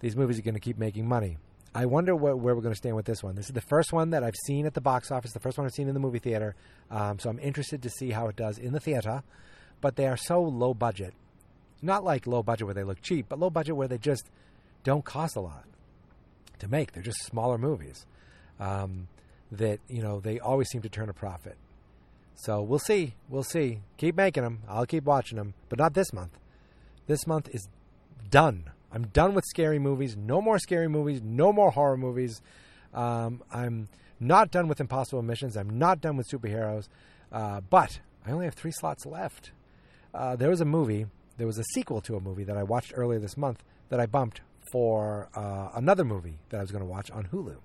these 0.00 0.16
movies 0.16 0.38
are 0.38 0.42
going 0.42 0.52
to 0.52 0.60
keep 0.60 0.76
making 0.76 1.08
money. 1.08 1.38
I 1.74 1.86
wonder 1.86 2.14
where, 2.14 2.36
where 2.36 2.54
we're 2.54 2.62
going 2.62 2.72
to 2.74 2.78
stand 2.78 2.94
with 2.94 3.06
this 3.06 3.22
one. 3.22 3.34
This 3.34 3.46
is 3.46 3.52
the 3.52 3.60
first 3.60 3.92
one 3.92 4.10
that 4.10 4.22
I've 4.22 4.36
seen 4.46 4.64
at 4.64 4.74
the 4.74 4.80
box 4.80 5.10
office, 5.10 5.32
the 5.32 5.40
first 5.40 5.58
one 5.58 5.66
I've 5.66 5.72
seen 5.72 5.88
in 5.88 5.94
the 5.94 6.00
movie 6.00 6.20
theater. 6.20 6.54
Um, 6.90 7.18
so 7.18 7.28
I'm 7.30 7.40
interested 7.40 7.82
to 7.82 7.90
see 7.90 8.10
how 8.10 8.28
it 8.28 8.36
does 8.36 8.58
in 8.58 8.72
the 8.72 8.80
theater. 8.80 9.22
But 9.80 9.96
they 9.96 10.06
are 10.06 10.16
so 10.16 10.40
low 10.40 10.72
budget. 10.72 11.14
Not 11.82 12.04
like 12.04 12.26
low 12.26 12.42
budget 12.42 12.66
where 12.66 12.74
they 12.74 12.84
look 12.84 13.02
cheap, 13.02 13.26
but 13.28 13.38
low 13.38 13.50
budget 13.50 13.76
where 13.76 13.88
they 13.88 13.98
just 13.98 14.30
don't 14.84 15.04
cost 15.04 15.36
a 15.36 15.40
lot 15.40 15.64
to 16.60 16.68
make. 16.68 16.92
They're 16.92 17.02
just 17.02 17.24
smaller 17.24 17.58
movies. 17.58 18.06
Um, 18.60 19.08
that 19.50 19.80
you 19.88 20.02
know 20.02 20.20
they 20.20 20.38
always 20.38 20.68
seem 20.68 20.82
to 20.82 20.88
turn 20.88 21.08
a 21.08 21.12
profit. 21.12 21.56
So 22.34 22.62
we'll 22.62 22.78
see. 22.78 23.14
We'll 23.28 23.44
see. 23.44 23.80
Keep 23.96 24.16
making 24.16 24.42
them. 24.42 24.62
I'll 24.68 24.86
keep 24.86 25.04
watching 25.04 25.38
them, 25.38 25.54
but 25.68 25.78
not 25.78 25.94
this 25.94 26.12
month. 26.12 26.38
This 27.06 27.26
month 27.26 27.48
is 27.52 27.68
done. 28.30 28.70
I'm 28.94 29.08
done 29.08 29.34
with 29.34 29.44
scary 29.46 29.80
movies. 29.80 30.16
No 30.16 30.40
more 30.40 30.58
scary 30.58 30.88
movies. 30.88 31.20
No 31.20 31.52
more 31.52 31.72
horror 31.72 31.96
movies. 31.96 32.40
Um, 32.94 33.42
I'm 33.50 33.88
not 34.20 34.52
done 34.52 34.68
with 34.68 34.80
impossible 34.80 35.22
missions. 35.22 35.56
I'm 35.56 35.78
not 35.78 36.00
done 36.00 36.16
with 36.16 36.28
superheroes. 36.30 36.88
Uh, 37.32 37.60
but 37.60 37.98
I 38.24 38.30
only 38.30 38.44
have 38.44 38.54
three 38.54 38.70
slots 38.70 39.04
left. 39.04 39.50
Uh, 40.14 40.36
there 40.36 40.48
was 40.48 40.60
a 40.60 40.64
movie. 40.64 41.06
There 41.36 41.46
was 41.48 41.58
a 41.58 41.64
sequel 41.74 42.00
to 42.02 42.14
a 42.14 42.20
movie 42.20 42.44
that 42.44 42.56
I 42.56 42.62
watched 42.62 42.92
earlier 42.94 43.18
this 43.18 43.36
month 43.36 43.64
that 43.88 43.98
I 43.98 44.06
bumped 44.06 44.40
for 44.70 45.28
uh, 45.34 45.70
another 45.74 46.04
movie 46.04 46.38
that 46.50 46.58
I 46.58 46.60
was 46.60 46.70
going 46.70 46.84
to 46.84 46.88
watch 46.88 47.10
on 47.10 47.24
Hulu. 47.32 47.56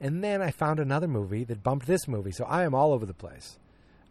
And 0.00 0.22
then 0.22 0.40
I 0.40 0.52
found 0.52 0.78
another 0.78 1.08
movie 1.08 1.42
that 1.44 1.64
bumped 1.64 1.86
this 1.86 2.06
movie. 2.06 2.32
So 2.32 2.44
I 2.44 2.62
am 2.62 2.74
all 2.74 2.92
over 2.92 3.04
the 3.04 3.14
place. 3.14 3.58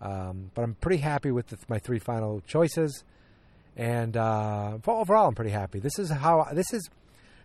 Um, 0.01 0.51
but 0.53 0.63
I'm 0.63 0.75
pretty 0.75 0.97
happy 0.97 1.31
with 1.31 1.47
the, 1.47 1.57
my 1.69 1.79
three 1.79 1.99
final 1.99 2.41
choices. 2.41 3.05
And 3.75 4.17
uh, 4.17 4.77
overall, 4.85 5.27
I'm 5.27 5.35
pretty 5.35 5.51
happy. 5.51 5.79
This 5.79 5.97
is 5.97 6.09
how 6.09 6.47
this 6.53 6.73
is. 6.73 6.89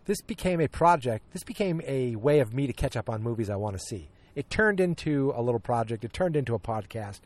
This 0.07 0.21
became 0.21 0.61
a 0.61 0.69
project. 0.69 1.33
This 1.33 1.43
became 1.43 1.81
a 1.85 2.15
way 2.15 2.39
of 2.39 2.55
me 2.55 2.69
to 2.69 2.73
catch 2.73 2.97
up 2.97 3.11
on 3.11 3.23
movies 3.23 3.51
I 3.51 3.57
want 3.57 3.77
to 3.77 3.81
see. 3.81 4.09
It 4.37 4.49
turned 4.51 4.79
into 4.79 5.33
a 5.35 5.43
little 5.43 5.59
project. 5.59 6.05
It 6.05 6.13
turned 6.13 6.37
into 6.37 6.55
a 6.55 6.61
podcast. 6.61 7.21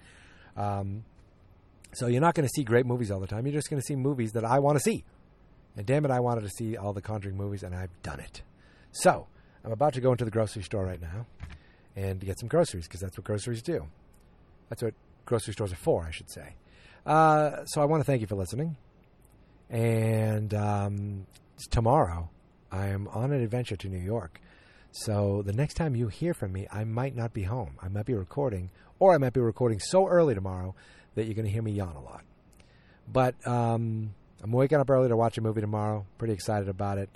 Um, 0.57 1.05
so 1.93 2.07
you're 2.07 2.23
not 2.23 2.35
going 2.35 2.47
to 2.47 2.53
see 2.55 2.63
great 2.65 2.87
movies 2.87 3.11
all 3.11 3.21
the 3.21 3.27
time. 3.27 3.47
You're 3.47 3.53
just 3.53 3.69
going 3.69 3.81
to 3.81 3.87
see 3.87 3.97
movies 3.97 4.33
that 4.33 4.45
I 4.45 4.61
want 4.61 4.79
to 4.79 4.81
see. 4.83 5.05
And 5.77 5.85
damn 5.85 6.05
it, 6.05 6.11
I 6.11 6.21
wanted 6.21 6.43
to 6.43 6.49
see 6.51 6.77
all 6.77 6.93
the 6.93 7.03
Conjuring 7.03 7.37
movies, 7.37 7.63
and 7.63 7.75
I've 7.75 7.91
done 8.03 8.21
it. 8.21 8.43
So 8.93 9.27
I'm 9.65 9.73
about 9.73 9.95
to 9.95 10.01
go 10.01 10.13
into 10.13 10.25
the 10.25 10.31
grocery 10.31 10.63
store 10.63 10.85
right 10.85 11.01
now 11.01 11.27
and 11.97 12.21
get 12.21 12.39
some 12.39 12.49
groceries 12.49 12.87
because 12.87 13.01
that's 13.01 13.19
what 13.19 13.25
groceries 13.25 13.63
do. 13.63 13.87
That's 14.69 14.83
what 14.83 14.95
grocery 15.27 15.53
stores 15.53 15.73
are 15.73 15.77
for, 15.77 16.05
I 16.05 16.11
should 16.11 16.31
say. 16.31 16.55
Uh, 17.05 17.65
so 17.67 17.81
I 17.81 17.85
want 17.85 18.01
to 18.01 18.05
thank 18.05 18.21
you 18.21 18.27
for 18.27 18.37
listening. 18.37 18.77
And 19.71 20.53
um, 20.53 21.27
tomorrow, 21.71 22.29
I 22.71 22.89
am 22.89 23.09
on 23.09 23.33
an 23.33 23.43
adventure 23.43 23.77
to 23.77 23.89
New 23.89 23.99
York. 23.99 24.41
So 24.93 25.43
the 25.47 25.53
next 25.53 25.75
time 25.75 25.95
you 25.95 26.09
hear 26.09 26.35
from 26.35 26.53
me, 26.53 26.67
I 26.73 26.85
might 26.85 27.15
not 27.15 27.33
be 27.33 27.45
home. 27.45 27.77
I 27.81 27.89
might 27.89 28.07
be 28.07 28.15
recording, 28.15 28.71
or 28.99 29.15
I 29.15 29.19
might 29.19 29.33
be 29.33 29.41
recording 29.41 29.79
so 29.79 30.09
early 30.09 30.35
tomorrow 30.35 30.75
that 31.15 31.27
you're 31.27 31.35
going 31.35 31.47
to 31.47 31.53
hear 31.53 31.63
me 31.63 31.73
yawn 31.73 31.95
a 31.95 32.03
lot. 32.03 32.25
But 33.07 33.35
um, 33.47 34.15
I'm 34.43 34.53
waking 34.53 34.79
up 34.79 34.91
early 34.91 35.09
to 35.09 35.17
watch 35.17 35.39
a 35.39 35.41
movie 35.41 35.61
tomorrow. 35.61 36.07
Pretty 36.19 36.35
excited 36.35 36.69
about 36.69 36.99
it. 36.99 37.11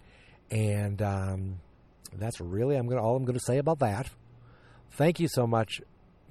And 0.51 1.01
um, 1.03 1.61
that's 2.19 2.41
really 2.41 2.77
I'm 2.77 2.89
gonna 2.89 3.03
all 3.03 3.17
I'm 3.17 3.25
gonna 3.25 3.41
say 3.41 3.59
about 3.59 3.79
that. 3.81 4.09
Thank 4.93 5.21
you 5.21 5.29
so 5.29 5.47
much, 5.47 5.81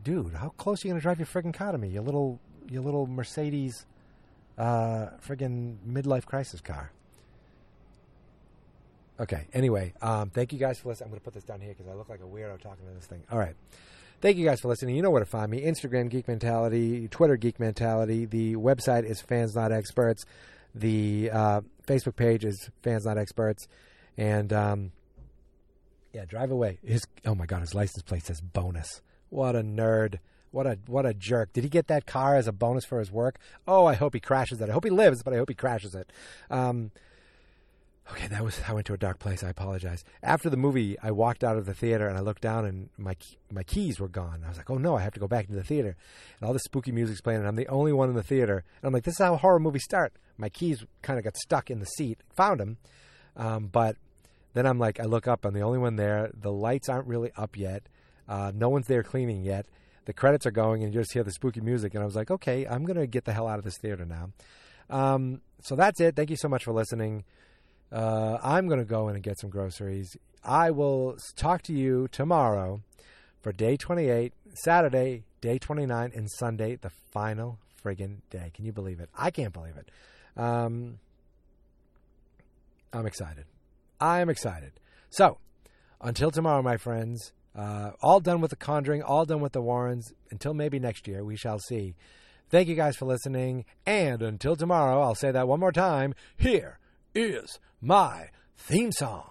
dude. 0.04 0.34
How 0.34 0.50
close 0.50 0.84
are 0.84 0.88
you 0.88 0.94
gonna 0.94 1.02
drive 1.02 1.20
your 1.20 1.28
friggin' 1.28 1.54
car 1.54 1.72
to 1.72 1.78
me? 1.78 1.90
Your 1.90 2.04
little 2.04 2.40
your 2.70 2.84
little 2.84 3.08
Mercedes, 3.08 3.86
uh, 4.58 5.10
friggin' 5.26 5.78
midlife 5.88 6.26
crisis 6.26 6.62
car. 6.62 6.92
Okay. 9.20 9.48
Anyway, 9.54 9.94
um, 10.02 10.30
thank 10.30 10.52
you 10.54 10.60
guys 10.60 10.80
for 10.80 10.90
listening. 10.90 11.08
I'm 11.08 11.12
gonna 11.12 11.22
put 11.22 11.34
this 11.34 11.44
down 11.44 11.62
here 11.62 11.74
because 11.78 11.88
I 11.88 11.96
look 11.96 12.10
like 12.10 12.20
a 12.20 12.24
weirdo 12.24 12.60
talking 12.62 12.86
to 12.88 12.94
this 12.94 13.06
thing. 13.06 13.24
All 13.32 13.38
right. 13.38 13.56
Thank 14.22 14.38
you 14.38 14.46
guys 14.46 14.62
for 14.62 14.70
listening. 14.70 14.96
You 14.96 15.02
know 15.02 15.12
where 15.12 15.24
to 15.24 15.30
find 15.30 15.52
me: 15.52 15.62
Instagram 15.62 16.10
Geek 16.10 16.28
Mentality, 16.28 17.08
Twitter 17.10 17.38
Geek 17.38 17.60
Mentality. 17.60 18.26
The 18.26 18.56
website 18.56 19.04
is 19.04 19.22
Fans 19.22 19.56
Not 19.56 19.72
Experts. 19.72 20.26
The 20.74 21.30
uh, 21.32 21.62
Facebook 21.86 22.16
page 22.16 22.44
is 22.44 22.70
Fans 22.82 23.06
Not 23.06 23.18
Experts, 23.18 23.68
and 24.18 24.52
um, 24.52 24.92
yeah, 26.14 26.26
drive 26.26 26.52
away. 26.52 26.80
His 26.84 27.04
oh 27.26 27.36
my 27.36 27.46
god, 27.46 27.62
his 27.62 27.76
license 27.76 28.02
plate 28.04 28.26
says 28.26 28.42
bonus. 28.42 29.02
What 29.30 29.56
a 29.56 29.62
nerd. 29.62 30.20
What 30.54 30.68
a 30.68 30.78
what 30.86 31.06
a 31.06 31.14
jerk. 31.14 31.52
Did 31.52 31.64
he 31.64 31.70
get 31.70 31.88
that 31.88 32.06
car 32.06 32.36
as 32.36 32.48
a 32.48 32.52
bonus 32.52 32.86
for 32.86 33.00
his 33.00 33.12
work? 33.12 33.40
Oh, 33.68 33.86
I 33.86 33.96
hope 33.96 34.14
he 34.14 34.20
crashes 34.20 34.62
it. 34.62 34.70
I 34.70 34.74
hope 34.74 34.84
he 34.84 34.92
lives, 34.92 35.24
but 35.24 35.34
I 35.34 35.38
hope 35.38 35.50
he 35.50 35.56
crashes 35.56 35.96
it. 35.96 36.12
Um, 36.50 36.92
Okay, 38.12 38.28
that 38.28 38.44
was 38.44 38.60
I 38.68 38.74
went 38.74 38.86
to 38.88 38.94
a 38.94 38.98
dark 38.98 39.20
place. 39.20 39.44
I 39.44 39.50
apologize. 39.50 40.04
After 40.22 40.50
the 40.50 40.58
movie, 40.58 40.98
I 41.02 41.12
walked 41.12 41.42
out 41.42 41.56
of 41.56 41.66
the 41.66 41.74
theater 41.74 42.08
and 42.08 42.18
I 42.18 42.22
looked 42.22 42.42
down 42.42 42.66
and 42.66 42.90
my 42.98 43.16
my 43.50 43.64
keys 43.64 43.98
were 43.98 44.10
gone. 44.10 44.44
I 44.46 44.50
was 44.50 44.58
like, 44.58 44.70
"Oh 44.70 44.78
no, 44.78 44.98
I 44.98 45.02
have 45.02 45.14
to 45.14 45.22
go 45.22 45.28
back 45.28 45.46
into 45.46 45.56
the 45.56 45.64
theater." 45.64 45.96
And 46.40 46.48
all 46.48 46.54
the 46.54 46.60
spooky 46.60 46.92
music's 46.92 47.22
playing 47.22 47.40
and 47.40 47.48
I'm 47.48 47.56
the 47.56 47.70
only 47.70 47.94
one 47.94 48.10
in 48.10 48.16
the 48.16 48.22
theater. 48.22 48.58
And 48.58 48.88
I'm 48.88 48.94
like, 48.94 49.06
"This 49.06 49.14
is 49.14 49.20
how 49.20 49.38
horror 49.38 49.60
movies 49.60 49.86
start." 49.86 50.14
My 50.38 50.50
keys 50.50 50.86
kind 51.02 51.18
of 51.18 51.24
got 51.24 51.38
stuck 51.38 51.72
in 51.72 51.80
the 51.80 51.86
seat. 51.86 52.20
Found 52.36 52.60
them. 52.60 52.78
Um, 53.38 53.68
but 53.68 53.96
then 54.54 54.66
I'm 54.66 54.80
like, 54.80 55.00
I 55.00 55.06
look 55.06 55.28
up, 55.28 55.46
I'm 55.46 55.54
the 55.54 55.62
only 55.62 55.80
one 55.80 55.96
there. 55.96 56.30
The 56.34 56.52
lights 56.52 56.90
aren't 56.90 57.08
really 57.08 57.32
up 57.38 57.58
yet. 57.58 57.84
Uh, 58.28 58.52
no 58.54 58.70
one's 58.70 58.88
there 58.88 59.04
cleaning 59.04 59.44
yet. 59.44 59.66
The 60.06 60.14
credits 60.14 60.46
are 60.46 60.52
going, 60.52 60.84
and 60.84 60.94
you 60.94 61.00
just 61.00 61.14
hear 61.14 61.24
the 61.24 61.32
spooky 61.32 61.62
music. 61.62 61.94
And 61.94 62.04
I 62.04 62.06
was 62.06 62.16
like, 62.16 62.30
okay, 62.30 62.66
I'm 62.66 62.84
going 62.84 62.98
to 62.98 63.08
get 63.08 63.26
the 63.26 63.34
hell 63.34 63.48
out 63.48 63.58
of 63.58 63.66
this 63.66 63.78
theater 63.78 64.06
now. 64.06 64.32
Um, 64.90 65.42
so 65.62 65.76
that's 65.76 66.00
it. 66.02 66.16
Thank 66.16 66.30
you 66.30 66.36
so 66.36 66.50
much 66.50 66.64
for 66.64 66.74
listening. 66.74 67.24
Uh, 67.92 68.38
I'm 68.44 68.68
going 68.68 68.80
to 68.80 68.86
go 68.86 69.08
in 69.08 69.16
and 69.16 69.24
get 69.24 69.40
some 69.40 69.50
groceries. 69.50 70.18
I 70.44 70.72
will 70.72 71.18
talk 71.36 71.62
to 71.64 71.74
you 71.74 72.08
tomorrow 72.12 72.82
for 73.42 73.52
day 73.52 73.78
28, 73.78 74.34
Saturday, 74.54 75.24
day 75.42 75.58
29, 75.58 76.12
and 76.16 76.30
Sunday, 76.32 76.76
the 76.76 76.92
final 77.12 77.60
friggin' 77.84 78.18
day. 78.30 78.52
Can 78.54 78.66
you 78.66 78.72
believe 78.72 79.00
it? 79.00 79.10
I 79.18 79.32
can't 79.32 79.54
believe 79.54 79.76
it. 79.78 79.90
Um, 80.36 81.00
I'm 82.92 83.06
excited. 83.06 83.46
I'm 84.00 84.30
excited. 84.30 84.74
So, 85.10 85.38
until 86.02 86.32
tomorrow, 86.32 86.62
my 86.62 86.78
friends, 86.78 87.32
uh, 87.56 87.92
all 88.02 88.20
done 88.20 88.42
with 88.42 88.50
the 88.50 88.56
Conjuring, 88.56 89.02
all 89.02 89.26
done 89.26 89.42
with 89.42 89.54
the 89.54 89.62
Warrens. 89.62 90.14
Until 90.32 90.54
maybe 90.54 90.80
next 90.80 91.08
year, 91.08 91.24
we 91.24 91.36
shall 91.36 91.60
see. 91.60 91.96
Thank 92.50 92.68
you 92.68 92.76
guys 92.76 92.96
for 92.96 93.06
listening. 93.06 93.66
And 93.86 94.22
until 94.22 94.56
tomorrow, 94.56 95.02
I'll 95.02 95.16
say 95.16 95.32
that 95.32 95.48
one 95.48 95.60
more 95.60 95.72
time. 95.72 96.14
Here 96.38 96.80
is 97.16 97.60
my 97.82 98.30
theme 98.58 98.92
song. 98.92 99.30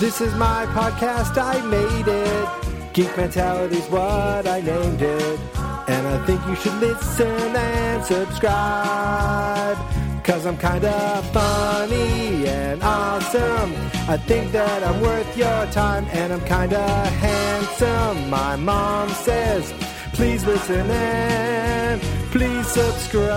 This 0.00 0.20
is 0.20 0.34
my 0.34 0.66
podcast. 0.66 1.36
I 1.36 1.60
made 1.66 2.08
it. 2.08 2.94
Geek 2.94 3.16
Mentality's 3.16 3.86
what 3.88 4.46
I 4.46 4.60
named 4.60 5.00
it. 5.00 5.40
And 5.88 6.06
I 6.06 6.24
think 6.26 6.46
you 6.46 6.56
should 6.56 6.74
listen 6.74 7.26
and 7.56 8.04
subscribe. 8.04 9.78
Cause 10.24 10.46
I'm 10.46 10.56
kinda 10.56 11.22
funny 11.32 12.46
and 12.46 12.82
awesome. 12.82 13.74
I 14.08 14.16
think 14.16 14.52
that 14.52 14.84
I'm 14.84 15.00
worth 15.00 15.21
your 15.36 15.66
time 15.66 16.06
and 16.12 16.32
I'm 16.32 16.44
kinda 16.44 16.86
handsome. 17.26 18.30
My 18.30 18.56
mom 18.56 19.08
says, 19.10 19.72
please 20.12 20.44
listen 20.44 20.90
and 20.90 22.00
please 22.30 22.66
subscribe. 22.66 23.32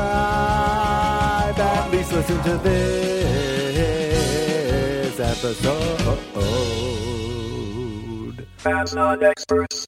At 1.57 1.91
least 1.91 2.11
listen 2.11 2.41
to 2.43 2.57
this 2.57 2.79
episode. 5.19 6.19
Fat 8.57 9.23
Expert 9.23 9.85